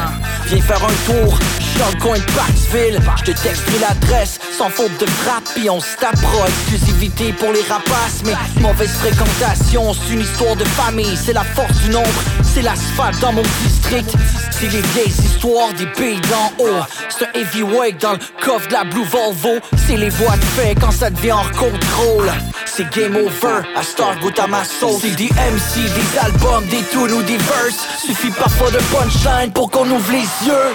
[0.46, 1.38] Viens faire un tour,
[1.78, 5.80] dans le coin de Parksville Je te texterai l'adresse sans faute de frappe Puis on
[5.80, 11.32] se tapera exclusivité pour les rapaces Mais mauvaise fréquentation, c'est une histoire de famille C'est
[11.32, 12.08] la force du nombre,
[12.42, 14.14] c'est l'asphalte dans mon district.
[14.50, 16.84] C'est les vieilles histoires des pays d'en haut.
[17.08, 20.74] C'est un heavyweight dans le coffre de la Blue Volvo C'est les voix de fait
[20.74, 22.30] quand ça devient hors contrôle
[22.78, 26.82] c'est game over, à Star goûte à ma sauce C'est des MC, des albums, des
[26.92, 27.88] tunes ou des verses.
[27.98, 30.70] Suffit parfois de punchline pour qu'on ouvre les yeux.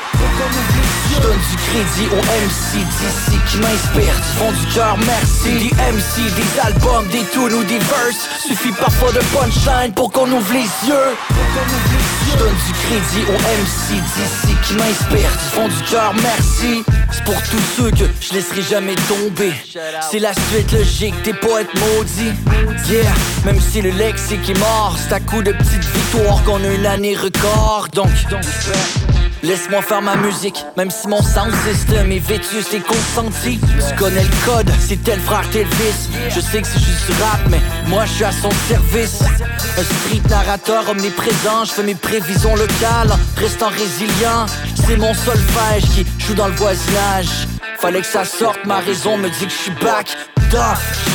[1.10, 4.16] Je donne du crédit aux MC d'ici qui m'inspirent.
[4.16, 5.52] Du fond du cœur, merci.
[5.52, 8.28] Des MC, des albums, des tunes ou des verses.
[8.46, 12.03] Suffit parfois de punchline pour qu'on ouvre les yeux
[12.34, 16.84] je donne du crédit aux MC d'ici qui m'inspirent Du fond du cœur, merci.
[17.12, 19.54] C'est pour tous ceux que je laisserai jamais tomber.
[20.10, 22.34] C'est la suite logique des poètes maudits.
[22.90, 23.04] Yeah,
[23.46, 26.86] même si le lexique est mort C'est à coup de petites victoires qu'on a une
[26.86, 27.88] année record.
[27.94, 28.10] Donc,
[29.44, 33.60] Laisse-moi faire ma musique, même si mon sound system est vétuste et consenti.
[33.60, 36.08] Tu connais le code, c'est tel frère, tel fils.
[36.30, 39.22] Je sais que c'est juste rap, mais moi je suis à son service.
[39.78, 44.46] Un street narrateur omniprésent, je fais mes prévisions locales, restant résilient.
[44.88, 47.48] C'est mon solfège qui joue dans le voisinage.
[47.80, 50.16] Fallait que ça sorte, ma raison me dit que je suis back.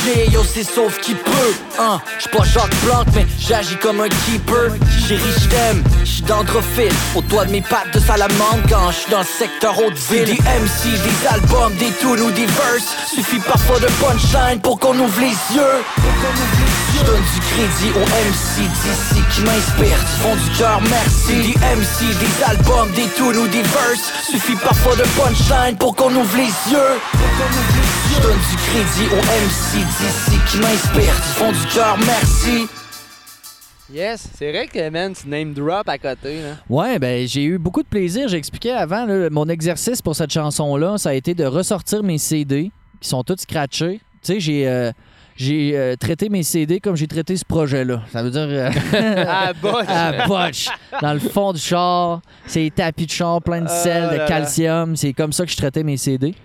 [0.03, 2.01] J'ai yo c'est sauf qui peut hein.
[2.17, 4.73] J'suis pas Jacques Blanc mais j'agis comme un keeper
[5.07, 5.81] Chérie j't'aime,
[6.19, 9.97] j'suis dendrophile Au toit de mes pattes de salamandre quand j'suis dans le secteur haute
[10.11, 10.25] ville.
[10.25, 12.95] Des MC, des albums, des tunes ou des verses.
[13.13, 15.79] Suffit parfois de punchline pour qu'on ouvre les yeux.
[16.93, 21.35] Je donne du crédit aux MC d'ici qui m'inspirent Du fond du cœur, merci.
[21.35, 24.11] Des MC, des albums, des tunes ou des verses.
[24.29, 26.99] Suffit parfois de punchline pour qu'on ouvre les yeux.
[28.11, 32.67] Je donne du crédit aux MC d'ici qui m'inspirent Du fond du cœur, merci
[33.91, 36.55] Yes, c'est vrai que, man, tu name drop à côté, là.
[36.69, 38.27] Ouais, ben j'ai eu beaucoup de plaisir.
[38.27, 42.71] J'expliquais avant, là, mon exercice pour cette chanson-là, ça a été de ressortir mes CD
[42.99, 43.99] qui sont tous scratchés.
[44.21, 44.91] Tu sais, j'ai euh,
[45.35, 48.01] j'ai euh, traité mes CD comme j'ai traité ce projet-là.
[48.11, 48.69] Ça veut dire euh,
[49.27, 49.85] Ah, botch!
[49.87, 50.67] à botch.
[51.01, 54.95] Dans le fond du char, c'est tapis de char plein de Ah sel, de calcium.
[54.97, 56.35] C'est comme ça que je traitais mes CD.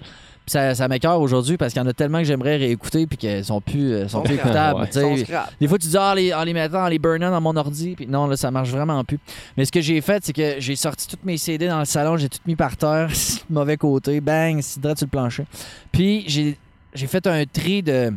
[0.46, 3.16] Puis ça, ça m'écœure aujourd'hui parce qu'il y en a tellement que j'aimerais réécouter puis
[3.16, 4.80] qu'elles sont plus, euh, sont plus écoutables.
[4.82, 5.16] Ouais.
[5.58, 7.56] Des fois, tu dis, ah, en les, en les mettant, en les burnant dans mon
[7.56, 7.94] ordi.
[7.96, 9.18] Puis non, là, ça marche vraiment plus.
[9.56, 12.18] Mais ce que j'ai fait, c'est que j'ai sorti toutes mes CD dans le salon,
[12.18, 13.08] j'ai tout mis par terre,
[13.50, 15.46] mauvais côté, bang, c'est direct sur le plancher.
[15.90, 16.58] Puis j'ai
[16.92, 18.12] j'ai fait un tri de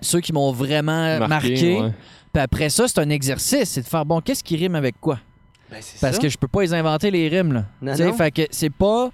[0.00, 1.80] ceux qui m'ont vraiment marqué.
[1.80, 1.92] ouais.
[2.32, 5.18] Puis après ça, c'est un exercice, c'est de faire, bon, qu'est-ce qui rime avec quoi?
[5.70, 6.20] Ben, Parce ça.
[6.22, 7.64] que je peux pas les inventer, les rimes, là.
[7.80, 8.12] Non, non.
[8.12, 9.10] Fait que c'est pas...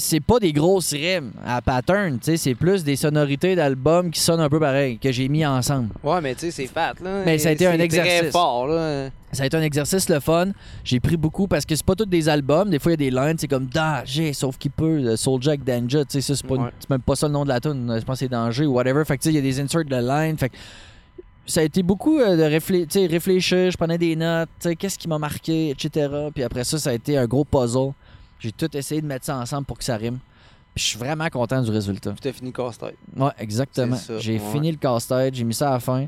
[0.00, 4.48] c'est pas des grosses rimes à pattern, c'est plus des sonorités d'albums qui sonnent un
[4.48, 5.88] peu pareil, que j'ai mis ensemble.
[6.04, 7.22] Ouais, mais tu sais, c'est fat, là.
[7.26, 8.18] Mais ça a été un C'est exercice.
[8.20, 9.10] très fort, là.
[9.32, 10.52] Ça a été un exercice le fun.
[10.84, 12.70] J'ai pris beaucoup parce que c'est pas tous des albums.
[12.70, 15.50] Des fois, il y a des lines, c'est comme Danger, sauf qu'il peut, le Soulja
[15.50, 16.04] avec Danja.
[16.06, 16.58] Tu sais, c'est Ouais.
[16.88, 17.92] même pas ça le nom de la tune.
[17.98, 19.04] Je pense que c'est Danger ou whatever.
[19.04, 20.38] Fait que, tu sais, il y a des inserts de lines.
[20.38, 20.56] Fait que
[21.44, 23.70] ça a été beaucoup euh, de réflé- réfléchir.
[23.70, 24.48] Je prenais des notes.
[24.78, 26.08] Qu'est-ce qui m'a marqué, etc.
[26.34, 27.90] Puis après ça, ça a été un gros puzzle.
[28.38, 30.18] J'ai tout essayé de mettre ça ensemble pour que ça rime.
[30.74, 32.12] Puis je suis vraiment content du résultat.
[32.12, 32.96] Puis t'as fini casse-tête.
[33.16, 33.96] Ouais, exactement.
[34.18, 34.52] J'ai ouais.
[34.52, 36.06] fini le casse-tête, j'ai mis ça à la fin.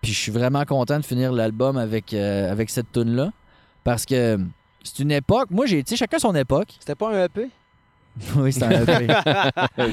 [0.00, 3.32] Puis je suis vraiment content de finir l'album avec, euh, avec cette tune là
[3.84, 4.38] Parce que
[4.82, 5.50] c'est une époque.
[5.50, 6.74] Moi, j'ai, tu sais, chacun son époque.
[6.80, 7.50] C'était pas un EP?
[8.36, 9.06] oui, c'est un EP.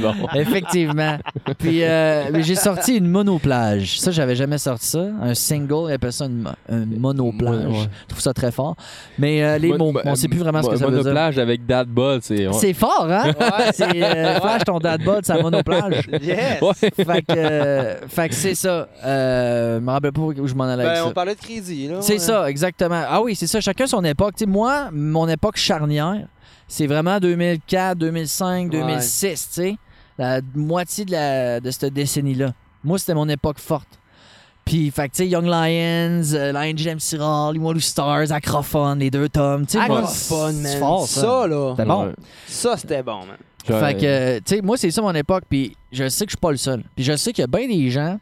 [0.01, 0.13] bon.
[0.35, 1.17] Effectivement.
[1.57, 3.99] Puis euh, mais j'ai sorti une monoplage.
[3.99, 5.05] Ça, j'avais jamais sorti ça.
[5.21, 7.65] Un single, ils appellent ça une un monoplage.
[7.65, 7.89] Ouais, ouais.
[8.03, 8.75] Je trouve ça très fort.
[9.17, 10.99] Mais euh, les mots, on sait plus vraiment ce que ça veut dire.
[11.03, 12.47] Monoplage avec Dad Bud, c'est.
[12.47, 12.53] ouais.
[12.53, 13.27] C'est fort, hein?
[13.39, 13.69] Ouais.
[13.73, 16.07] C'est euh, Flash ton dad bod, sa monoplage.
[16.21, 16.61] Yes!
[16.61, 16.73] Ouais.
[16.73, 18.87] fait que, euh, fait que c'est ça.
[19.05, 21.07] Euh, je me rappelle pas où je m'en allais avec Ben, ça.
[21.07, 21.97] on parlait de crédit, là.
[22.01, 22.19] C'est ouais.
[22.19, 23.01] ça, exactement.
[23.07, 23.61] Ah oui, c'est ça.
[23.61, 24.35] Chacun son époque.
[24.47, 26.25] Moi, mon époque charnière,
[26.69, 29.77] c'est vraiment 2004, 2005, 2006, tu sais.
[30.17, 32.53] La moitié de, la, de cette décennie-là.
[32.83, 33.99] Moi, c'était mon époque forte.
[34.65, 38.99] Puis, fait que, tu sais, Young Lions, euh, Lion James Cyril, Les Wallow Stars, Acrophone,
[38.99, 39.65] les deux tomes.
[39.65, 40.71] Tu sais, moi, Acrophone, man.
[40.71, 41.21] c'est fort, ça.
[41.21, 41.73] Ça, là.
[41.75, 42.05] C'était bon.
[42.05, 42.13] Ouais.
[42.45, 43.37] Ça, c'était bon, man.
[43.65, 46.35] Fait que, euh, tu sais, moi, c'est ça mon époque, puis je sais que je
[46.35, 46.83] suis pas le seul.
[46.95, 48.19] Puis je sais qu'il y a bien des gens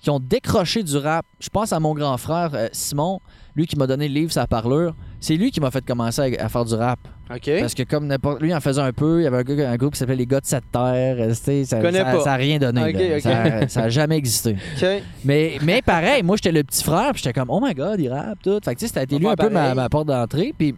[0.00, 1.24] qui ont décroché du rap.
[1.40, 3.20] Je pense à mon grand frère, euh, Simon,
[3.54, 4.94] lui qui m'a donné le livre Sa parlure.
[5.26, 7.00] C'est lui qui m'a fait commencer à, à faire du rap.
[7.34, 7.50] OK.
[7.58, 8.40] Parce que comme n'importe...
[8.40, 9.22] Lui, en faisait un peu.
[9.22, 11.16] Il y avait un, groupe qui s'appelait Les Gars de cette terre.
[11.18, 12.20] euh, tu sais, Ça Connais ça, pas.
[12.20, 13.18] ça a rien donné.
[13.18, 14.54] Ça, ça a jamais existé.
[15.24, 18.08] Mais, mais pareil, moi, j'étais le petit frère, puis j'étais comme, oh my god, il
[18.08, 18.60] rappe, tout.
[18.64, 20.76] Fait que, tu sais, c'était On lui va un peu ma, ma porte d'entrée, puis.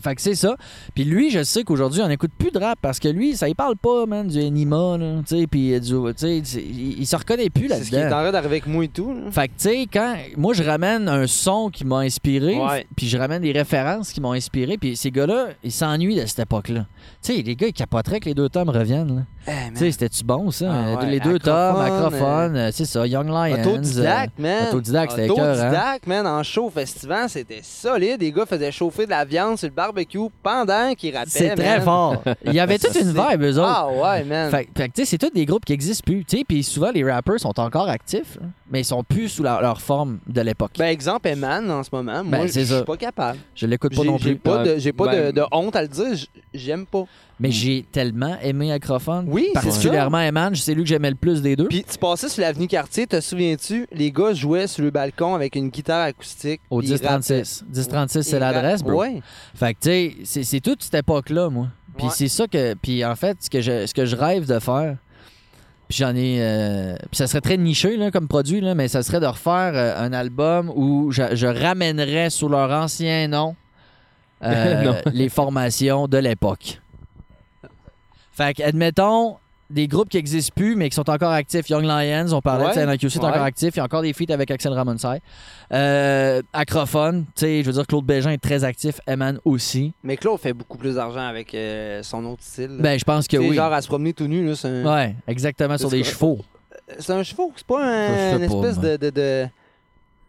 [0.00, 0.56] Fait que c'est ça.
[0.94, 3.54] Puis lui, je sais qu'aujourd'hui, on n'écoute plus de rap parce que lui, ça y
[3.54, 5.16] parle pas, man, du Anima, là.
[5.26, 5.90] Tu sais, puis du.
[5.92, 8.16] Tu sais, c'est- il, il se reconnaît plus C'est ce qui est en là-dedans.
[8.22, 9.30] train d'arriver avec moi et tout, là.
[9.30, 10.14] Fait que, tu sais, quand.
[10.36, 12.86] Moi, je ramène un son qui m'a inspiré, Ouais.
[12.96, 16.40] puis je ramène des références qui m'ont inspiré, puis ces gars-là, ils s'ennuient de cette
[16.40, 16.86] époque-là.
[17.22, 19.22] Tu sais, les gars, ils capoteraient que les deux tomes reviennent, là.
[19.48, 19.72] Eh.
[19.72, 20.70] Tu sais, c'était-tu bon, ça?
[20.72, 23.60] Ah Euh, ouais, Les deux tomes, Acrophone, euh, c'est ça, Young Lions.
[23.60, 24.68] Autodidacte, man.
[24.68, 25.50] Autodidacte, c'était écœurant.
[25.52, 26.26] Autodidacte, man.
[26.26, 28.20] En show festival, c'était solide.
[28.20, 31.30] Les gars faisaient chauffer de la viande sur le barbecue pendant qu'ils rappaient.
[31.30, 31.82] C'est très man.
[31.82, 32.22] fort.
[32.44, 33.74] Il y avait toute une vibe, eux autres.
[33.74, 34.50] Ah ouais, man.
[34.50, 36.24] Fait, fait que, tu sais, c'est tous des groupes qui existent plus.
[36.24, 39.42] Tu sais, puis souvent, les rappers sont encore actifs, là, mais ils sont plus sous
[39.42, 40.72] leur, leur forme de l'époque.
[40.78, 43.38] Ben, exemple, Eman, en ce moment, moi, Ben, je suis pas capable.
[43.54, 44.38] je l'écoute pas non j'ai plus.
[44.38, 46.06] pas, de, j'ai pas de, Ben- de honte à le dire,
[46.54, 47.04] j'aime pas.
[47.40, 49.24] Mais j'ai tellement aimé Acrophone.
[49.28, 51.66] Oui, c'est Particulièrement Eman, c'est lui que j'aimais le plus des deux.
[51.66, 55.56] Puis tu passais sur l'avenue Cartier, te souviens-tu, les gars jouaient sur le balcon avec
[55.56, 56.60] une guitare acoustique.
[56.70, 57.64] Au puis ils 1036.
[57.74, 58.22] 1036, rappaient.
[58.30, 59.00] c'est l'adresse, bro.
[59.00, 59.20] Ouais.
[59.56, 59.80] Fait que,
[60.14, 61.68] tu sais, c'est- toute cette époque-là, moi.
[61.96, 62.12] Puis Ouais.
[62.14, 62.74] c'est ça que.
[62.74, 64.96] Puis en fait, ce que je, ce que je rêve de faire,
[65.88, 66.38] puis j'en ai.
[66.40, 69.72] euh, puis ça serait très niché, là, comme produit, là, mais ça serait de refaire
[69.74, 73.54] euh, un album où je, je ramènerais sous leur ancien nom
[74.42, 76.80] euh, les formations de l'époque.
[78.32, 79.36] Fait que, admettons.
[79.72, 81.68] Des groupes qui n'existent plus, mais qui sont encore actifs.
[81.70, 82.74] Young Lions, on parlait Ouais.
[82.86, 83.24] de NIQC, est Ouais.
[83.24, 83.70] encore actif.
[83.74, 85.20] Il y a encore des feats avec Axel Ramonsay.
[85.72, 89.00] Euh, Acrophone, tu sais, je veux dire, Claude Bégin est très actif.
[89.06, 89.92] Eman aussi.
[90.02, 92.68] Mais Claude fait beaucoup plus d'argent avec euh, son autre style.
[92.76, 92.82] là.
[92.82, 93.54] Ben, je pense que oui.
[93.54, 94.84] Genre à se promener tout nu, là, un...
[94.84, 96.38] Ouais, exactement, sur des chevaux.
[96.98, 98.82] C'est un chevaux, c'est pas un, une espèce moi.
[98.82, 99.46] de, de, de,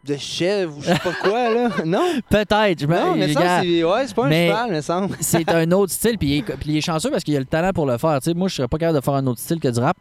[0.05, 1.69] de chèvre ou je sais pas quoi, là.
[1.85, 2.05] Non?
[2.29, 2.79] Peut-être.
[2.81, 5.17] je Non, mais ça, gars, c'est ouais, pas un mais- cheval, me semble.
[5.21, 7.45] c'est un autre style, puis il, est, puis il est chanceux parce qu'il a le
[7.45, 8.19] talent pour le faire.
[8.19, 9.95] Tu sais, moi, je serais pas capable de faire un autre style que du rap.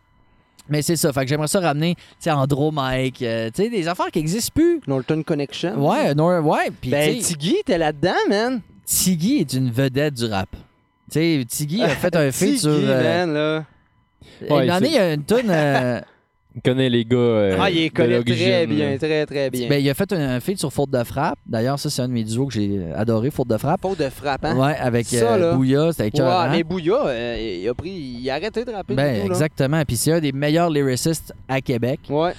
[0.69, 3.69] Mais c'est ça, fait que j'aimerais ça ramener, tu sais, Andro Mike, euh, tu sais,
[3.69, 4.81] des affaires qui n'existent plus.
[4.87, 5.75] Norton Connection.
[5.89, 8.61] Ouais, Nor- ouais, puis Ben, Tiggy, t'es là-dedans, man.
[8.85, 10.49] Tiggy est une vedette du rap.
[11.11, 12.71] Tu sais, Tiggy a fait un feat sur...
[12.71, 13.65] euh, man, là.
[14.49, 15.51] Ouais, une année, c'est- il y a une tune...
[15.51, 16.01] euh,
[16.55, 17.17] Il connaît les gars.
[17.17, 19.69] euh, Ah, il de connaît très bien, très, très bien.
[19.69, 21.39] ben, il a fait un, un feat sur Faute de frappe.
[21.47, 23.81] D'ailleurs, ça, c'est un de mes duos que j'ai adoré, Faute de frappe.
[23.81, 24.57] Faute de frappe, hein?
[24.57, 25.55] Ouais, avec Ça, euh.
[25.55, 29.23] Bouya, c'était Ouais, mais Bouya, euh, il a pris, il a arrêté de rapper Ben,
[29.23, 29.83] tout, exactement.
[29.87, 32.01] Puis c'est un des meilleurs lyricistes à Québec.
[32.11, 32.33] Ouais.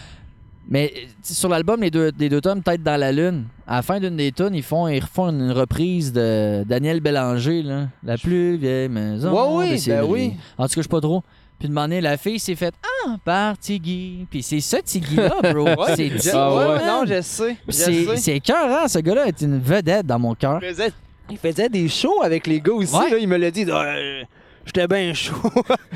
[0.70, 3.81] Mais euh, sur l'album Les deux, les deux tomes, Tête dans la Lune, à la
[3.81, 7.88] fin d'une des tunes, ils font, ils refont une reprise de Daniel Bélanger, là.
[8.03, 9.31] La plus vieille maison.
[9.57, 10.34] Ouais, oui, ben oui.
[10.57, 11.22] En tout cas, je sais pas trop.
[11.64, 12.73] Puis de donné, la fille s'est faite
[13.07, 14.27] Ah, par Tiggy.
[14.30, 15.64] Puis c'est ça, Tiggy-là, bro.
[15.64, 16.65] Ouais, c'est Tiggy, Ah ouais.
[16.76, 16.85] man.
[16.85, 17.56] Non, je sais.
[17.65, 20.60] Je C'est écœurant, ce gars-là est une vedette dans mon cœur.
[20.61, 20.91] Il faisait,
[21.30, 23.11] il faisait des shows avec les gars aussi, Ouais.
[23.11, 23.18] là.
[23.18, 23.65] Il me l'a dit.
[23.69, 24.23] euh,
[24.65, 25.35] J'étais bien chaud.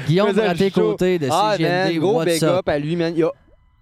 [0.08, 0.82] Guillaume faisait le Raté show.
[0.92, 2.56] Côté de ah, man, gros What's big Up?
[2.60, 3.14] up à lui, man.
[3.16, 3.32] Il a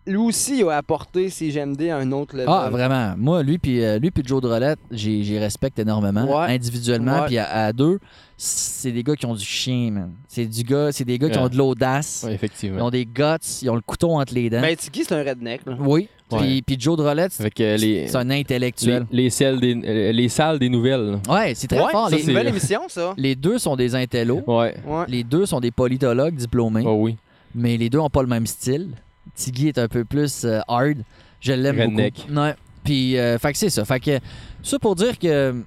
[0.07, 2.49] lui aussi il a apporté CGMD à un autre level.
[2.49, 3.13] Ah, vraiment.
[3.17, 6.25] Moi, lui puis euh, lui puis Joe Drolette, j'ai j'ai respecte énormément.
[6.25, 6.53] Ouais.
[6.53, 7.99] Individuellement, puis à, à deux,
[8.37, 10.11] c'est des gars qui ont du chien, man.
[10.27, 12.21] C'est du gars, c'est des gars qui ont de l'audace.
[12.25, 12.85] Ouais, Ils effectivement.
[12.85, 13.21] ont des guts,
[13.61, 14.61] ils ont le couteau entre les dents.
[14.61, 15.61] Ben, Tiggy, c'est un redneck.
[15.65, 15.75] Là.
[15.79, 16.09] oui.
[16.31, 16.39] Ouais.
[16.39, 19.05] Puis, puis Joe Drolette, c'est euh, les, c'est un les, intellectuel.
[19.11, 21.11] les, salles des, euh, les salles des nouvelles.
[21.27, 21.31] là.
[21.31, 22.09] Ouais, c'est très Ouais, fort.
[22.09, 23.13] c'est Les, une nouvelle émission, ça.
[23.17, 24.41] les deux sont des intellos.
[24.47, 24.75] Ouais.
[24.87, 25.05] Ouais.
[25.07, 26.83] Les deux sont des politologues diplômés.
[26.83, 27.15] Oh oui.
[27.53, 28.87] mais les deux ont pas le même style.
[29.35, 30.97] Tiggy est un peu plus euh, hard.
[31.39, 32.33] Je l'aime beaucoup.
[32.33, 32.55] Ouais.
[32.83, 33.83] Puis, euh, fait que c'est ça.
[33.85, 34.19] Fait que
[34.63, 35.63] ça pour dire que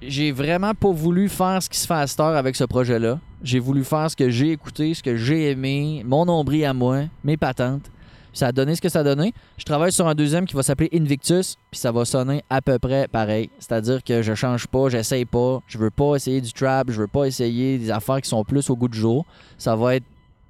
[0.00, 3.18] j'ai vraiment pas voulu faire ce qui se fait à cette heure avec ce projet-là.
[3.42, 7.02] J'ai voulu faire ce que j'ai écouté, ce que j'ai aimé, mon nombril à moi,
[7.24, 7.90] mes patentes.
[8.32, 9.34] Ça a donné ce que ça a donné.
[9.58, 12.78] Je travaille sur un deuxième qui va s'appeler Invictus, puis ça va sonner à peu
[12.78, 13.50] près pareil.
[13.58, 17.08] C'est-à-dire que je change pas, j'essaye pas, je veux pas essayer du trap, je veux
[17.08, 19.26] pas essayer des affaires qui sont plus au goût du jour.
[19.58, 20.04] Ça va être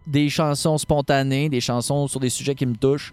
[0.07, 3.13] des chansons spontanées, des chansons sur des sujets qui me touchent,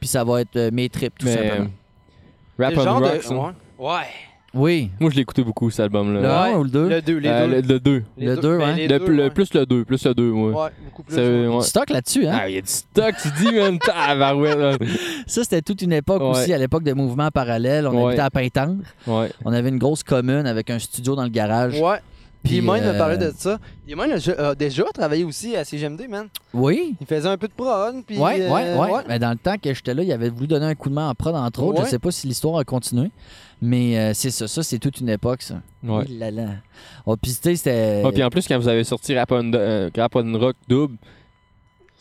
[0.00, 1.70] puis ça va être euh, mes trips, tout Mais simplement.
[2.58, 3.06] Rap on de...
[3.06, 3.54] hein.
[3.78, 3.86] Ouais.
[3.90, 4.00] Ouais.
[4.54, 4.90] Oui.
[5.00, 6.20] Moi, je l'ai écouté beaucoup, cet album-là.
[6.20, 6.54] Le Ouais.
[6.54, 6.88] 1 ou le 2?
[6.90, 7.46] Le 2, les deux.
[7.46, 8.02] le, le 2.
[8.18, 8.72] Les le deux, ben, hein.
[8.76, 9.30] les Le, deux, le- ouais.
[9.30, 9.84] Plus le 2.
[9.86, 10.52] Plus le 2, ouais.
[10.52, 11.14] Ouais, beaucoup plus.
[11.14, 11.46] C'est- ouais.
[11.48, 11.62] ouais.
[11.62, 12.38] Stock là-dessus, hein?
[12.38, 13.78] Ah, il y a du stock, tu dis, man.
[13.84, 14.76] Tabarouette, là.
[15.26, 16.28] Ça, c'était toute une époque Ouais.
[16.28, 17.86] aussi, à l'époque de mouvements parallèles.
[17.86, 18.06] On Ouais.
[18.08, 18.82] habitait à Pintendre.
[19.06, 19.30] Ouais.
[19.46, 21.80] On avait une grosse commune avec un studio dans le garage.
[21.80, 22.00] Ouais.
[22.42, 23.58] Puis euh, me parlait de ça.
[23.86, 26.28] Mine a, a déjà travaillé aussi à CGMD, man.
[26.52, 26.96] Oui.
[27.00, 28.18] Il faisait un peu de prod, puis...
[28.18, 30.66] Ouais, euh, ouais, ouais, Mais dans le temps que j'étais là, il avait voulu donner
[30.66, 31.78] un coup de main en prod, entre autres.
[31.80, 31.84] Ouais.
[31.84, 33.10] Je sais pas si l'histoire a continué.
[33.60, 34.48] Mais euh, c'est ça.
[34.48, 35.62] Ça, c'est toute une époque, ça.
[35.84, 36.04] Ouais.
[36.08, 36.46] Il là là.
[37.06, 38.02] Oh, puis, c'était.
[38.04, 40.96] Ah, puis en plus, quand vous avez sorti Rap on, euh, Rap on Rock double,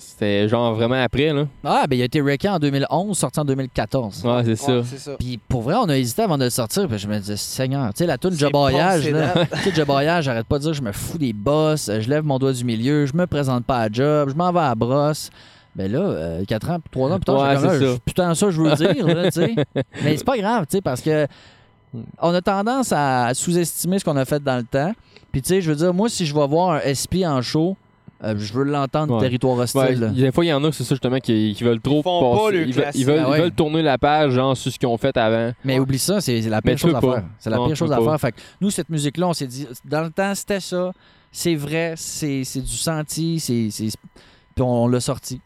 [0.02, 1.46] c'était genre vraiment après, là.
[1.64, 4.24] Ah, ben, il a été wrecké en 2011, sorti en 2014.
[4.26, 4.78] Ouais, c'est ça.
[4.78, 5.12] Ouais, c'est ça.
[5.18, 6.88] Puis pour vrai, on a hésité avant de le sortir.
[6.88, 9.34] Puis je me disais, Seigneur, tu sais, la toune Joboyage, là.
[9.54, 12.40] tu sais, Joboyage, j'arrête pas de dire, je me fous des boss, je lève mon
[12.40, 15.30] doigt du milieu, je me présente pas à job, je m'en vais à la brosse.
[15.76, 18.76] Ben là, euh, 4 ans, 3 ans plus tard, Ouais, c'est putain, ça, je veux
[18.76, 19.56] dire, là, tu sais.
[20.04, 21.28] Mais c'est pas grave, tu sais, parce que
[22.20, 24.94] on a tendance à sous-estimer ce qu'on a fait dans le temps.
[25.32, 27.78] Puis, tu sais, je veux dire, moi, si je vais voir un SP en show,
[28.24, 29.22] euh, je veux l'entendre Ouais.
[29.22, 29.82] territoire hostile.
[29.82, 32.04] Ouais, des fois, il y en a, c'est ça justement, qui, qui veulent trop Ils
[32.04, 32.52] font pas passer.
[32.58, 33.02] le ils, veulent, classique.
[33.02, 35.52] ils, veulent, Ah ils veulent tourner la page, genre, sur ce qu'ils ont fait avant.
[35.66, 37.14] Mais oublie ça, c'est la pire chose à pas.
[37.14, 37.24] faire.
[37.40, 38.04] C'est la Non, pire chose à pas.
[38.06, 38.20] faire.
[38.20, 40.92] Fait que nous, cette musique-là, on s'est dit, dans le temps, c'était ça.
[41.32, 43.70] C'est vrai, c'est c'est du senti, c'est.
[43.72, 43.96] c'est-
[44.54, 45.40] Puis on, on l'a sorti.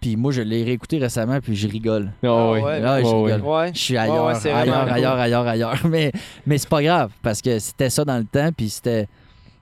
[0.00, 2.12] Puis moi, je l'ai réécouté récemment, puis je rigole.
[2.22, 2.62] Ah, Ah ouais.
[2.62, 2.80] ouais.
[2.80, 3.34] Là, je Ouais, ouais.
[3.34, 3.48] rigole.
[3.50, 3.70] Ouais.
[3.74, 4.92] Je suis ailleurs, ouais, ailleurs, cool.
[4.92, 5.74] ailleurs, ailleurs, ailleurs.
[5.88, 6.12] Mais,
[6.46, 9.08] mais c'est pas grave, parce que c'était ça dans le temps, puis c'était.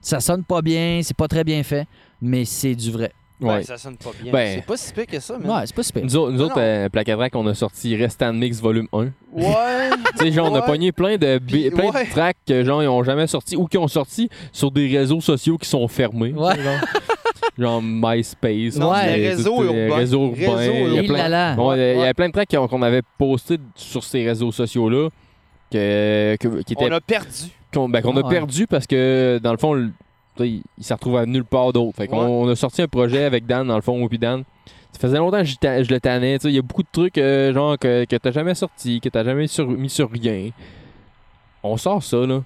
[0.01, 1.85] Ça sonne pas bien, c'est pas très bien fait,
[2.21, 3.11] mais c'est du vrai.
[3.41, 3.63] Ouais, Ouais.
[3.63, 4.33] ça sonne pas bien.
[4.33, 5.49] Ben- C'est pas si pire que ça, man.
[5.49, 6.03] Ouais, c'est pas super.
[6.03, 8.97] Nous autres, nous autres euh, Placadrac, on a sorti Restant Mix Volume 1.
[8.99, 9.09] Ouais.
[10.17, 12.05] Tu sais, genre, on a pogné plein de, Puis, plein ouais.
[12.05, 15.21] de tracks que, genre, ils ont jamais sorti ou qui ont sorti sur des réseaux
[15.21, 16.33] sociaux qui sont fermés.
[16.33, 16.55] Ouais.
[16.61, 16.79] Genre,
[17.57, 18.75] genre MySpace.
[18.75, 19.05] Non, Ouais.
[19.05, 19.95] c'était euh, euh, urbain.
[19.95, 20.55] Réseau urbain.
[20.57, 21.57] Réseau Il y a plein-.
[21.57, 25.07] Ouais, il y a plein de tracks qu'on avait postés sur ces réseaux sociaux-là
[25.71, 27.43] que, que- qui étaient On a perdu.
[27.73, 28.29] qu'on ben, qu'on a ouais.
[28.29, 29.89] perdu parce que dans le fond,
[30.45, 31.95] il, il s'est retrouvé à nulle part d'autre.
[31.97, 32.47] Fait qu'on Ouais.
[32.47, 34.43] on a sorti un projet avec Dan, dans le fond, moi puis Dan.
[34.91, 36.37] Ça faisait longtemps que je, le tannais.
[36.43, 39.23] Il y a beaucoup de trucs euh, genre que, que t'as jamais sorti, que t'as
[39.23, 40.49] jamais sur- mis sur rien.
[41.63, 42.41] On sort ça, là.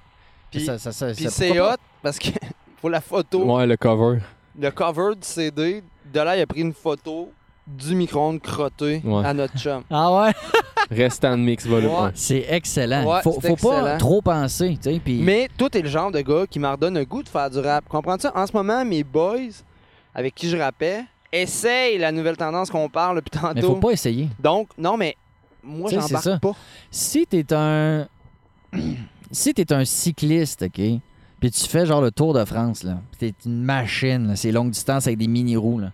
[0.52, 2.30] Puis, Ça- ça- ça- puis ça- c'est hot parce que
[2.82, 4.20] pour la photo, Ouais, le cover.
[4.60, 5.84] le cover du CD,
[6.14, 7.32] de là, il a pris une photo
[7.68, 9.26] du micro-ondes crotté Ouais.
[9.26, 9.84] à notre chum.
[9.90, 10.32] Ah ouais?
[10.92, 11.98] Restant mix volume Ouais.
[12.08, 12.12] 1.
[12.14, 13.06] C'est excellent.
[13.06, 13.98] Ouais, faut c'est faut pas excellent.
[13.98, 15.02] trop penser, tu sais.
[15.04, 17.50] Puis Mais toi, t'es le genre de gars qui m'en redonne un goût de faire
[17.50, 17.86] du rap.
[17.88, 18.28] Comprends-tu?
[18.36, 19.64] En ce moment, mes boys,
[20.14, 23.54] avec qui je rappais, essayent la nouvelle tendance qu'on parle depuis tantôt.
[23.56, 24.30] mais faut pas essayer.
[24.40, 25.16] Donc, non, mais
[25.64, 26.22] moi, Tu sais, c'est ça.
[26.22, 26.56] j'embarque pas.
[26.92, 28.06] Si t'es un.
[29.32, 30.82] si t'es un cycliste, OK?
[31.40, 33.00] Puis tu fais genre le Tour de France, là.
[33.12, 35.92] Puis t'es une machine, là, c'est longue distance avec des mini-roues, là.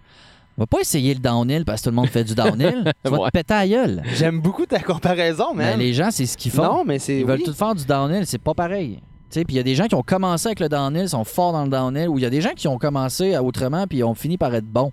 [0.59, 2.91] Va pas essayer le downhill parce que tout le monde fait du downhill.
[3.03, 3.25] tu vas Ouais.
[3.27, 4.03] te péter à gueule.
[4.15, 5.79] J'aime beaucoup ta comparaison, Mais man.
[5.79, 6.63] les gens, c'est ce qu'ils font.
[6.63, 7.19] Non, mais c'est.
[7.19, 7.45] Ils veulent oui.
[7.45, 8.99] tout faire du downhill, c'est pas pareil.
[9.31, 11.23] Tu sais, Puis il y a des gens qui ont commencé avec le downhill, sont
[11.23, 13.85] forts dans le downhill, ou il y a des gens qui ont commencé à autrement
[13.87, 14.91] puis ont fini par être bons.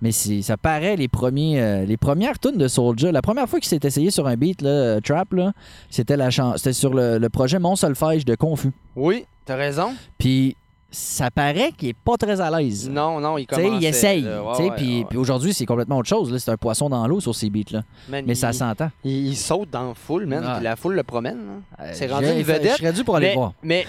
[0.00, 3.10] Mais ça paraît les premiers, euh, les premières tunes de Soulja.
[3.10, 5.52] La première fois qu'il s'est essayé sur un beat là, euh, trap, là,
[5.90, 8.70] c'était la c'était sur le, le projet Mon Solfège de Confus.
[8.94, 9.94] Oui, t'as raison.
[10.18, 10.54] Puis
[10.90, 12.88] ça paraît qu'il est pas très à l'aise.
[12.88, 13.80] Non, non, il commence.
[13.82, 14.26] il essaye.
[14.56, 16.36] sais, puis aujourd'hui, c'est complètement autre chose.
[16.38, 17.82] C'est un poisson dans l'eau sur ces beats-là.
[18.08, 18.90] Mais ça s'entend.
[19.04, 20.42] Il, il saute dans la foule, man.
[20.54, 21.38] Puis la foule le promène.
[21.78, 21.84] là.
[21.84, 22.76] Euh, C'est rendu je- une Je vedette.
[22.78, 23.52] serais dû pour aller mais, voir.
[23.62, 23.86] mais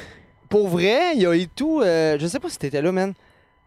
[0.49, 1.81] pour vrai, il y a eu tout.
[1.81, 3.13] euh, je sais pas si t'étais là, man.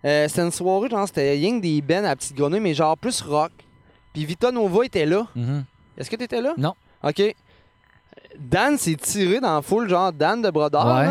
[0.04, 3.22] Euh, c'était une soirée, genre, c'était Ying des Ben à petite grenouille, mais genre plus
[3.22, 3.52] rock.
[4.12, 5.26] Puis Vita Nova était là.
[5.36, 5.64] Mhm.
[5.96, 6.52] Est-ce que t'étais là?
[6.58, 6.74] Non.
[7.02, 7.34] OK.
[8.38, 10.84] Dan s'est tiré dans la foule, genre Dan de Brodeur.
[10.86, 11.08] Ouais.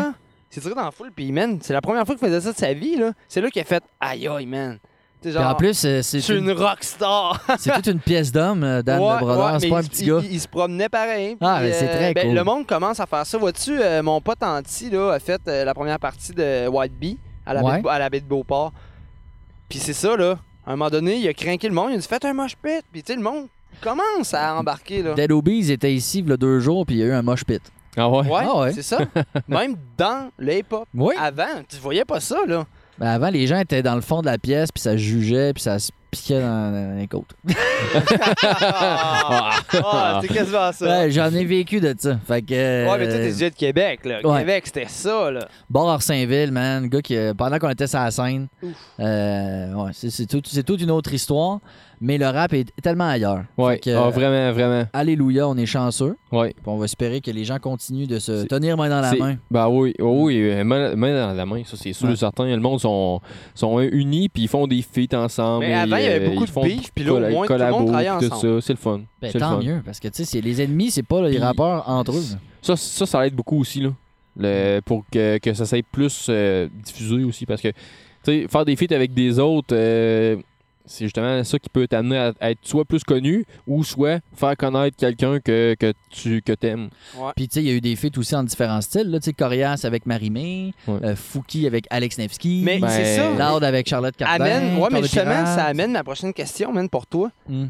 [0.54, 2.56] S'est tiré dans la foule, puis man, c'est la première fois qu'il faisait ça de
[2.58, 3.12] sa vie, là.
[3.26, 4.78] C'est là qu'il a fait Aïe aïe, man.
[5.22, 7.40] Puis en plus, euh, je c'est suis une, une rockstar.
[7.58, 9.52] c'est toute une pièce d'homme, euh, Dan Ouais, le Brodeur.
[9.54, 10.20] ouais, c'est pas un il- petit il, gars.
[10.24, 11.36] Il, il se promenait pareil.
[11.40, 12.34] Ah, mais c'est très ben, cool.
[12.34, 13.38] Le monde commence à faire ça.
[13.38, 17.18] Vois-tu, euh, mon pote Anti là, a fait euh, la première partie de White Bee
[17.46, 17.76] à la, Ouais.
[17.76, 18.72] baie, de, à la baie de Beauport.
[19.68, 20.38] Puis c'est ça, là.
[20.66, 21.90] À un moment donné, il a craqué le monde.
[21.92, 22.82] Il a dit Faites un mosh pit.
[22.92, 23.46] Puis tu sais, le monde
[23.80, 25.14] commence à embarquer, là.
[25.14, 27.22] Dead Obies était ici il y a deux jours, puis il y a eu un
[27.22, 27.62] mosh pit.
[27.96, 28.26] Ah ouais?
[28.28, 28.72] Ouais, Ah ouais.
[28.72, 28.98] c'est ça.
[29.48, 30.86] Même dans le hip-hop.
[30.94, 31.14] Oui.
[31.20, 32.64] Avant, tu voyais pas ça, là.
[32.98, 35.62] Ben, avant, les gens étaient dans le fond de la pièce, puis ça jugeait, puis
[35.62, 37.34] ça se piquait dans, dans les côtes.
[38.44, 41.08] Ah, ah, c'est quasiment ça.
[41.10, 42.18] J'en ai vécu de ça.
[42.26, 42.52] Fait que.
[42.88, 44.20] Ouais, mais euh, t'es déjà de Québec, là.
[44.24, 44.38] ouais.
[44.40, 45.48] Québec, c'était ça, là.
[45.68, 46.86] Bord Arsainville, man.
[46.88, 48.48] Gars qui, euh, pendant qu'on était sur la scène,
[49.00, 51.58] euh, ouais, c'est, c'est tout- c'est toute une autre histoire,
[52.02, 53.44] mais le rap est tellement ailleurs.
[53.56, 53.74] Ouais.
[53.74, 54.84] Fait que, Ah, vraiment, vraiment.
[54.92, 56.16] Alléluia, on est chanceux.
[56.32, 56.50] Ouais.
[56.50, 59.36] Puis on va espérer que les gens continuent de se tenir main dans la main.
[59.50, 62.14] Ben oui, oh oui, euh, main, main dans la main, ça c'est sûr Ouais.
[62.14, 62.44] et certain.
[62.46, 63.20] Le monde sont,
[63.54, 65.64] sont unis puis ils font des feats ensemble.
[65.64, 67.46] Mais et, avant, il y avait euh, beaucoup de font beef, puis là, au moins,
[67.46, 68.60] tout le monde travaillait ensemble.
[68.60, 69.00] ça, c'est le fun.
[69.20, 69.62] Ben, le tant fun.
[69.64, 72.24] mieux, parce que tu sais, les ennemis, c'est pas les rappeurs entre eux.
[72.60, 73.90] Ça, ça, ça aide beaucoup aussi, là.
[74.36, 77.44] Le- pour que, que ça soit plus euh, diffusé aussi.
[77.44, 77.74] Parce que, tu
[78.24, 80.36] sais, faire des feats avec des autres, euh,
[80.84, 84.56] c'est justement ça qui peut t'amener à, à être soit plus connu ou soit faire
[84.56, 86.90] connaître quelqu'un que, que tu que aimes.
[87.36, 89.10] Puis tu sais, il y a eu des feats aussi en différents styles.
[89.10, 90.98] Là, tu sais, Corias avec Marie-Mé, Ouais.
[91.04, 93.30] euh, Fouki avec Alex Nevsky, Mais Ben, c'est ça.
[93.52, 94.44] Loud avec Charlotte Cardin.
[94.44, 95.46] Amène, ouais, mais justement, Pirate.
[95.46, 97.30] ça amène ma prochaine question, man, pour toi.
[97.48, 97.66] Hmm.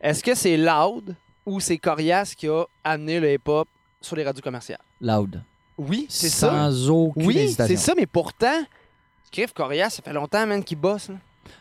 [0.00, 1.14] Est-ce que c'est Loud
[1.46, 3.68] ou c'est Corias qui a amené le hip-hop
[4.00, 4.80] sur les radios commerciales?
[5.00, 5.42] Loud.
[5.78, 6.50] Oui, c'est ça.
[6.50, 8.62] Sans aucune Oui, c'est ça, mais pourtant,
[9.24, 11.08] Scriff Corias, ça fait longtemps, man, qu'il bosse.
[11.08, 11.14] là.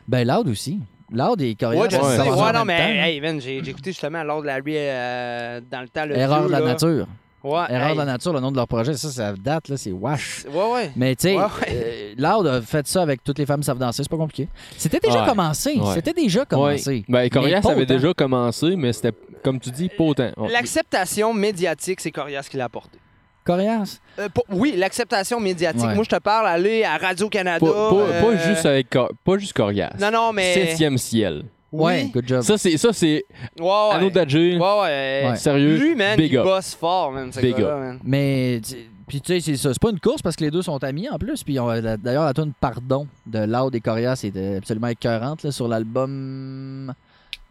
[0.08, 0.80] Ben, Loud aussi.
[1.12, 1.82] Loud et Corias.
[1.82, 2.30] Ouais, je sais.
[2.30, 3.04] Ouais, non, mais temps.
[3.04, 6.06] hey, man, j'ai j'ai écouté justement Lord Larry euh, dans le temps.
[6.06, 6.66] Le Erreur vieux, de la là.
[6.68, 7.08] nature.
[7.44, 7.94] Ouais, Erreur hey.
[7.94, 10.46] de la nature, le nom de leur projet, ça, ça date, là, c'est Wash.
[10.50, 10.92] Ouais, ouais.
[10.96, 14.04] Mais tu sais, Ouais, euh, Loud a fait ça avec toutes les femmes savent danser,
[14.04, 14.48] c'est pas compliqué.
[14.78, 15.28] C'était déjà Ouais.
[15.30, 15.74] commencé.
[15.80, 15.96] Ouais.
[15.96, 17.04] C'était déjà commencé.
[17.10, 17.94] Ben, Corias Mais pas avait autant.
[17.96, 19.12] déjà commencé, mais c'était,
[19.44, 20.32] comme tu dis, pas autant.
[20.38, 20.50] Ouais.
[20.52, 23.00] L'acceptation médiatique, c'est Corias qui l'a apporté.
[23.44, 24.00] Corias.
[24.20, 25.84] Euh, oui, l'acceptation médiatique.
[25.84, 25.96] Ouais.
[25.96, 27.66] Moi, je te parle, aller à Radio-Canada.
[27.66, 29.94] Pas, pas- euh, pas juste avec Cor- pas juste Corias.
[30.00, 30.54] Non, non, mais.
[30.54, 31.44] Septième ciel.
[31.72, 31.84] Oui.
[31.94, 32.42] Ouais, good job.
[32.42, 33.24] Ça, c'est, ça, c'est
[33.60, 33.90] Ouais, ouais.
[33.94, 34.10] Anno.
[34.10, 35.30] Ouais, ouais.
[35.30, 35.36] Ouais.
[35.38, 35.78] Sérieux.
[35.78, 36.44] Lui, man, Big il up.
[36.44, 37.80] bosse fort, man, Big up.
[37.80, 38.00] man.
[38.04, 38.76] Mais, tu-
[39.08, 39.72] puis tu sais, c'est ça.
[39.74, 41.44] C'est pas une course parce que les deux sont amis en plus.
[41.44, 45.52] Puis on- la- d'ailleurs, la tune Pardon de Loud et Corias était absolument écœurante là,
[45.52, 46.94] sur l'album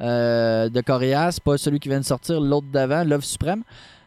[0.02, 1.38] euh, de Corias.
[1.42, 3.62] Pas celui qui vient de sortir, l'autre d'avant, Love Suprême.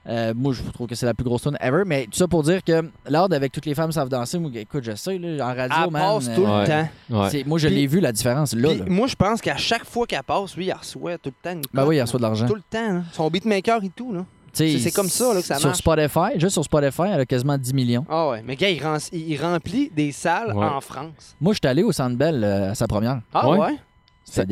[0.07, 1.83] Euh, moi, je trouve que c'est la plus grosse tune ever.
[1.85, 4.83] Mais tout ça pour dire que Loud, avec toutes les femmes savent danser, moi, écoute,
[4.83, 6.01] je sais, là, en radio, Elle man.
[6.01, 6.61] passe euh, tout Ouais.
[6.61, 6.89] le temps.
[7.21, 7.29] Ouais.
[7.29, 8.69] c'est- moi, je Puis- l'ai vu, la différence là.
[8.69, 8.85] Puis là.
[8.89, 11.61] moi, je pense qu'à chaque fois qu'elle passe, lui, il reçoit tout le temps une
[11.73, 12.45] Ben cote, oui, il reçoit de l'argent.
[12.47, 12.79] Tout le temps.
[12.79, 13.03] hein.
[13.13, 14.25] Son beatmaker et tout, là.
[14.55, 15.79] C'est- c'est comme ça, là, que ça Sur marche.
[15.79, 18.05] Spotify, juste sur Spotify, elle a quasiment 10 millions.
[18.07, 18.43] Ah ouais.
[18.45, 20.63] Mais gars, il, rem- il remplit des salles Ouais.
[20.65, 21.35] en France.
[21.41, 23.21] Moi, je suis allé au Centre Bell euh, à sa première.
[23.33, 23.57] Ah ouais?
[23.57, 23.77] Ouais?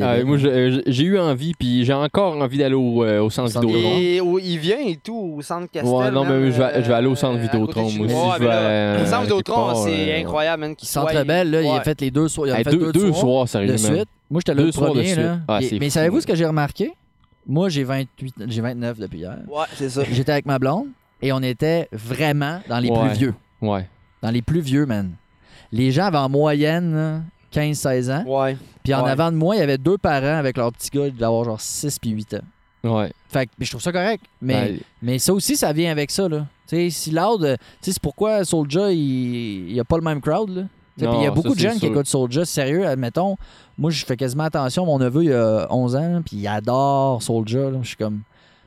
[0.00, 3.50] Ah, moi, je- j'ai eu envie, puis j'ai encore envie d'aller au, euh, au centre
[3.50, 3.96] Centre Vidéotron.
[3.98, 5.90] Et où il vient et tout, au centre Castel.
[5.92, 8.14] Ouais, non, mais je vais, je vais aller au centre euh, Vidéotron, de moi aussi.
[8.14, 10.76] Ouais, je mais vais, là, euh, Le centre Vidéotron, c'est euh, incroyable, man.
[10.76, 12.46] qu'il Centre soit- Bell, là, il a fait les deux soirs.
[12.48, 13.94] Il a Hey, fait deux, soirs soirs, de sérieusement.
[13.96, 14.08] suite.
[14.30, 15.14] Moi, j'étais là Deux le soirs de premier.
[15.16, 15.38] Là.
[15.48, 16.92] Ah, mais savez-vous ce que j'ai remarqué?
[17.46, 19.38] Moi, j'ai 28, j'ai 29 depuis hier.
[19.48, 20.02] Ouais, c'est ça.
[20.10, 20.86] J'étais avec ma blonde
[21.20, 23.34] et on était vraiment dans les plus vieux.
[23.60, 23.88] Ouais.
[24.22, 25.10] Dans les plus vieux, man.
[25.72, 27.20] Les gens avaient en moyenne là,
[27.50, 28.24] 15-16 ans.
[28.26, 28.56] Ouais.
[28.84, 29.10] Puis en Ouais.
[29.10, 31.98] avant de moi, il y avait deux parents avec leur petit gars d'avoir genre 6
[31.98, 32.94] puis 8 ans.
[32.96, 33.12] Ouais.
[33.28, 34.24] Fait que je trouve ça correct.
[34.40, 36.28] Mais, Ben, mais ça aussi, ça vient avec ça.
[36.28, 36.46] Là.
[36.66, 37.46] Tu sais, si Loud, tu
[37.80, 38.98] sais, c'est pourquoi Soulja, il
[39.68, 40.48] il y a pas le même crowd.
[40.50, 40.62] Là.
[40.96, 42.44] Puis Il y a Non, beaucoup ça, de jeunes qui écoutent Soulja.
[42.44, 43.36] Sérieux, admettons.
[43.78, 44.84] Moi, je fais quasiment attention.
[44.84, 47.70] Mon neveu, il a 11 ans, puis il adore Soulja.
[47.70, 47.78] là.
[47.82, 48.20] Je suis comme.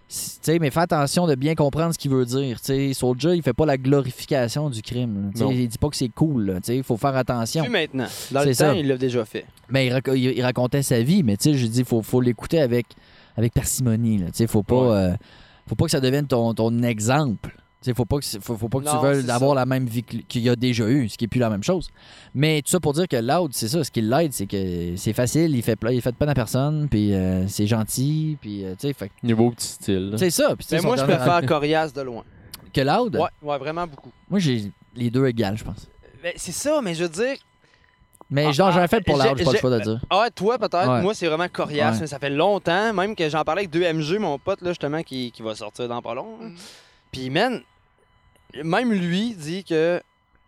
[0.08, 2.60] Si- Tu sais, mais fais attention de bien comprendre ce qu'il veut dire.
[2.60, 5.32] Tu sais, Soulja, il fait pas la glorification du crime.
[5.36, 6.60] Il dit pas que c'est cool.
[6.68, 7.64] Il faut faire attention.
[7.64, 8.06] Plus maintenant.
[8.32, 8.70] Dans le ça.
[8.70, 9.46] temps, il l'a déjà fait.
[9.70, 12.86] Mais il, rac- il- il racontait sa vie, mais je dis, faut, faut l'écouter avec,
[13.36, 14.20] avec parcimonie.
[14.20, 14.28] Là.
[14.28, 14.96] Tu sais, faut pas, Ouais.
[14.96, 15.16] euh,
[15.68, 17.56] faut pas que ça devienne ton, ton exemple.
[17.86, 19.56] Sais, faut pas que, faut, faut pas que Non, tu veuilles avoir ça.
[19.56, 21.90] la même vie qu'il a déjà eu, ce qui est plus la même chose.
[22.34, 25.14] Mais tout ça pour dire que Loud, c'est ça, ce qui l'aide, c'est que c'est
[25.14, 28.72] facile, il fait, il fait de peine à personne, puis euh, c'est gentil, puis euh,
[28.74, 30.16] tu sais, fait Il y beau petit style.
[30.18, 30.56] c'est ça.
[30.60, 32.24] Sais, Mais moi, je préfère album- Corias de loin.
[32.74, 33.16] que Loud?
[33.16, 34.12] Ouais, ouais, vraiment beaucoup.
[34.30, 35.88] Moi, j'ai les deux égales, je pense.
[36.38, 37.36] C'est ça, mais je veux dire.
[38.32, 40.02] Mais Ah, genre, j'ai un fait pour j'ai pas le choix de dire.
[40.10, 40.90] Ah, toi, peut-être.
[40.90, 41.02] Ouais.
[41.04, 41.92] Moi, c'est vraiment Corias.
[41.92, 41.98] Ouais.
[42.02, 45.32] mais Ça fait longtemps, même que j'en parlais avec 2MG, mon pote, là, justement, qui,
[45.32, 46.40] qui va sortir dans pas long.
[46.42, 46.48] là.
[47.12, 47.62] Puis, man,
[48.64, 50.02] même lui dit que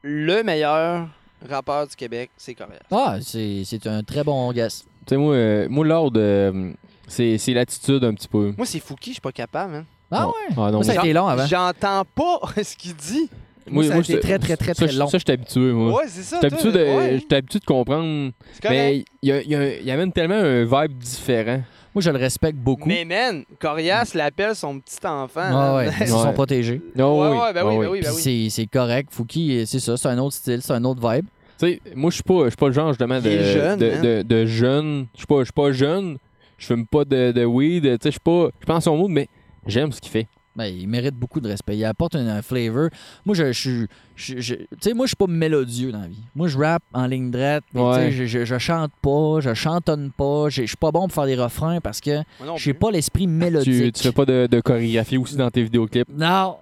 [0.04, 1.08] le meilleur
[1.48, 2.80] rappeur du Québec, c'est Corias.
[2.92, 4.86] Ah, c'est c'est un très bon guess.
[5.06, 6.72] Tu sais, moi, euh, moi Lord, euh,
[7.08, 8.54] c'est c'est l'attitude un petit peu.
[8.58, 9.86] Moi, c'est Fouki, je suis pas capable, man.
[10.12, 10.28] Ah Non.
[10.30, 10.34] ouais?
[10.52, 11.46] Ah non, Moi, ça a moi- été long avant.
[11.46, 13.30] J'entends pas ce qu'il dit.
[13.70, 15.08] Moi, ça a été j'étais- très, très, très, ça, très je- long.
[15.08, 15.94] Ça, j'étais habitué, moi.
[15.98, 16.38] Ouais, c'est ça.
[16.42, 17.18] J'étais habitué, toi, de, ouais.
[17.20, 18.32] j'étais habitué de comprendre.
[18.62, 18.70] C'est.
[18.70, 21.62] Mais il y, a- il y a- il amène tellement un vibe différent.
[21.98, 22.88] Moi, je le respecte beaucoup.
[22.88, 25.78] Mais man, Corias l'appelle son petit enfant.
[25.78, 26.80] Ouais, ils sont protégés.
[26.96, 27.38] Non, Ouais, oui.
[27.42, 28.22] ouais, ben oui, Ah ben oui, ben oui.
[28.22, 29.10] c'est- c'est correct.
[29.12, 31.26] Fouki, c'est ça, c'est un autre style, c'est un autre vibe.
[31.58, 33.92] Tu sais, moi, je suis pas, je suis pas le genre, justement, de, jeune, de,
[33.96, 34.02] hein.
[34.04, 35.08] de, de jeune.
[35.16, 36.18] Je suis pas, je suis pas jeune.
[36.60, 37.82] Je fume pas de, de weed.
[37.84, 38.50] Tu sais, je suis pas.
[38.60, 39.28] Je pense son mot, mais
[39.66, 40.28] j'aime ce qu'il fait.
[40.58, 41.78] Ben, il mérite beaucoup de respect.
[41.78, 42.90] Il apporte un, un flavor.
[43.26, 43.86] Moi, je suis.
[44.16, 46.18] je- je- Tu sais, moi, je suis pas mélodieux dans la vie.
[46.36, 47.64] Moi, je rappe en ligne droite.
[47.72, 48.12] tu Ouais.
[48.12, 50.50] Je, je, je chante pas, je chantonne pas.
[50.50, 52.24] Je je suis pas bon pour faire des refrains parce que
[52.58, 53.94] j'ai pas l'esprit Tu, mélodique.
[53.96, 56.10] tu fais pas de, de chorégraphie aussi dans tes vidéoclips?
[56.10, 56.56] Non,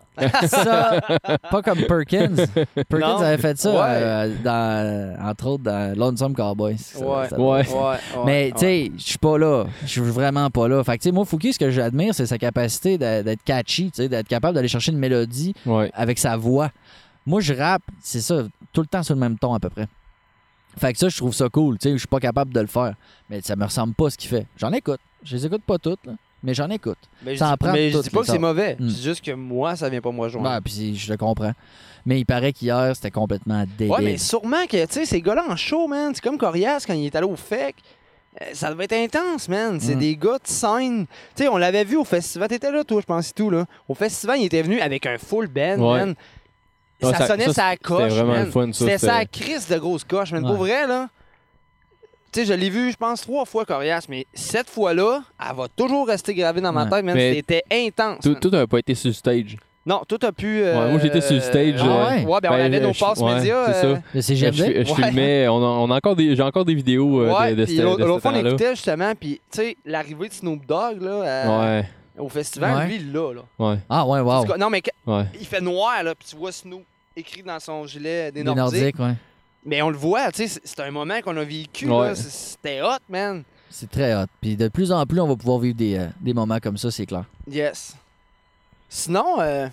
[0.47, 0.99] ça,
[1.51, 2.35] pas comme Perkins.
[2.89, 3.17] Perkins Non.
[3.21, 3.77] avait fait ça, Ouais.
[3.81, 6.77] euh, dans, entre autres, dans Lonesome Cowboys.
[6.77, 7.27] Ça- Ouais.
[7.29, 7.67] ça- Ouais.
[7.67, 8.51] Ouais, ouais, Mais ouais.
[8.53, 9.65] tu sais, je suis pas là.
[9.83, 10.83] Je suis vraiment pas là.
[10.83, 14.03] Fait que tu sais, moi, Fouki, ce que j'admire, c'est sa capacité d'être catchy, tu
[14.03, 15.91] sais, d'être capable d'aller chercher une mélodie Ouais.
[15.93, 16.69] avec sa voix.
[17.25, 19.87] Moi, je rappe, c'est ça, tout le temps sur le même ton à peu près.
[20.77, 21.77] Fait que ça, je trouve ça cool.
[21.77, 22.95] Tu sais, je suis pas capable de le faire.
[23.29, 24.45] Mais ça me ressemble pas à ce qu'il fait.
[24.57, 24.99] J'en écoute.
[25.23, 26.13] Je les écoute pas toutes, là,
[26.45, 26.97] mais j'en écoute.
[27.23, 28.77] Mais ça je en prend mais je dis pas que c'est mauvais.
[28.79, 28.89] Hmm.
[28.89, 30.49] C'est juste que moi, ça vient pas me rejoindre.
[30.49, 31.53] Ben, puis je le comprends.
[32.05, 33.91] Mais il paraît qu'hier, c'était complètement débile.
[33.91, 36.93] Ouais, mais sûrement que, tu sais, ces gars-là en show, man, c'est comme Corias quand
[36.93, 37.75] il est allé au FEC.
[38.41, 39.79] euh, Ça devait être intense, man.
[39.79, 39.99] C'est Mm.
[39.99, 41.07] des gars de scène.
[41.35, 42.47] Tu sais, on l'avait vu au festival.
[42.47, 43.65] T'étais là, toi, je pense, et tout, là.
[43.89, 45.99] Au festival, il était venu avec un full band, Ouais.
[46.05, 46.15] man.
[47.01, 48.51] Ça, ça- sonnait ça, sa coche, c'était vraiment man.
[48.51, 50.43] fun, ça, C'était sa crise de grosse coche, man.
[50.43, 51.09] Pour vrai, là.
[52.35, 55.67] Tu sais, je l'ai vu, je pense, trois fois, Corias, mais cette fois-là, elle va
[55.73, 56.89] toujours rester gravée dans ma Ouais.
[56.89, 57.15] tête, man.
[57.15, 58.19] Mais C'était intense.
[58.23, 58.39] Tout, man.
[58.41, 59.55] tout n'a pas été sur stage.
[59.85, 60.61] Non, tout a pu.
[60.61, 62.25] euh, Ouais, moi, j'étais sur le stage, Ah euh, ouais?
[62.25, 63.71] Ouais, ben, on Ben, avait nos je- passes ouais, médias.
[63.71, 64.01] c'est euh, ça.
[64.13, 64.55] Le Je, CGMD?
[64.57, 64.83] je Ouais.
[65.03, 67.65] filmais, on a, on a encore des, j'ai encore des vidéos euh, Ouais, de, de,
[67.65, 68.49] puis ce- l'autre de ce l'autre fois, on temps-là.
[68.49, 71.85] écoutait justement, puis tu sais, l'arrivée de Snoop Dogg là, euh, Ouais,
[72.17, 72.87] au festival, Ouais.
[72.87, 73.31] lui, il l'a.
[73.33, 73.41] Là.
[73.59, 74.45] ouais, Ah, ouais, En wow.
[74.45, 75.23] tout cas, Non, mais ouais.
[75.39, 76.83] il fait noir, là, puis tu vois Snoop
[77.15, 78.97] écrit dans son gilet des Les Nordiques.
[78.97, 79.13] Nordiques, ouais.
[79.65, 81.89] Mais on le voit, tu sais, c'est- un moment qu'on a vécu.
[81.89, 82.09] Ouais.
[82.09, 82.29] là, c'est-
[82.61, 83.43] C'était hot, man.
[83.69, 84.27] C'est très hot.
[84.39, 86.91] Puis de plus en plus, on va pouvoir vivre des, euh, des moments comme ça,
[86.91, 87.25] c'est clair.
[87.49, 87.95] Yes.
[88.89, 89.67] Sinon, euh,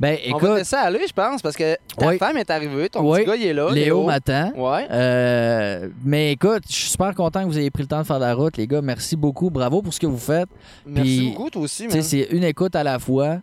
[0.00, 2.18] Ben, on va écoute, laisser aller, je pense, parce que ta Oui.
[2.18, 3.18] femme est arrivée, ton Oui.
[3.20, 3.70] petit gars, il est là.
[3.70, 4.50] Léo m'attend.
[4.56, 4.86] Ouais.
[4.90, 8.18] Euh, mais écoute, je suis super content que vous ayez pris le temps de faire
[8.18, 8.80] la route, les gars.
[8.80, 9.50] Merci beaucoup.
[9.50, 10.48] Bravo pour ce que vous faites.
[10.86, 12.02] Merci Puis, beaucoup, toi aussi, Tu sais, man.
[12.04, 13.38] c'est une écoute à la fois.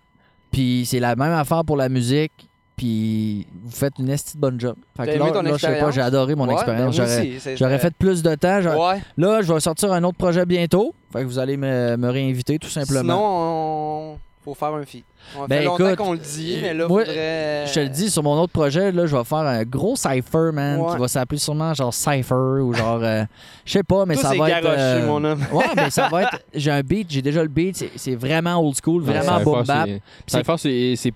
[0.52, 2.32] Puis c'est la même affaire pour la musique.
[2.78, 4.76] Puis vous faites une esti de bonne job.
[4.96, 5.96] Fait T'as que aimé là, ton là, je sais pas, expérience?
[5.96, 6.96] j'ai adoré mon Ouais, expérience.
[6.96, 8.60] ben, moi J'aurais- aussi, c'est- J'aurais fait plus de temps.
[8.62, 9.02] Ouais.
[9.18, 10.94] Là, je vais sortir un autre projet bientôt.
[11.12, 13.02] Fait que vous allez me, me réinviter tout simplement.
[13.02, 14.18] Sinon, on...
[14.46, 15.04] faut faire un feat.
[15.36, 17.66] On Ben, fait longtemps écoute, qu'on le dit, mais là, moi, faudrait...
[17.68, 20.52] Je te le dis, sur mon autre projet, là, je vais faire un gros cypher,
[20.54, 20.94] man, Ouais.
[20.94, 23.00] qui va s'appeler sûrement genre Cypher ou genre.
[23.02, 23.24] euh,
[23.66, 24.66] je sais pas, mais ça va être.
[24.68, 25.42] euh, mon homme.
[25.52, 26.40] Ouais, mais ça va être.
[26.54, 29.44] J'ai un beat, j'ai déjà le beat, c'est- c'est vraiment old school, Ouais, vraiment Cypher,
[29.52, 29.88] boom bap.
[29.88, 31.14] c'est- c'est- Cypher, c'est.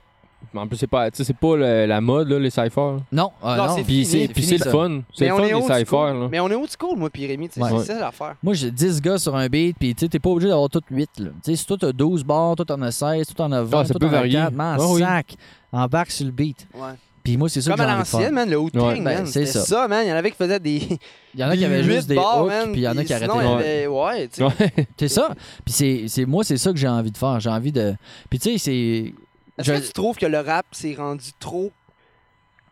[0.52, 2.98] C'est- En plus, c'est pas, tu sais, c'est pas le- la mode, là, les cyphers.
[3.12, 3.76] Non, ah, Non, non.
[3.76, 4.72] c'est Puis fini, c'est puis fini, c'est le ça.
[4.72, 5.02] fun.
[5.14, 6.14] C'est Mais le on fun, est les old cyphers.
[6.14, 6.28] là.
[6.32, 7.80] Mais on est old school, moi, puis Rémi, tu sais, Ouais.
[7.80, 8.36] c'est ça l'affaire.
[8.44, 10.82] Moi, j'ai 10 gars sur un beat, puis tu sais, t'es pas obligé d'avoir tout
[10.90, 11.10] 8.
[11.20, 11.30] Là.
[11.44, 13.80] Tu sais, si toi t'as 12 bars, toi t'en as 16, toi t'en as 20,
[13.80, 14.34] Ah, ça toi peut t'en as varier.
[14.40, 15.02] 4, man, Ah oui.
[15.02, 15.36] sac,
[15.72, 16.68] embarque sur le beat.
[16.76, 16.82] Ouais.
[17.24, 18.20] Puis moi, c'est ça Comme que j'ai à envie de faire.
[18.20, 18.96] l'ancienne, man, le Wu Ouais.
[18.96, 19.26] Ben, man.
[19.28, 19.66] c'est C'était ça.
[19.66, 20.02] ça, man.
[20.04, 20.80] Il y en avait qui faisaient des.
[21.36, 22.88] Il y en a qui avaient huit juste des bars, hooks, man, puis il y
[22.88, 23.46] en a qui sinon, arrêtaient.
[23.46, 24.08] il y Ouais.
[24.08, 24.44] avait- Ouais, tu sais.
[24.44, 24.88] Ouais.
[24.98, 25.30] C'est ça.
[25.64, 27.40] Puis c'est, c'est- moi, c'est ça que j'ai envie de faire.
[27.40, 27.94] J'ai envie de.
[28.30, 29.14] Puis tu sais, c'est.
[29.62, 31.72] Est-ce je- que tu trouves que le rap s'est rendu trop.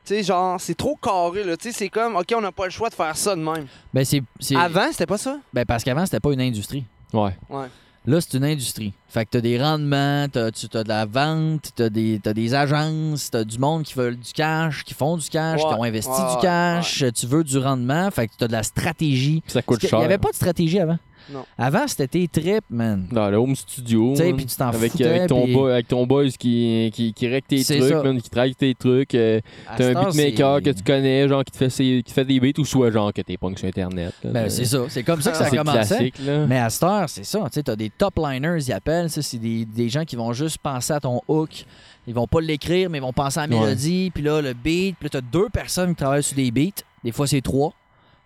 [0.06, 1.56] Tu sais, genre, c'est trop carré, là.
[1.58, 3.68] Tu sais, c'est comme, OK, on n'a pas le choix de faire ça de même.
[3.94, 5.38] Ben, c'est, c'est- Avant, c'était pas ça?
[5.54, 6.84] ben, parce qu'avant, c'était pas une industrie.
[7.14, 7.36] Ouais.
[7.50, 7.68] Ouais.
[8.06, 8.94] Là, c'est une industrie.
[9.10, 12.56] Fait que t'as des rendements, t'as, tu as de la vente, t'as des, t'as des
[12.56, 15.84] agences, t'as du monde qui veulent du cash, qui font du cash, Ouais, qui ont
[15.84, 19.42] investi ouais, du ouais, cash, tu veux du rendement, fait que t'as de la stratégie.
[19.42, 20.00] Puis ça coûte cher.
[20.00, 20.98] y avait pas de stratégie avant.
[21.32, 21.46] Non.
[21.58, 23.08] Avant, c'était tes trips, man.
[23.12, 24.12] Dans le home studio.
[24.16, 27.14] Tu sais, puis tu t'en avec, foutais, avec, ton boy, avec ton boys qui, qui,
[27.14, 28.04] qui règle tes trucs, ça.
[28.04, 29.14] man, qui traque tes trucs.
[29.16, 29.40] euh,
[29.78, 32.40] T'as un beatmaker que tu connais, genre qui te fait, ses- qui te fait des
[32.40, 34.14] beats, ou soit genre que t'es punk sur Internet.
[34.24, 34.32] là.
[34.32, 34.80] Ben, c'est ça.
[34.90, 35.78] C'est comme ça que ça a C'est commencé.
[35.88, 36.46] classique, là.
[36.48, 37.40] Mais à cette heure, c'est ça.
[37.46, 39.10] Tu sais, t'as des top liners, ils appellent.
[39.10, 41.66] ça, C'est des, des gens qui vont juste penser à ton hook.
[42.08, 44.10] Ils vont pas l'écrire, mais ils vont penser à la mélodie.
[44.14, 44.96] Puis là, le beat.
[45.00, 46.82] Puis là, t'as deux personnes qui travaillent sur des beats.
[47.04, 47.74] Des fois, c'est trois.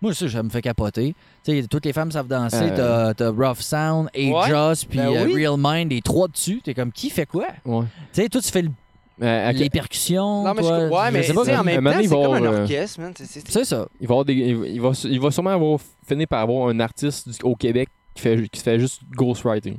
[0.04, 1.14] Moi, ça, ça me fait capoter.
[1.44, 2.56] Tu sais, toutes les femmes savent danser.
[2.60, 3.12] Euh.
[3.12, 4.32] T'as, t'as Rough Sound, Ouais.
[4.44, 5.34] A-Joss, puis Ben euh, oui.
[5.46, 6.60] Real Mind, les trois dessus.
[6.62, 7.46] T'es comme, qui fait quoi?
[7.64, 7.84] Ouais.
[8.12, 8.70] Tu sais, toi, tu fais le-
[9.22, 10.42] Euh, les percussions.
[10.44, 11.60] Non, mais je, toi, ouais, je mais sais tu pas.
[11.60, 13.12] en même temps, c'est comme un euh, orchestre, man.
[13.16, 13.86] C'est- ça.
[14.00, 16.68] il, va avoir des, il, va, il va- il va sûrement avoir, finir par avoir
[16.68, 19.76] un artiste du- au Québec qui fait, qui fait juste ghostwriting.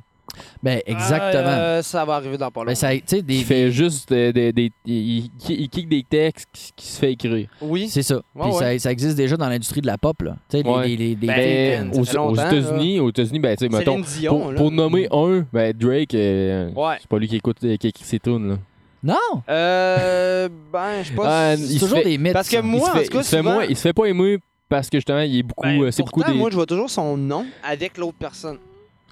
[0.61, 1.43] Ben, exactement.
[1.47, 2.71] Euh, ça va arriver dans pas longtemps.
[2.71, 4.33] Ben, ça, des, Qui fait juste des.
[4.33, 7.47] des, des- il, il, il kick des textes qui, qui se fait écrire.
[7.61, 7.87] Oui.
[7.89, 8.15] C'est ça.
[8.15, 8.79] Ouais, Puis ouais.
[8.79, 10.35] ça, ça existe déjà dans l'industrie de la pop, là.
[10.49, 10.87] Tu sais, Ouais.
[10.89, 13.99] les, les, les- Ben, aux, aux États-Unis, aux États-Unis, ben, tu sais, mettons.
[13.99, 16.95] Dion, Pour, pour nommer un, ben, Drake, euh, Ouais.
[16.99, 18.57] c'est pas lui qui écoute qui écrit ses tunes, là.
[19.03, 19.41] Non!
[19.49, 20.49] Euh.
[20.73, 21.49] Ben, je sais pas.
[21.51, 22.33] Ah, si- il C'est se toujours fait- des mythes.
[22.33, 23.75] Parce que moi, il, se en fait, tout cas, il se fait souvent- moins- il
[23.77, 25.63] se fait pas émouer parce que justement, il est beaucoup.
[25.63, 26.33] Ben, euh, c'est beaucoup des.
[26.33, 28.57] moi, je vois toujours son nom avec l'autre personne.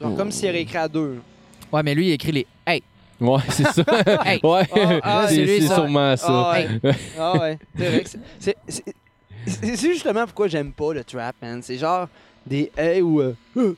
[0.02, 1.20] Genre, comme s'il avait écrit à deux.
[1.72, 2.82] Ouais, mais lui, il écrit les Hey!
[3.22, 3.84] Ouais, c'est ça.
[4.26, 4.40] Hey!
[4.44, 5.76] ouais, Ah, ah, c'est c'est lui, c'est ça.
[5.76, 6.28] sûrement ça.
[6.30, 6.68] Ah ouais.
[7.20, 7.60] ah ouais.
[7.78, 8.58] C'est vrai que c'est- c'est.
[8.68, 8.96] c'est-
[9.46, 11.62] C'est c'est justement pourquoi j'aime pas le trap, man.
[11.62, 12.08] C'est genre
[12.46, 13.20] des hey ou.
[13.20, 13.76] euh, euh,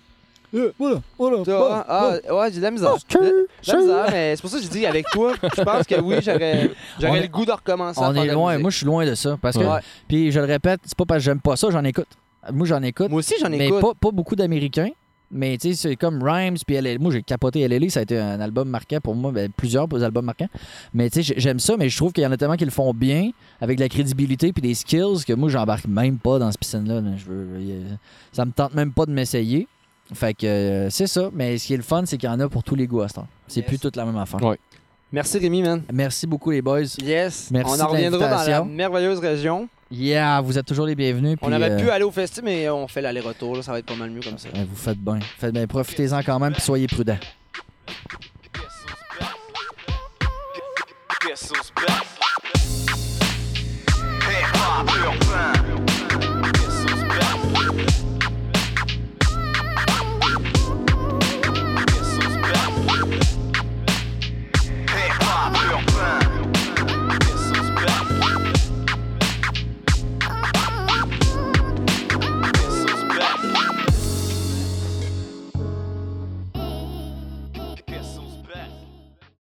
[0.54, 1.38] euh, Voilà, voilà.
[1.44, 2.94] tu vois, ah, ouais, j'ai de la misère.
[2.94, 5.88] De, de la misère, mais c'est pour ça que je dis avec toi, je pense
[5.88, 8.60] que oui, j'aurais On j'aurais est- le goût de recommencer On est loin.
[8.60, 9.40] Moi, je suis loin de ça.
[9.42, 9.80] Parce que, Ouais.
[10.08, 12.08] puis je le répète, c'est pas parce que j'aime pas ça, j'en écoute.
[12.54, 13.10] Moi, j'en écoute.
[13.10, 13.82] Moi aussi, j'en mais écoute.
[13.82, 14.90] pas, pas beaucoup d'Américains.
[15.36, 16.98] Mais tu sais, c'est comme Rhymes, puis LL.
[17.00, 20.26] Moi, j'ai capoté LL, ça a été un album marquant pour moi, ben, plusieurs albums
[20.26, 20.48] marquants.
[20.94, 22.66] Mais tu sais, j'ai- j'aime ça, mais je trouve qu'il y en a tellement qui
[22.66, 23.32] le font bien,
[23.62, 27.02] avec de la crédibilité puis des skills, que moi, j'embarque même pas dans ce piscine-là.
[27.02, 27.12] là.
[27.18, 27.48] Je veux,
[28.32, 29.68] ça me tente même pas de m'essayer.
[30.14, 31.30] Fait que euh, c'est ça.
[31.34, 33.02] Mais ce qui est le fun, c'est qu'il y en a pour tous les goûts
[33.02, 33.28] à ce temps.
[33.48, 33.68] C'est Yes.
[33.68, 34.42] plus toute la même affaire.
[34.44, 34.60] Ouais.
[35.12, 35.82] Merci Rémi, man.
[35.92, 36.82] Merci beaucoup, les boys.
[37.02, 37.50] Yes.
[37.52, 39.68] Merci on en reviendra dans la merveilleuse région.
[39.92, 41.38] Yeah, vous êtes toujours les bienvenus.
[41.42, 43.64] on aurait pu euh, aller au festival, mais on fait l'aller-retour.
[43.64, 44.50] Ça va être pas mal mieux comme ça.
[44.54, 45.20] vous faites bien.
[45.38, 45.68] Faites bien.
[45.68, 47.18] Profitez-en quand même, puis soyez prudents.